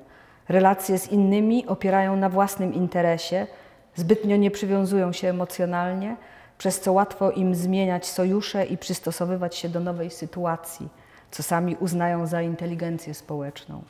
Relacje 0.48 0.98
z 0.98 1.12
innymi 1.12 1.66
opierają 1.66 2.16
na 2.16 2.28
własnym 2.28 2.74
interesie, 2.74 3.46
zbytnio 3.94 4.36
nie 4.36 4.50
przywiązują 4.50 5.12
się 5.12 5.28
emocjonalnie, 5.28 6.16
przez 6.58 6.80
co 6.80 6.92
łatwo 6.92 7.30
im 7.30 7.54
zmieniać 7.54 8.06
sojusze 8.06 8.66
i 8.66 8.78
przystosowywać 8.78 9.56
się 9.56 9.68
do 9.68 9.80
nowej 9.80 10.10
sytuacji, 10.10 10.88
co 11.30 11.42
sami 11.42 11.76
uznają 11.80 12.26
za 12.26 12.42
inteligencję 12.42 13.14
społeczną. 13.14 13.82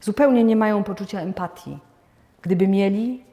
Zupełnie 0.00 0.44
nie 0.44 0.56
mają 0.56 0.84
poczucia 0.84 1.20
empatii. 1.20 1.78
Gdyby 2.42 2.68
mieli, 2.68 3.24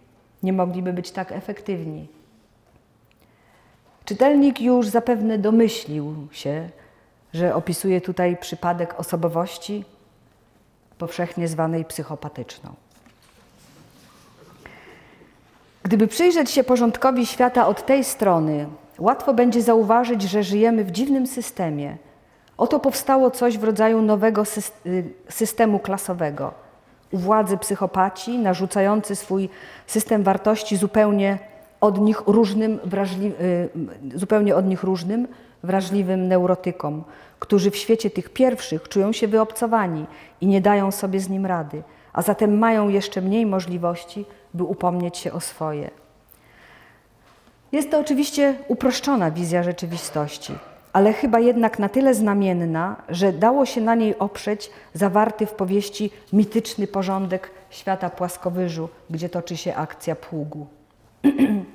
nie 0.43 0.53
mogliby 0.53 0.93
być 0.93 1.11
tak 1.11 1.31
efektywni. 1.31 2.07
Czytelnik 4.05 4.61
już 4.61 4.87
zapewne 4.87 5.37
domyślił 5.37 6.27
się, 6.31 6.69
że 7.33 7.55
opisuje 7.55 8.01
tutaj 8.01 8.37
przypadek 8.37 8.99
osobowości 8.99 9.85
powszechnie 10.97 11.47
zwanej 11.47 11.85
psychopatyczną. 11.85 12.73
Gdyby 15.83 16.07
przyjrzeć 16.07 16.51
się 16.51 16.63
porządkowi 16.63 17.25
świata 17.25 17.67
od 17.67 17.85
tej 17.85 18.03
strony, 18.03 18.67
łatwo 18.99 19.33
będzie 19.33 19.61
zauważyć, 19.61 20.21
że 20.21 20.43
żyjemy 20.43 20.83
w 20.83 20.91
dziwnym 20.91 21.27
systemie. 21.27 21.97
Oto 22.57 22.79
powstało 22.79 23.31
coś 23.31 23.57
w 23.57 23.63
rodzaju 23.63 24.01
nowego 24.01 24.43
y, 24.85 25.03
systemu 25.29 25.79
klasowego. 25.79 26.53
U 27.11 27.17
władzy 27.17 27.57
psychopaci, 27.57 28.37
narzucający 28.37 29.15
swój 29.15 29.49
system 29.87 30.23
wartości 30.23 30.77
zupełnie 30.77 31.39
od 31.83 32.01
nich 32.01 32.23
różnym, 32.27 32.79
y, 33.41 33.69
zupełnie 34.15 34.55
od 34.55 34.65
nich 34.65 34.83
różnym, 34.83 35.27
wrażliwym 35.63 36.27
neurotykom, 36.27 37.03
którzy 37.39 37.71
w 37.71 37.75
świecie 37.75 38.09
tych 38.09 38.29
pierwszych 38.29 38.89
czują 38.89 39.11
się 39.11 39.27
wyobcowani 39.27 40.05
i 40.41 40.47
nie 40.47 40.61
dają 40.61 40.91
sobie 40.91 41.19
z 41.19 41.29
nim 41.29 41.45
rady, 41.45 41.83
a 42.13 42.21
zatem 42.21 42.57
mają 42.57 42.89
jeszcze 42.89 43.21
mniej 43.21 43.45
możliwości, 43.45 44.25
by 44.53 44.63
upomnieć 44.63 45.17
się 45.17 45.33
o 45.33 45.39
swoje. 45.39 45.91
Jest 47.71 47.91
to 47.91 47.99
oczywiście 47.99 48.55
uproszczona 48.67 49.31
wizja 49.31 49.63
rzeczywistości, 49.63 50.53
ale 50.93 51.13
chyba 51.13 51.39
jednak 51.39 51.79
na 51.79 51.89
tyle 51.89 52.13
znamienna, 52.13 52.95
że 53.09 53.33
dało 53.33 53.65
się 53.65 53.81
na 53.81 53.95
niej 53.95 54.19
oprzeć 54.19 54.71
zawarty 54.93 55.45
w 55.45 55.51
powieści 55.51 56.11
mityczny 56.33 56.87
porządek 56.87 57.51
świata 57.69 58.09
płaskowyżu, 58.09 58.89
gdzie 59.09 59.29
toczy 59.29 59.57
się 59.57 59.75
akcja 59.75 60.15
pługu. 60.15 60.67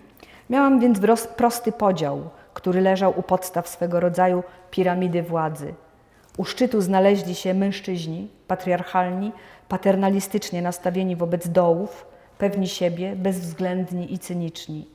Miałam 0.51 0.81
więc 0.81 0.99
prosty 1.37 1.73
podział, 1.73 2.31
który 2.55 2.81
leżał 2.81 3.19
u 3.19 3.23
podstaw 3.23 3.69
swego 3.69 4.01
rodzaju 4.01 4.43
piramidy 4.71 5.23
władzy. 5.23 5.75
U 6.37 6.45
szczytu 6.45 6.81
znaleźli 6.81 7.35
się 7.35 7.55
mężczyźni, 7.55 8.29
patriarchalni, 8.47 9.33
paternalistycznie 9.69 10.63
nastawieni 10.63 11.17
wobec 11.17 11.49
dołów, 11.49 12.07
pewni 12.39 12.69
siebie, 12.69 13.17
bezwzględni 13.17 14.13
i 14.15 14.19
cyniczni. 14.19 14.89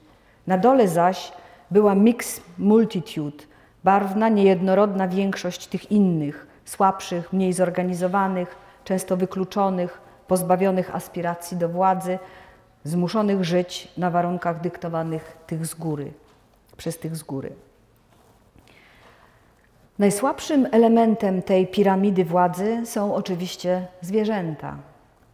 Na 0.47 0.58
dole 0.58 0.88
zaś 0.88 1.32
była 1.72 1.95
mix 1.95 2.41
multitude, 2.58 3.43
barwna, 3.84 4.30
niejednorodna 4.30 5.08
większość 5.08 5.68
tych 5.68 5.91
innych, 5.91 6.47
słabszych, 6.66 7.34
mniej 7.34 7.54
zorganizowanych, 7.54 8.56
często 8.84 9.18
wykluczonych, 9.18 10.01
pozbawionych 10.28 10.95
aspiracji 10.95 11.58
do 11.58 11.70
władzy, 11.70 12.20
zmuszonych 12.84 13.44
żyć 13.44 13.88
na 13.98 14.10
warunkach 14.10 14.62
dyktowanych 14.62 15.38
tych 15.48 15.66
z 15.66 15.74
góry, 15.74 16.12
przez 16.78 17.00
tych 17.00 17.16
z 17.16 17.24
góry. 17.24 17.54
Najsłabszym 20.00 20.68
elementem 20.72 21.42
tej 21.42 21.68
piramidy 21.68 22.26
władzy 22.26 22.82
są 22.86 23.16
oczywiście 23.16 23.88
zwierzęta. 24.02 24.78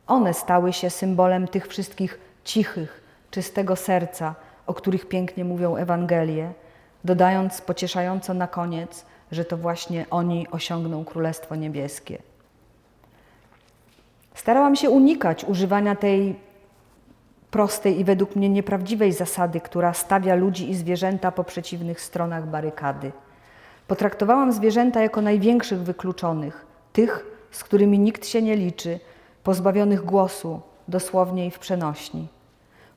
One 0.07 0.33
stały 0.33 0.73
się 0.73 0.89
symbolem 0.89 1.47
tych 1.47 1.67
wszystkich 1.67 2.19
cichych, 2.43 3.03
czystego 3.31 3.75
serca, 3.75 4.35
o 4.67 4.73
których 4.73 5.05
pięknie 5.05 5.45
mówią 5.45 5.75
Ewangelie, 5.75 6.51
dodając 7.03 7.61
pocieszająco 7.61 8.33
na 8.33 8.47
koniec, 8.47 9.05
że 9.31 9.45
to 9.45 9.57
właśnie 9.57 10.05
oni 10.09 10.47
osiągną 10.51 11.05
Królestwo 11.05 11.55
Niebieskie. 11.55 12.17
Starałam 14.33 14.75
się 14.75 14.89
unikać 14.89 15.45
używania 15.45 15.95
tej 15.95 16.35
prostej 17.51 17.99
i 17.99 18.03
według 18.03 18.35
mnie 18.35 18.49
nieprawdziwej 18.49 19.13
zasady, 19.13 19.59
która 19.59 19.93
stawia 19.93 20.35
ludzi 20.35 20.69
i 20.69 20.75
zwierzęta 20.75 21.31
po 21.31 21.43
przeciwnych 21.43 22.01
stronach 22.01 22.47
barykady. 22.47 23.11
Potraktowałam 23.87 24.51
zwierzęta 24.51 25.01
jako 25.01 25.21
największych 25.21 25.79
wykluczonych, 25.79 26.65
tych, 26.93 27.25
z 27.51 27.63
którymi 27.63 27.99
nikt 27.99 28.27
się 28.27 28.41
nie 28.41 28.55
liczy, 28.55 28.99
pozbawionych 29.43 30.05
głosu, 30.05 30.61
dosłownie 30.87 31.47
i 31.47 31.51
w 31.51 31.59
przenośni. 31.59 32.27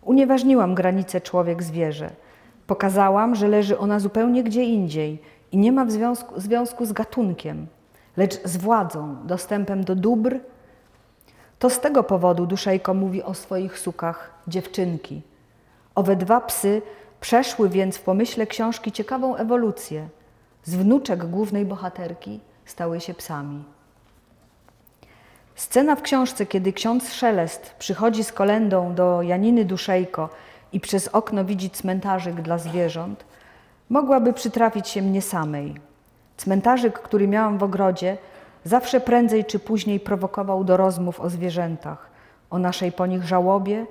Unieważniłam 0.03 0.75
granicę 0.75 1.21
człowiek-zwierzę. 1.21 2.11
Pokazałam, 2.67 3.35
że 3.35 3.49
leży 3.49 3.79
ona 3.79 4.01
zupełnie 4.01 4.45
gdzie 4.45 4.65
indziej 4.65 5.23
i 5.53 5.57
nie 5.57 5.73
ma 5.73 5.85
w 5.85 5.91
związku, 5.91 6.41
związku 6.41 6.87
z 6.87 6.93
gatunkiem, 6.93 7.67
lecz 8.17 8.43
z 8.45 8.57
władzą, 8.57 9.17
dostępem 9.25 9.85
do 9.85 9.95
dóbr. 9.95 10.39
To 11.63 11.71
z 11.71 11.81
tego 11.81 12.03
powodu 12.03 12.47
Duszejko 12.47 12.95
mówi 12.95 13.23
o 13.23 13.35
swoich 13.35 13.79
sukach 13.79 14.31
dziewczynki. 14.49 15.23
Owe 15.95 16.17
dwa 16.17 16.41
psy 16.41 16.83
przeszły 17.21 17.69
więc 17.69 17.97
w 17.97 18.03
pomyśle 18.03 18.47
książki 18.47 18.93
ciekawą 18.93 19.37
ewolucję. 19.37 20.09
Z 20.65 20.75
wnuczek 20.75 21.25
głównej 21.25 21.65
bohaterki 21.65 22.41
stały 22.65 23.01
się 23.01 23.15
psami. 23.15 23.65
Scena 25.55 25.97
w 25.97 26.03
książce, 26.03 26.47
kiedy 26.47 26.73
ksiądz 26.73 27.13
Szelest 27.13 27.75
przychodzi 27.79 28.25
z 28.25 28.33
kolendą 28.33 28.95
do 28.95 29.23
Janiny 29.23 29.65
Duszejko 29.65 30.29
i 30.73 30.81
przez 30.81 31.09
okno 31.09 31.45
widzi 31.45 31.71
cmentarzyk 31.71 32.43
dla 32.43 32.59
zwierząt, 32.59 33.25
mogłaby 33.91 34.33
przytrafić 34.33 34.89
się 34.89 35.03
mnie 35.03 35.23
samej. 35.23 35.75
Cmentarzyk, 36.37 36.99
który 36.99 37.29
miałam 37.29 37.59
w 37.59 37.63
ogrodzie, 37.63 38.19
zawsze 38.65 39.01
prędzej 39.01 39.45
czy 39.45 39.59
później 39.59 40.01
prowokował 40.01 40.65
do 40.65 40.77
rozmów 40.77 41.21
o 41.21 41.31
zwierzętach, 41.31 42.11
o 42.51 42.59
naszej 42.59 42.93
po 42.93 43.07
nich 43.07 43.25
żałobie 43.25 43.87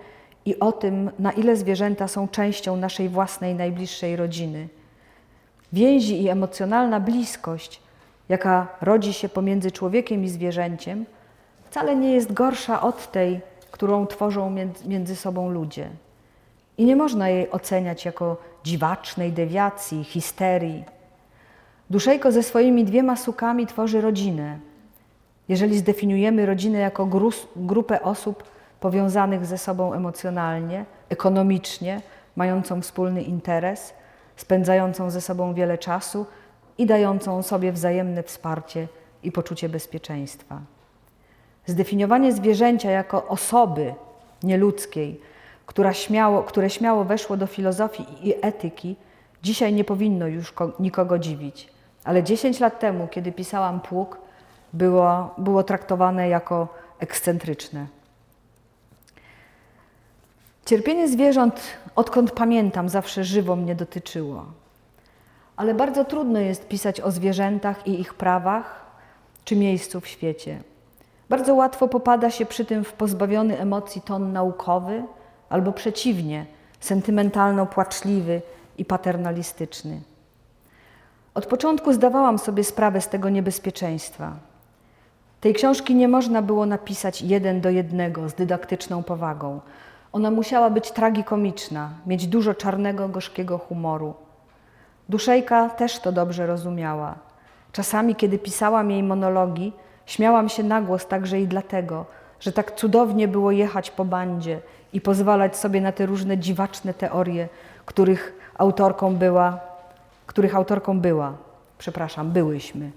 i 0.45 0.59
o 0.59 0.71
tym, 0.71 1.11
na 1.19 1.31
ile 1.31 1.55
zwierzęta 1.55 2.07
są 2.07 2.27
częścią 2.27 2.77
naszej 2.77 3.09
własnej 3.09 3.55
najbliższej 3.55 4.15
rodziny. 4.15 4.67
Więzi 5.73 6.21
i 6.21 6.29
emocjonalna 6.29 6.99
bliskość, 6.99 7.81
jaka 8.29 8.67
rodzi 8.81 9.13
się 9.13 9.29
pomiędzy 9.29 9.71
człowiekiem 9.71 10.23
i 10.23 10.29
zwierzęciem, 10.29 11.05
wcale 11.69 11.95
nie 11.95 12.13
jest 12.13 12.33
gorsza 12.33 12.81
od 12.81 13.11
tej, 13.11 13.41
którą 13.71 14.07
tworzą 14.07 14.55
między 14.85 15.15
sobą 15.15 15.49
ludzie. 15.49 15.89
I 16.77 16.85
nie 16.85 16.95
można 16.95 17.29
jej 17.29 17.51
oceniać 17.51 18.05
jako 18.05 18.37
dziwacznej 18.63 19.31
dewiacji, 19.31 20.03
histerii. 20.03 20.83
Duszejko 21.91 22.31
ze 22.31 22.43
swoimi 22.43 22.85
dwiema 22.85 23.15
sukami 23.15 23.67
tworzy 23.67 24.01
rodzinę. 24.01 24.59
Jeżeli 25.49 25.77
zdefiniujemy 25.77 26.45
rodzinę 26.45 26.79
jako 26.79 27.07
grupę 27.55 28.01
osób 28.01 28.43
powiązanych 28.79 29.45
ze 29.45 29.57
sobą 29.57 29.93
emocjonalnie, 29.93 30.85
ekonomicznie, 31.09 32.01
mającą 32.35 32.81
wspólny 32.81 33.21
interes, 33.23 33.93
spędzającą 34.35 35.09
ze 35.09 35.21
sobą 35.21 35.53
wiele 35.53 35.77
czasu 35.77 36.25
i 36.77 36.85
dającą 36.85 37.43
sobie 37.43 37.71
wzajemne 37.71 38.23
wsparcie 38.23 38.87
i 39.23 39.31
poczucie 39.31 39.69
bezpieczeństwa. 39.69 40.61
Zdefiniowanie 41.65 42.33
zwierzęcia 42.33 42.91
jako 42.91 43.27
osoby 43.27 43.93
nieludzkiej, 44.43 45.21
która 45.65 45.93
śmiało, 45.93 46.43
które 46.43 46.69
śmiało 46.69 47.03
weszło 47.03 47.37
do 47.37 47.47
filozofii 47.47 48.05
i 48.29 48.33
etyki, 48.41 48.95
dzisiaj 49.43 49.73
nie 49.73 49.83
powinno 49.83 50.27
już 50.27 50.53
nikogo 50.79 51.19
dziwić. 51.19 51.70
Ale 52.03 52.23
10 52.23 52.59
lat 52.59 52.79
temu, 52.79 53.07
kiedy 53.07 53.31
pisałam 53.31 53.79
Pług, 53.79 54.17
było, 54.73 55.33
było 55.37 55.63
traktowane 55.63 56.29
jako 56.29 56.67
ekscentryczne. 56.99 57.85
Cierpienie 60.65 61.07
zwierząt, 61.07 61.61
odkąd 61.95 62.31
pamiętam, 62.31 62.89
zawsze 62.89 63.23
żywo 63.23 63.55
mnie 63.55 63.75
dotyczyło. 63.75 64.45
Ale 65.55 65.73
bardzo 65.73 66.05
trudno 66.05 66.39
jest 66.39 66.67
pisać 66.67 67.01
o 67.01 67.11
zwierzętach 67.11 67.87
i 67.87 68.01
ich 68.01 68.13
prawach 68.13 68.85
czy 69.45 69.55
miejscu 69.55 70.01
w 70.01 70.07
świecie. 70.07 70.61
Bardzo 71.29 71.55
łatwo 71.55 71.87
popada 71.87 72.29
się 72.29 72.45
przy 72.45 72.65
tym 72.65 72.83
w 72.83 72.93
pozbawiony 72.93 73.59
emocji 73.59 74.01
ton 74.01 74.33
naukowy, 74.33 75.03
albo 75.49 75.71
przeciwnie, 75.71 76.45
sentymentalno-płaczliwy 76.81 78.41
i 78.77 78.85
paternalistyczny. 78.85 80.01
Od 81.33 81.45
początku 81.45 81.93
zdawałam 81.93 82.39
sobie 82.39 82.63
sprawę 82.63 83.01
z 83.01 83.09
tego 83.09 83.29
niebezpieczeństwa. 83.29 84.31
Tej 85.41 85.53
książki 85.53 85.95
nie 85.95 86.07
można 86.07 86.41
było 86.41 86.65
napisać 86.65 87.21
jeden 87.21 87.61
do 87.61 87.69
jednego 87.69 88.29
z 88.29 88.33
dydaktyczną 88.33 89.03
powagą. 89.03 89.59
Ona 90.13 90.31
musiała 90.31 90.69
być 90.69 90.91
tragikomiczna, 90.91 91.89
mieć 92.05 92.27
dużo 92.27 92.53
czarnego, 92.53 93.09
gorzkiego 93.09 93.57
humoru. 93.57 94.13
Duszejka 95.09 95.69
też 95.69 95.99
to 95.99 96.11
dobrze 96.11 96.47
rozumiała. 96.47 97.15
Czasami, 97.71 98.15
kiedy 98.15 98.39
pisałam 98.39 98.91
jej 98.91 99.03
monologi, 99.03 99.73
śmiałam 100.05 100.49
się 100.49 100.63
na 100.63 100.81
głos 100.81 101.07
także 101.07 101.41
i 101.41 101.47
dlatego, 101.47 102.05
że 102.39 102.51
tak 102.51 102.75
cudownie 102.75 103.27
było 103.27 103.51
jechać 103.51 103.91
po 103.91 104.05
bandzie 104.05 104.59
i 104.93 105.01
pozwalać 105.01 105.57
sobie 105.57 105.81
na 105.81 105.91
te 105.91 106.05
różne 106.05 106.37
dziwaczne 106.37 106.93
teorie, 106.93 107.49
których 107.85 108.51
autorką 108.57 109.15
była, 109.15 109.70
których 110.33 110.55
autorką 110.55 110.99
była, 110.99 111.33
przepraszam, 111.77 112.31
byłyśmy. 112.31 112.91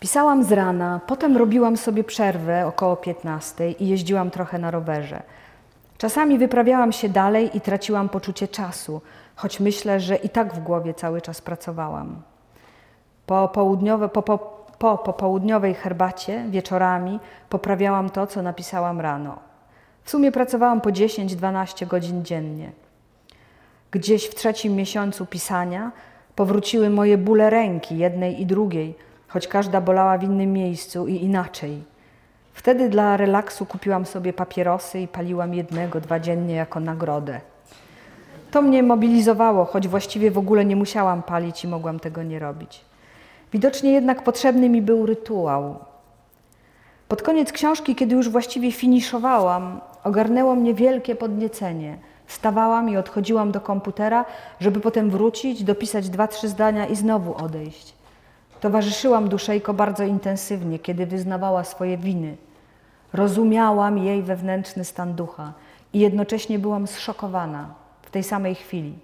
Pisałam 0.00 0.44
z 0.44 0.52
rana, 0.52 1.00
potem 1.06 1.36
robiłam 1.36 1.76
sobie 1.76 2.04
przerwę 2.04 2.66
około 2.66 2.96
15 2.96 3.70
i 3.70 3.88
jeździłam 3.88 4.30
trochę 4.30 4.58
na 4.58 4.70
rowerze. 4.70 5.22
Czasami 5.98 6.38
wyprawiałam 6.38 6.92
się 6.92 7.08
dalej 7.08 7.56
i 7.56 7.60
traciłam 7.60 8.08
poczucie 8.08 8.48
czasu, 8.48 9.00
choć 9.36 9.60
myślę, 9.60 10.00
że 10.00 10.16
i 10.16 10.28
tak 10.28 10.54
w 10.54 10.58
głowie 10.58 10.94
cały 10.94 11.20
czas 11.20 11.40
pracowałam. 11.40 12.22
Po, 13.26 13.48
południowe, 13.48 14.08
po, 14.08 14.22
po, 14.22 14.38
po 14.78 14.98
popołudniowej 14.98 15.74
herbacie 15.74 16.44
wieczorami 16.50 17.20
poprawiałam 17.48 18.10
to, 18.10 18.26
co 18.26 18.42
napisałam 18.42 19.00
rano. 19.00 19.38
W 20.04 20.10
sumie 20.10 20.32
pracowałam 20.32 20.80
po 20.80 20.90
10-12 20.90 21.86
godzin 21.86 22.24
dziennie. 22.24 22.72
Gdzieś 23.92 24.24
w 24.24 24.34
trzecim 24.34 24.74
miesiącu 24.74 25.26
pisania 25.26 25.92
powróciły 26.36 26.90
moje 26.90 27.18
bóle 27.18 27.50
ręki, 27.50 27.98
jednej 27.98 28.40
i 28.40 28.46
drugiej, 28.46 28.94
choć 29.28 29.48
każda 29.48 29.80
bolała 29.80 30.18
w 30.18 30.22
innym 30.22 30.52
miejscu 30.52 31.06
i 31.06 31.14
inaczej. 31.14 31.82
Wtedy 32.52 32.88
dla 32.88 33.16
relaksu 33.16 33.66
kupiłam 33.66 34.06
sobie 34.06 34.32
papierosy 34.32 35.00
i 35.00 35.08
paliłam 35.08 35.54
jednego, 35.54 36.00
dwa 36.00 36.20
dziennie 36.20 36.54
jako 36.54 36.80
nagrodę. 36.80 37.40
To 38.50 38.62
mnie 38.62 38.82
mobilizowało, 38.82 39.64
choć 39.64 39.88
właściwie 39.88 40.30
w 40.30 40.38
ogóle 40.38 40.64
nie 40.64 40.76
musiałam 40.76 41.22
palić 41.22 41.64
i 41.64 41.68
mogłam 41.68 42.00
tego 42.00 42.22
nie 42.22 42.38
robić. 42.38 42.84
Widocznie 43.52 43.92
jednak 43.92 44.24
potrzebny 44.24 44.68
mi 44.68 44.82
był 44.82 45.06
rytuał. 45.06 45.76
Pod 47.08 47.22
koniec 47.22 47.52
książki, 47.52 47.94
kiedy 47.94 48.14
już 48.14 48.28
właściwie 48.28 48.72
finiszowałam, 48.72 49.80
ogarnęło 50.04 50.54
mnie 50.54 50.74
wielkie 50.74 51.14
podniecenie. 51.14 51.98
Stawałam 52.26 52.90
i 52.90 52.96
odchodziłam 52.96 53.52
do 53.52 53.60
komputera, 53.60 54.24
żeby 54.60 54.80
potem 54.80 55.10
wrócić, 55.10 55.64
dopisać 55.64 56.08
dwa, 56.08 56.28
trzy 56.28 56.48
zdania 56.48 56.86
i 56.86 56.96
znowu 56.96 57.34
odejść. 57.34 57.94
Towarzyszyłam 58.60 59.28
Duszejko 59.28 59.74
bardzo 59.74 60.04
intensywnie, 60.04 60.78
kiedy 60.78 61.06
wyznawała 61.06 61.64
swoje 61.64 61.98
winy. 61.98 62.36
Rozumiałam 63.12 63.98
jej 63.98 64.22
wewnętrzny 64.22 64.84
stan 64.84 65.14
ducha 65.14 65.52
i 65.92 65.98
jednocześnie 65.98 66.58
byłam 66.58 66.86
zszokowana 66.86 67.74
w 68.02 68.10
tej 68.10 68.22
samej 68.24 68.54
chwili. 68.54 68.98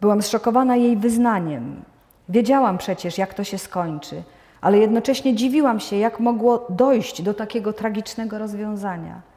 Byłam 0.00 0.22
zszokowana 0.22 0.76
jej 0.76 0.96
wyznaniem. 0.96 1.82
Wiedziałam 2.28 2.78
przecież, 2.78 3.18
jak 3.18 3.34
to 3.34 3.44
się 3.44 3.58
skończy, 3.58 4.22
ale 4.60 4.78
jednocześnie 4.78 5.34
dziwiłam 5.34 5.80
się, 5.80 5.96
jak 5.96 6.20
mogło 6.20 6.66
dojść 6.70 7.22
do 7.22 7.34
takiego 7.34 7.72
tragicznego 7.72 8.38
rozwiązania. 8.38 9.33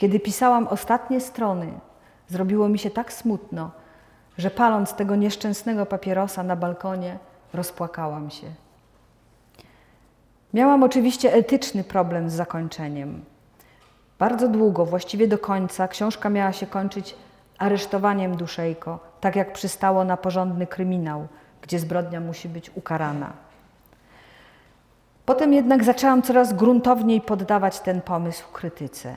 Kiedy 0.00 0.20
pisałam 0.20 0.68
ostatnie 0.68 1.20
strony, 1.20 1.72
zrobiło 2.28 2.68
mi 2.68 2.78
się 2.78 2.90
tak 2.90 3.12
smutno, 3.12 3.70
że 4.38 4.50
paląc 4.50 4.94
tego 4.94 5.16
nieszczęsnego 5.16 5.86
papierosa 5.86 6.42
na 6.42 6.56
balkonie, 6.56 7.18
rozpłakałam 7.54 8.30
się. 8.30 8.46
Miałam 10.54 10.82
oczywiście 10.82 11.34
etyczny 11.34 11.84
problem 11.84 12.30
z 12.30 12.32
zakończeniem. 12.32 13.24
Bardzo 14.18 14.48
długo, 14.48 14.86
właściwie 14.86 15.28
do 15.28 15.38
końca, 15.38 15.88
książka 15.88 16.30
miała 16.30 16.52
się 16.52 16.66
kończyć 16.66 17.16
aresztowaniem 17.58 18.36
Duszejko, 18.36 18.98
tak 19.20 19.36
jak 19.36 19.52
przystało 19.52 20.04
na 20.04 20.16
porządny 20.16 20.66
kryminał, 20.66 21.28
gdzie 21.62 21.78
zbrodnia 21.78 22.20
musi 22.20 22.48
być 22.48 22.70
ukarana. 22.74 23.32
Potem 25.26 25.52
jednak 25.52 25.84
zaczęłam 25.84 26.22
coraz 26.22 26.52
gruntowniej 26.52 27.20
poddawać 27.20 27.80
ten 27.80 28.00
pomysł 28.00 28.52
krytyce. 28.52 29.14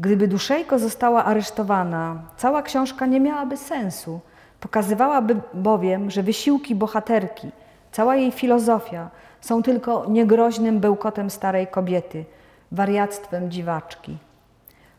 Gdyby 0.00 0.28
Duszejko 0.28 0.78
została 0.78 1.24
aresztowana, 1.24 2.22
cała 2.36 2.62
książka 2.62 3.06
nie 3.06 3.20
miałaby 3.20 3.56
sensu. 3.56 4.20
Pokazywałaby 4.60 5.36
bowiem, 5.54 6.10
że 6.10 6.22
wysiłki 6.22 6.74
bohaterki, 6.74 7.50
cała 7.92 8.16
jej 8.16 8.32
filozofia 8.32 9.10
są 9.40 9.62
tylko 9.62 10.06
niegroźnym 10.08 10.80
bełkotem 10.80 11.30
starej 11.30 11.66
kobiety, 11.66 12.24
wariactwem 12.72 13.50
dziwaczki. 13.50 14.18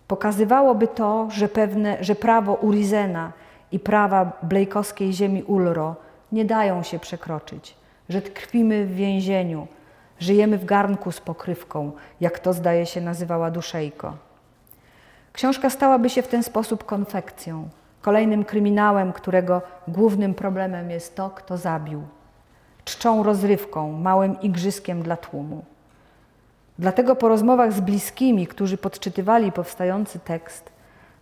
Pokazywałoby 0.08 0.88
to, 0.88 1.28
że, 1.32 1.48
pewne, 1.48 1.98
że 2.04 2.16
prawo 2.16 2.54
Urizena 2.54 3.32
i 3.72 3.80
prawa 3.80 4.32
blejkowskiej 4.44 5.14
ziemi 5.14 5.44
Ulro 5.44 5.96
nie 6.32 6.46
dają 6.46 6.84
się 6.84 7.00
przekroczyć, 7.00 7.76
że 8.10 8.22
tkwimy 8.22 8.86
w 8.86 8.96
więzieniu, 8.96 9.68
żyjemy 10.20 10.58
w 10.58 10.66
garnku 10.66 11.12
z 11.12 11.22
pokrywką, 11.22 11.92
jak 12.22 12.40
to 12.40 12.54
zdaje 12.54 12.86
się 12.86 13.02
nazywała 13.02 13.52
Duszejko. 13.52 14.31
Książka 15.34 15.70
stałaby 15.70 16.10
się 16.10 16.22
w 16.22 16.28
ten 16.28 16.44
sposób 16.44 16.84
konfekcją, 16.84 17.70
kolejnym 18.02 18.46
kryminałem, 18.46 19.14
którego 19.14 19.62
głównym 19.88 20.34
problemem 20.34 20.90
jest 20.90 21.16
to, 21.16 21.30
kto 21.30 21.58
zabił. 21.58 22.04
Czczą 22.86 23.24
rozrywką, 23.24 23.92
małym 23.92 24.42
igrzyskiem 24.42 25.04
dla 25.04 25.18
tłumu. 25.18 25.64
Dlatego 26.80 27.16
po 27.16 27.28
rozmowach 27.28 27.74
z 27.74 27.80
bliskimi, 27.80 28.48
którzy 28.48 28.78
podczytywali 28.78 29.52
powstający 29.52 30.20
tekst, 30.20 30.70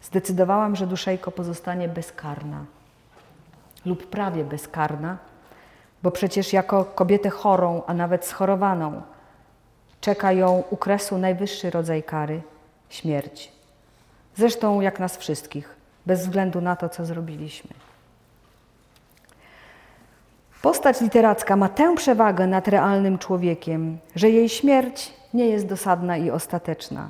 zdecydowałam, 0.02 0.76
że 0.76 0.88
Duszejko 0.88 1.32
pozostanie 1.32 1.90
bezkarna 1.90 2.66
lub 3.86 4.10
prawie 4.10 4.44
bezkarna, 4.44 5.18
bo 6.04 6.12
przecież 6.12 6.54
jako 6.54 6.86
kobietę 6.86 7.30
chorą, 7.30 7.82
a 7.88 7.94
nawet 7.94 8.26
schorowaną, 8.26 9.02
czeka 10.02 10.32
ją 10.32 10.64
u 10.70 10.78
kresu 10.78 11.18
najwyższy 11.18 11.70
rodzaj 11.70 12.04
kary 12.04 12.42
śmierć. 12.90 13.59
Zresztą 14.40 14.82
jak 14.82 15.00
nas 15.00 15.18
wszystkich, 15.18 15.76
bez 16.06 16.20
względu 16.20 16.62
na 16.62 16.76
to, 16.76 16.90
co 16.90 17.06
zrobiliśmy. 17.06 17.70
Postać 20.62 21.02
literacka 21.02 21.56
ma 21.56 21.70
tę 21.70 21.96
przewagę 21.96 22.48
nad 22.48 22.68
realnym 22.68 23.18
człowiekiem, 23.18 23.98
że 24.16 24.30
jej 24.30 24.50
śmierć 24.50 25.14
nie 25.34 25.48
jest 25.48 25.66
dosadna 25.68 26.18
i 26.18 26.32
ostateczna. 26.32 27.10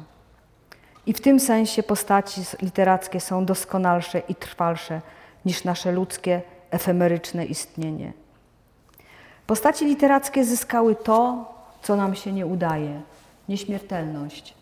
I 1.06 1.14
w 1.14 1.22
tym 1.22 1.40
sensie 1.40 1.84
postaci 1.84 2.42
literackie 2.62 3.20
są 3.20 3.46
doskonalsze 3.46 4.22
i 4.30 4.36
trwalsze 4.36 5.02
niż 5.46 5.64
nasze 5.64 5.92
ludzkie, 5.92 6.42
efemeryczne 6.72 7.46
istnienie. 7.46 8.14
Postaci 9.48 9.86
literackie 9.86 10.46
zyskały 10.46 10.96
to, 10.96 11.46
co 11.82 11.96
nam 11.96 12.16
się 12.16 12.32
nie 12.32 12.46
udaje 12.46 13.02
nieśmiertelność. 13.50 14.59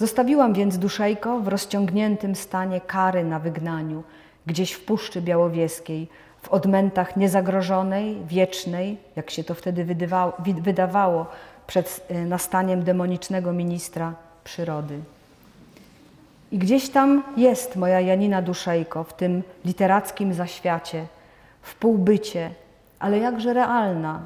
Zostawiłam 0.00 0.52
więc 0.52 0.78
Duszejko 0.78 1.40
w 1.40 1.48
rozciągniętym 1.48 2.34
stanie 2.34 2.80
kary 2.80 3.24
na 3.24 3.38
wygnaniu, 3.38 4.02
gdzieś 4.46 4.72
w 4.72 4.84
Puszczy 4.84 5.22
Białowieskiej, 5.22 6.08
w 6.42 6.48
odmętach 6.48 7.16
niezagrożonej, 7.16 8.16
wiecznej, 8.26 8.96
jak 9.16 9.30
się 9.30 9.44
to 9.44 9.54
wtedy 9.54 9.86
wydawało, 10.62 11.26
przed 11.66 12.06
y, 12.10 12.14
nastaniem 12.14 12.82
demonicznego 12.82 13.52
ministra 13.52 14.14
przyrody. 14.44 14.98
I 16.52 16.58
gdzieś 16.58 16.88
tam 16.88 17.22
jest 17.36 17.76
moja 17.76 18.00
Janina 18.00 18.42
Duszejko 18.42 19.04
w 19.04 19.12
tym 19.12 19.42
literackim 19.64 20.34
zaświacie, 20.34 21.06
w 21.62 21.74
półbycie, 21.74 22.50
ale 22.98 23.18
jakże 23.18 23.52
realna. 23.52 24.20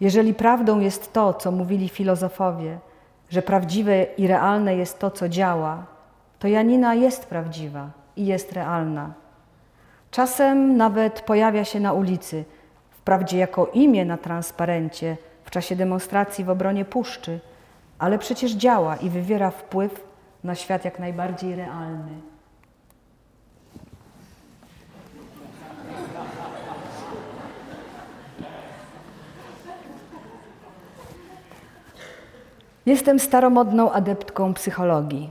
Jeżeli 0.00 0.34
prawdą 0.34 0.80
jest 0.80 1.12
to, 1.12 1.34
co 1.34 1.50
mówili 1.50 1.88
filozofowie, 1.88 2.78
że 3.34 3.42
prawdziwe 3.42 4.02
i 4.02 4.26
realne 4.26 4.76
jest 4.76 4.98
to, 4.98 5.10
co 5.10 5.28
działa, 5.28 5.86
to 6.38 6.48
Janina 6.48 6.94
jest 6.94 7.26
prawdziwa 7.26 7.90
i 8.16 8.26
jest 8.26 8.52
realna. 8.52 9.12
Czasem 10.10 10.76
nawet 10.76 11.20
pojawia 11.20 11.64
się 11.64 11.80
na 11.80 11.92
ulicy, 11.92 12.44
wprawdzie 12.90 13.38
jako 13.38 13.66
imię 13.66 14.04
na 14.04 14.16
transparencie, 14.16 15.16
w 15.44 15.50
czasie 15.50 15.76
demonstracji 15.76 16.44
w 16.44 16.50
obronie 16.50 16.84
puszczy, 16.84 17.40
ale 17.98 18.18
przecież 18.18 18.52
działa 18.52 18.96
i 18.96 19.10
wywiera 19.10 19.50
wpływ 19.50 20.04
na 20.44 20.54
świat 20.54 20.84
jak 20.84 20.98
najbardziej 20.98 21.56
realny. 21.56 22.33
Jestem 32.86 33.18
staromodną 33.18 33.92
adeptką 33.92 34.54
psychologii. 34.54 35.30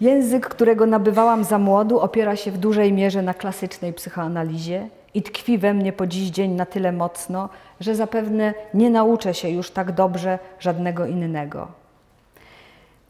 Język, 0.00 0.48
którego 0.48 0.86
nabywałam 0.86 1.44
za 1.44 1.58
młodu, 1.58 2.00
opiera 2.00 2.36
się 2.36 2.50
w 2.50 2.58
dużej 2.58 2.92
mierze 2.92 3.22
na 3.22 3.34
klasycznej 3.34 3.92
psychoanalizie 3.92 4.88
i 5.14 5.22
tkwi 5.22 5.58
we 5.58 5.74
mnie 5.74 5.92
po 5.92 6.06
dziś 6.06 6.28
dzień 6.28 6.50
na 6.50 6.66
tyle 6.66 6.92
mocno, 6.92 7.48
że 7.80 7.94
zapewne 7.94 8.54
nie 8.74 8.90
nauczę 8.90 9.34
się 9.34 9.48
już 9.48 9.70
tak 9.70 9.92
dobrze 9.92 10.38
żadnego 10.60 11.06
innego. 11.06 11.68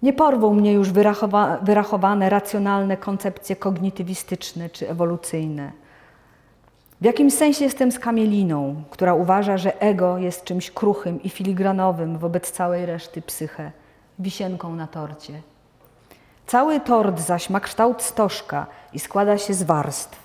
Nie 0.03 0.13
porwą 0.13 0.55
mnie 0.55 0.73
już 0.73 0.93
wyrachowa 0.93 1.59
wyrachowane, 1.63 2.31
racjonalne 2.31 2.97
koncepcje 2.97 3.57
kognitywistyczne 3.57 4.71
czy 4.71 4.91
ewolucyjne. 4.91 5.73
W 7.01 7.05
jakimś 7.05 7.35
sensie 7.35 7.65
jestem 7.65 7.93
skamieliną, 7.93 8.83
która 8.91 9.15
uważa, 9.15 9.57
że 9.57 9.81
ego 9.81 10.19
jest 10.19 10.45
czymś 10.45 10.71
kruchym 10.71 11.23
i 11.23 11.29
filigranowym 11.31 12.19
wobec 12.19 12.51
całej 12.51 12.87
reszty 12.87 13.23
psyche, 13.23 13.73
wisienką 14.19 14.75
na 14.77 14.87
torcie. 14.87 15.33
Cały 16.47 16.81
tort 16.81 17.21
zaś 17.21 17.51
ma 17.51 17.61
kształt 17.61 18.03
stożka 18.03 18.67
i 18.93 18.99
składa 18.99 19.39
się 19.39 19.55
z 19.55 19.63
warstw. 19.63 20.19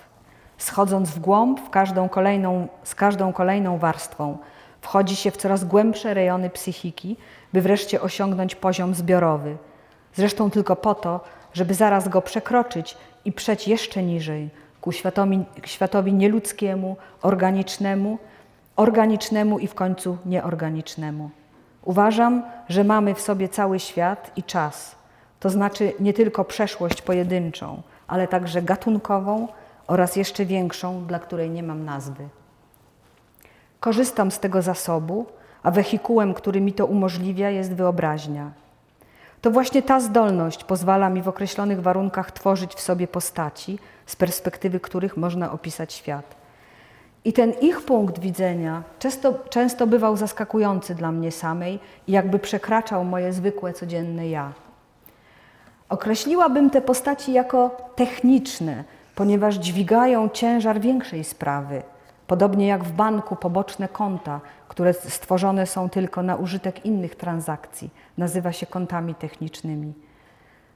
Schodząc 0.57 1.09
w 1.09 1.19
głąb, 1.19 1.59
w 1.59 1.69
każdą 1.69 2.09
kolejną, 2.09 2.67
z 2.83 2.95
każdą 2.95 3.33
kolejną 3.33 3.77
warstwą 3.77 4.37
wchodzi 4.81 5.15
się 5.15 5.31
w 5.31 5.37
coraz 5.37 5.65
głębsze 5.65 6.13
rejony 6.13 6.49
psychiki, 6.49 7.17
by 7.53 7.61
wreszcie 7.61 8.01
osiągnąć 8.01 8.55
poziom 8.55 8.95
zbiorowy. 8.95 9.57
Zresztą 10.13 10.51
tylko 10.51 10.75
po 10.75 10.95
to, 10.95 11.19
żeby 11.53 11.73
zaraz 11.73 12.07
go 12.07 12.21
przekroczyć 12.21 12.97
i 13.25 13.31
przeć 13.31 13.67
jeszcze 13.67 14.03
niżej, 14.03 14.49
ku 14.83 14.91
światowi, 14.91 15.45
światowi 15.65 16.13
nieludzkiemu, 16.13 16.97
organicznemu, 17.21 18.17
organicznemu 18.75 19.59
i 19.59 19.67
w 19.67 19.73
końcu 19.73 20.17
nieorganicznemu. 20.25 21.29
Uważam, 21.83 22.43
że 22.69 22.83
mamy 22.83 23.15
w 23.15 23.21
sobie 23.21 23.49
cały 23.49 23.79
świat 23.79 24.31
i 24.35 24.43
czas, 24.43 24.95
to 25.39 25.49
znaczy 25.49 25.93
nie 25.99 26.13
tylko 26.13 26.45
przeszłość 26.45 27.01
pojedynczą, 27.01 27.81
ale 28.07 28.27
także 28.27 28.61
gatunkową, 28.61 29.47
oraz 29.87 30.15
jeszcze 30.15 30.45
większą, 30.45 31.05
dla 31.05 31.19
której 31.19 31.49
nie 31.49 31.63
mam 31.63 31.85
nazwy. 31.85 32.27
Korzystam 33.79 34.31
z 34.31 34.39
tego 34.39 34.61
zasobu, 34.61 35.25
a 35.63 35.71
wehikułem, 35.71 36.33
który 36.33 36.61
mi 36.61 36.73
to 36.73 36.85
umożliwia, 36.85 37.49
jest 37.49 37.73
wyobraźnia. 37.73 38.51
To 39.41 39.51
właśnie 39.51 39.81
ta 39.81 39.99
zdolność 39.99 40.63
pozwala 40.63 41.09
mi 41.09 41.21
w 41.21 41.27
określonych 41.27 41.81
warunkach 41.81 42.31
tworzyć 42.31 42.75
w 42.75 42.81
sobie 42.81 43.07
postaci, 43.07 43.79
z 44.05 44.15
perspektywy 44.15 44.79
których 44.79 45.17
można 45.17 45.51
opisać 45.51 45.93
świat. 45.93 46.35
I 47.25 47.33
ten 47.33 47.51
ich 47.61 47.81
punkt 47.81 48.19
widzenia 48.19 48.83
często, 48.99 49.33
często 49.49 49.87
bywał 49.87 50.17
zaskakujący 50.17 50.95
dla 50.95 51.11
mnie 51.11 51.31
samej 51.31 51.79
i 52.07 52.11
jakby 52.11 52.39
przekraczał 52.39 53.05
moje 53.05 53.33
zwykłe, 53.33 53.73
codzienne 53.73 54.29
ja. 54.29 54.53
Określiłabym 55.89 56.69
te 56.69 56.81
postaci 56.81 57.33
jako 57.33 57.77
techniczne, 57.95 58.83
ponieważ 59.15 59.55
dźwigają 59.55 60.29
ciężar 60.29 60.79
większej 60.79 61.23
sprawy, 61.23 61.83
podobnie 62.27 62.67
jak 62.67 62.83
w 62.83 62.91
banku 62.91 63.35
poboczne 63.35 63.87
konta, 63.87 64.41
które 64.67 64.93
stworzone 64.93 65.67
są 65.67 65.89
tylko 65.89 66.23
na 66.23 66.35
użytek 66.35 66.85
innych 66.85 67.15
transakcji, 67.15 67.89
nazywa 68.17 68.51
się 68.51 68.65
kontami 68.65 69.15
technicznymi. 69.15 69.93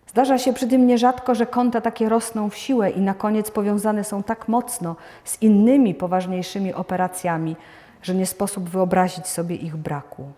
Zdarza 0.08 0.38
się 0.38 0.53
przy 0.53 0.68
tym 0.68 0.88
nierzadko, 0.88 1.36
że 1.36 1.45
konta 1.45 1.82
takie 1.82 2.10
rosną 2.10 2.49
w 2.49 2.58
siłę 2.58 2.89
i 2.89 3.01
na 3.01 3.14
koniec 3.14 3.51
powiązane 3.51 4.03
są 4.03 4.24
tak 4.24 4.47
mocno 4.47 4.95
z 5.24 5.41
innymi 5.41 5.95
poważniejszymi 5.95 6.74
operacjami, 6.74 7.55
że 8.01 8.16
nie 8.16 8.26
sposób 8.26 8.70
wyobrazić 8.70 9.28
sobie 9.28 9.55
ich 9.55 9.76
braku. 9.76 10.32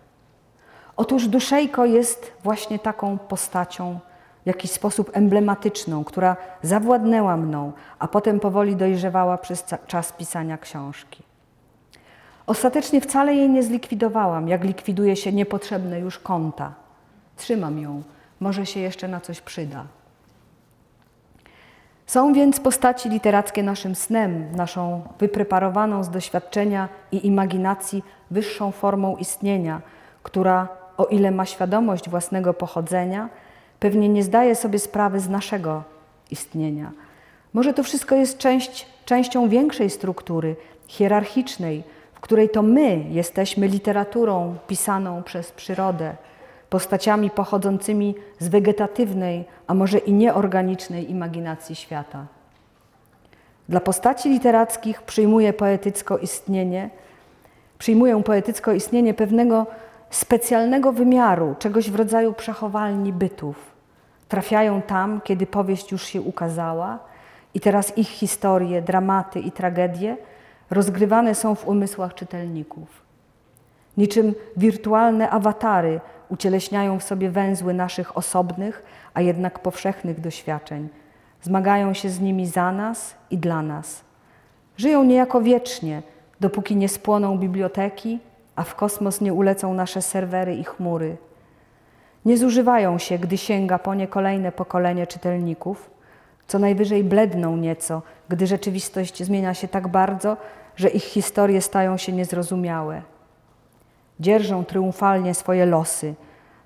Otóż 0.96 1.28
Duszejko 1.28 1.84
jest 1.84 2.32
właśnie 2.42 2.78
taką 2.78 3.18
postacią 3.18 3.98
w 4.44 4.46
jakiś 4.46 4.70
sposób 4.70 5.10
emblematyczną, 5.12 6.04
która 6.04 6.36
zawładnęła 6.62 7.36
mną, 7.36 7.72
a 7.98 8.08
potem 8.08 8.40
powoli 8.40 8.76
dojrzewała 8.76 9.38
przez 9.38 9.64
czas 9.86 10.12
pisania 10.12 10.58
książki. 10.58 11.22
Ostatecznie 12.46 13.00
wcale 13.00 13.34
jej 13.34 13.50
nie 13.50 13.62
zlikwidowałam, 13.62 14.48
jak 14.48 14.64
likwiduje 14.64 15.16
się 15.16 15.32
niepotrzebne 15.32 16.00
już 16.00 16.18
konta. 16.18 16.74
Trzymam 17.36 17.78
ją, 17.78 18.02
może 18.40 18.66
się 18.66 18.80
jeszcze 18.80 19.08
na 19.08 19.20
coś 19.20 19.40
przyda. 19.40 19.84
Są 22.06 22.32
więc 22.32 22.60
postaci 22.60 23.08
literackie 23.08 23.62
naszym 23.62 23.94
snem, 23.94 24.52
naszą 24.56 25.02
wypreparowaną 25.18 26.04
z 26.04 26.10
doświadczenia 26.10 26.88
i 27.12 27.26
imaginacji 27.26 28.04
wyższą 28.30 28.70
formą 28.70 29.16
istnienia, 29.16 29.80
która, 30.22 30.68
o 30.96 31.04
ile 31.04 31.30
ma 31.30 31.46
świadomość 31.46 32.08
własnego 32.08 32.54
pochodzenia, 32.54 33.28
pewnie 33.80 34.08
nie 34.08 34.22
zdaje 34.22 34.54
sobie 34.54 34.78
sprawy 34.78 35.20
z 35.20 35.28
naszego 35.28 35.82
istnienia. 36.30 36.90
Może 37.54 37.74
to 37.74 37.82
wszystko 37.82 38.14
jest 38.14 38.38
część, 38.38 38.86
częścią 39.04 39.48
większej 39.48 39.90
struktury, 39.90 40.56
hierarchicznej, 40.86 41.82
w 42.14 42.20
której 42.20 42.48
to 42.48 42.62
my 42.62 43.04
jesteśmy 43.10 43.68
literaturą 43.68 44.56
pisaną 44.66 45.22
przez 45.22 45.52
przyrodę, 45.52 46.16
postaciami 46.70 47.30
pochodzącymi 47.30 48.14
z 48.38 48.48
wegetatywnej, 48.48 49.44
a 49.66 49.74
może 49.74 49.98
i 49.98 50.12
nieorganicznej 50.12 51.10
imaginacji 51.10 51.76
świata. 51.76 52.26
Dla 53.68 53.80
postaci 53.80 54.28
literackich 54.30 55.02
przyjmuje 55.02 55.52
poetycko 55.52 56.18
istnienie, 56.18 56.90
przyjmują 57.78 58.22
poetycko 58.22 58.72
istnienie 58.72 59.14
pewnego 59.14 59.66
specjalnego 60.10 60.92
wymiaru, 60.92 61.54
czegoś 61.58 61.90
w 61.90 61.94
rodzaju 61.94 62.32
przechowalni 62.32 63.12
bytów. 63.12 63.56
Trafiają 64.28 64.82
tam, 64.82 65.20
kiedy 65.20 65.46
powieść 65.46 65.92
już 65.92 66.02
się 66.02 66.22
ukazała 66.22 66.98
i 67.54 67.60
teraz 67.60 67.98
ich 67.98 68.08
historie, 68.08 68.82
dramaty 68.82 69.40
i 69.40 69.52
tragedie 69.52 70.16
rozgrywane 70.70 71.34
są 71.34 71.54
w 71.54 71.68
umysłach 71.68 72.14
czytelników. 72.14 72.88
Niczym 73.96 74.34
wirtualne 74.56 75.30
awatary 75.30 76.00
ucieleśniają 76.30 76.98
w 76.98 77.02
sobie 77.02 77.30
węzły 77.30 77.74
naszych 77.74 78.16
osobnych, 78.16 78.82
a 79.14 79.20
jednak 79.20 79.58
powszechnych 79.58 80.20
doświadczeń. 80.20 80.88
Zmagają 81.42 81.94
się 81.94 82.10
z 82.10 82.20
nimi 82.20 82.46
za 82.46 82.72
nas 82.72 83.14
i 83.30 83.38
dla 83.38 83.62
nas. 83.62 84.04
Żyją 84.76 85.04
niejako 85.04 85.42
wiecznie, 85.42 86.02
dopóki 86.40 86.76
nie 86.76 86.88
spłoną 86.88 87.38
biblioteki, 87.38 88.18
a 88.56 88.62
w 88.62 88.74
kosmos 88.74 89.20
nie 89.20 89.32
ulecą 89.32 89.74
nasze 89.74 90.02
serwery 90.02 90.54
i 90.54 90.64
chmury. 90.64 91.16
Nie 92.24 92.38
zużywają 92.38 92.98
się, 92.98 93.18
gdy 93.18 93.38
sięga 93.38 93.78
po 93.78 93.94
nie 93.94 94.08
kolejne 94.08 94.52
pokolenie 94.52 95.06
czytelników, 95.06 95.90
co 96.46 96.58
najwyżej 96.58 97.04
bledną 97.04 97.56
nieco, 97.56 98.02
gdy 98.28 98.46
rzeczywistość 98.46 99.24
zmienia 99.24 99.54
się 99.54 99.68
tak 99.68 99.88
bardzo, 99.88 100.36
że 100.76 100.88
ich 100.88 101.04
historie 101.04 101.60
stają 101.60 101.96
się 101.96 102.12
niezrozumiałe 102.12 103.02
dzierżą 104.20 104.64
triumfalnie 104.64 105.34
swoje 105.34 105.66
losy, 105.66 106.14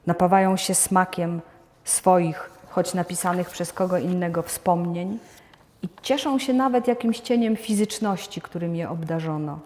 napawają 0.06 0.56
się 0.56 0.74
smakiem 0.74 1.40
swoich, 1.84 2.50
choć 2.68 2.94
napisanych 2.94 3.50
przez 3.50 3.72
kogo 3.72 3.98
innego 3.98 4.42
wspomnień 4.42 5.18
i 5.82 5.88
cieszą 6.02 6.38
się 6.38 6.52
nawet 6.52 6.88
jakimś 6.88 7.20
cieniem 7.20 7.56
fizyczności, 7.56 8.40
którym 8.40 8.76
je 8.76 8.90
obdarzono, 8.90 9.58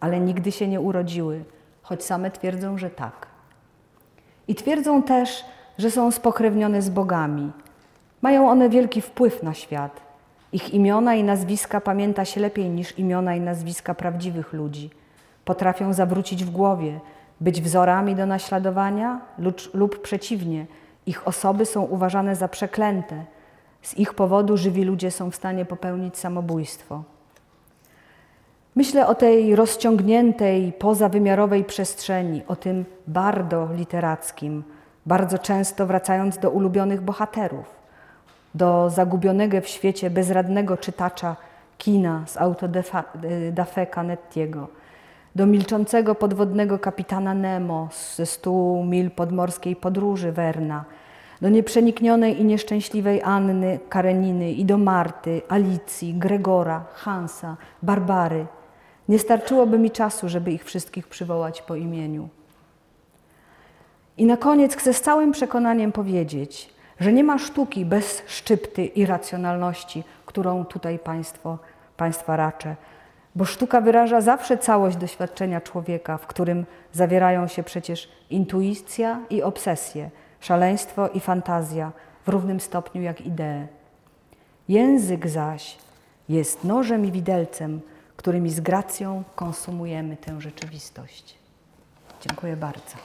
ale 0.00 0.20
nigdy 0.20 0.52
się 0.52 0.68
nie 0.68 0.80
urodziły, 0.80 1.44
choć 1.82 2.04
same 2.04 2.30
twierdzą, 2.30 2.78
że 2.78 2.90
tak. 2.90 3.26
I 4.48 4.54
twierdzą 4.54 5.02
też, 5.02 5.44
że 5.78 5.90
są 5.90 6.10
spokrewnione 6.10 6.82
z 6.82 6.90
bogami. 6.90 7.52
Mają 8.22 8.50
one 8.50 8.68
wielki 8.68 9.00
wpływ 9.00 9.42
na 9.42 9.54
świat. 9.54 10.00
Ich 10.52 10.74
imiona 10.74 11.14
i 11.14 11.24
nazwiska 11.24 11.80
pamięta 11.80 12.24
się 12.24 12.40
lepiej 12.40 12.70
niż 12.70 12.98
imiona 12.98 13.34
i 13.34 13.40
nazwiska 13.40 13.94
prawdziwych 13.94 14.52
ludzi– 14.52 14.90
potrafią 15.44 15.92
zawrócić 15.92 16.44
w 16.44 16.50
głowie, 16.50 17.00
być 17.40 17.62
wzorami 17.62 18.14
do 18.14 18.26
naśladowania 18.26 19.20
lub, 19.38 19.74
lub 19.74 20.02
przeciwnie, 20.02 20.66
ich 21.06 21.28
osoby 21.28 21.66
są 21.66 21.82
uważane 21.82 22.36
za 22.36 22.48
przeklęte. 22.48 23.24
Z 23.82 23.98
ich 23.98 24.14
powodu 24.14 24.56
żywi 24.56 24.84
ludzie 24.84 25.10
są 25.10 25.30
w 25.30 25.36
stanie 25.36 25.64
popełnić 25.64 26.18
samobójstwo. 26.18 27.02
Myślę 28.76 29.06
o 29.06 29.14
tej 29.14 29.56
rozciągniętej, 29.56 30.72
pozawymiarowej 30.72 31.64
przestrzeni, 31.64 32.42
o 32.48 32.56
tym 32.56 32.84
bardo 33.06 33.68
literackim, 33.74 34.64
bardzo 35.06 35.38
często 35.38 35.86
wracając 35.86 36.38
do 36.38 36.50
ulubionych 36.50 37.00
bohaterów, 37.00 37.66
do 38.54 38.90
zagubionego 38.90 39.60
w 39.60 39.68
świecie 39.68 40.10
bezradnego 40.10 40.76
czytacza 40.76 41.36
kina 41.78 42.24
z 42.26 42.36
autodafé 42.36 43.86
Canettiego– 43.90 44.68
do 45.34 45.46
milczącego 45.46 46.14
podwodnego 46.14 46.78
kapitana 46.78 47.34
Nemo 47.34 47.88
ze 48.16 48.26
stu 48.26 48.84
mil 48.84 49.10
podmorskiej 49.10 49.76
podróży 49.76 50.32
Werna, 50.32 50.84
do 51.40 51.48
nieprzeniknionej 51.48 52.40
i 52.40 52.44
nieszczęśliwej 52.44 53.22
Anny 53.22 53.78
Kareniny 53.88 54.52
i 54.52 54.64
do 54.64 54.78
Marty, 54.78 55.42
Alicji, 55.48 56.14
Gregora, 56.14 56.84
Hansa, 56.94 57.56
Barbary. 57.82 58.46
Nie 59.08 59.18
starczyłoby 59.18 59.78
mi 59.78 59.90
czasu, 59.90 60.28
żeby 60.28 60.52
ich 60.52 60.64
wszystkich 60.64 61.08
przywołać 61.08 61.62
po 61.62 61.76
imieniu. 61.76 62.28
I 64.18 64.26
na 64.26 64.36
koniec 64.36 64.76
chcę 64.76 64.92
z 64.92 65.00
całym 65.00 65.32
przekonaniem 65.32 65.92
powiedzieć, 65.92 66.74
że 67.00 67.12
nie 67.12 67.24
ma 67.24 67.38
sztuki 67.38 67.84
bez 67.84 68.22
szczypty 68.26 68.84
i 68.84 69.06
racjonalności, 69.06 70.04
którą 70.26 70.64
tutaj 70.64 70.98
państwo, 70.98 71.58
Państwa 71.96 72.36
raczę 72.36 72.76
bo 73.34 73.44
sztuka 73.44 73.80
wyraża 73.80 74.20
zawsze 74.20 74.58
całość 74.58 74.96
doświadczenia 74.96 75.60
człowieka, 75.60 76.18
w 76.18 76.26
którym 76.26 76.66
zawierają 76.92 77.46
się 77.46 77.62
przecież 77.62 78.08
intuicja 78.30 79.20
i 79.30 79.42
obsesje, 79.42 80.10
szaleństwo 80.40 81.08
i 81.08 81.20
fantazja 81.20 81.92
w 82.26 82.28
równym 82.28 82.60
stopniu 82.60 83.02
jak 83.02 83.20
idee. 83.20 83.66
Język 84.68 85.28
zaś 85.28 85.78
jest 86.28 86.64
nożem 86.64 87.04
i 87.04 87.12
widelcem, 87.12 87.80
którymi 88.16 88.50
z 88.50 88.60
gracją 88.60 89.22
konsumujemy 89.34 90.16
tę 90.16 90.40
rzeczywistość. 90.40 91.38
Dziękuję 92.20 92.56
bardzo. 92.56 92.96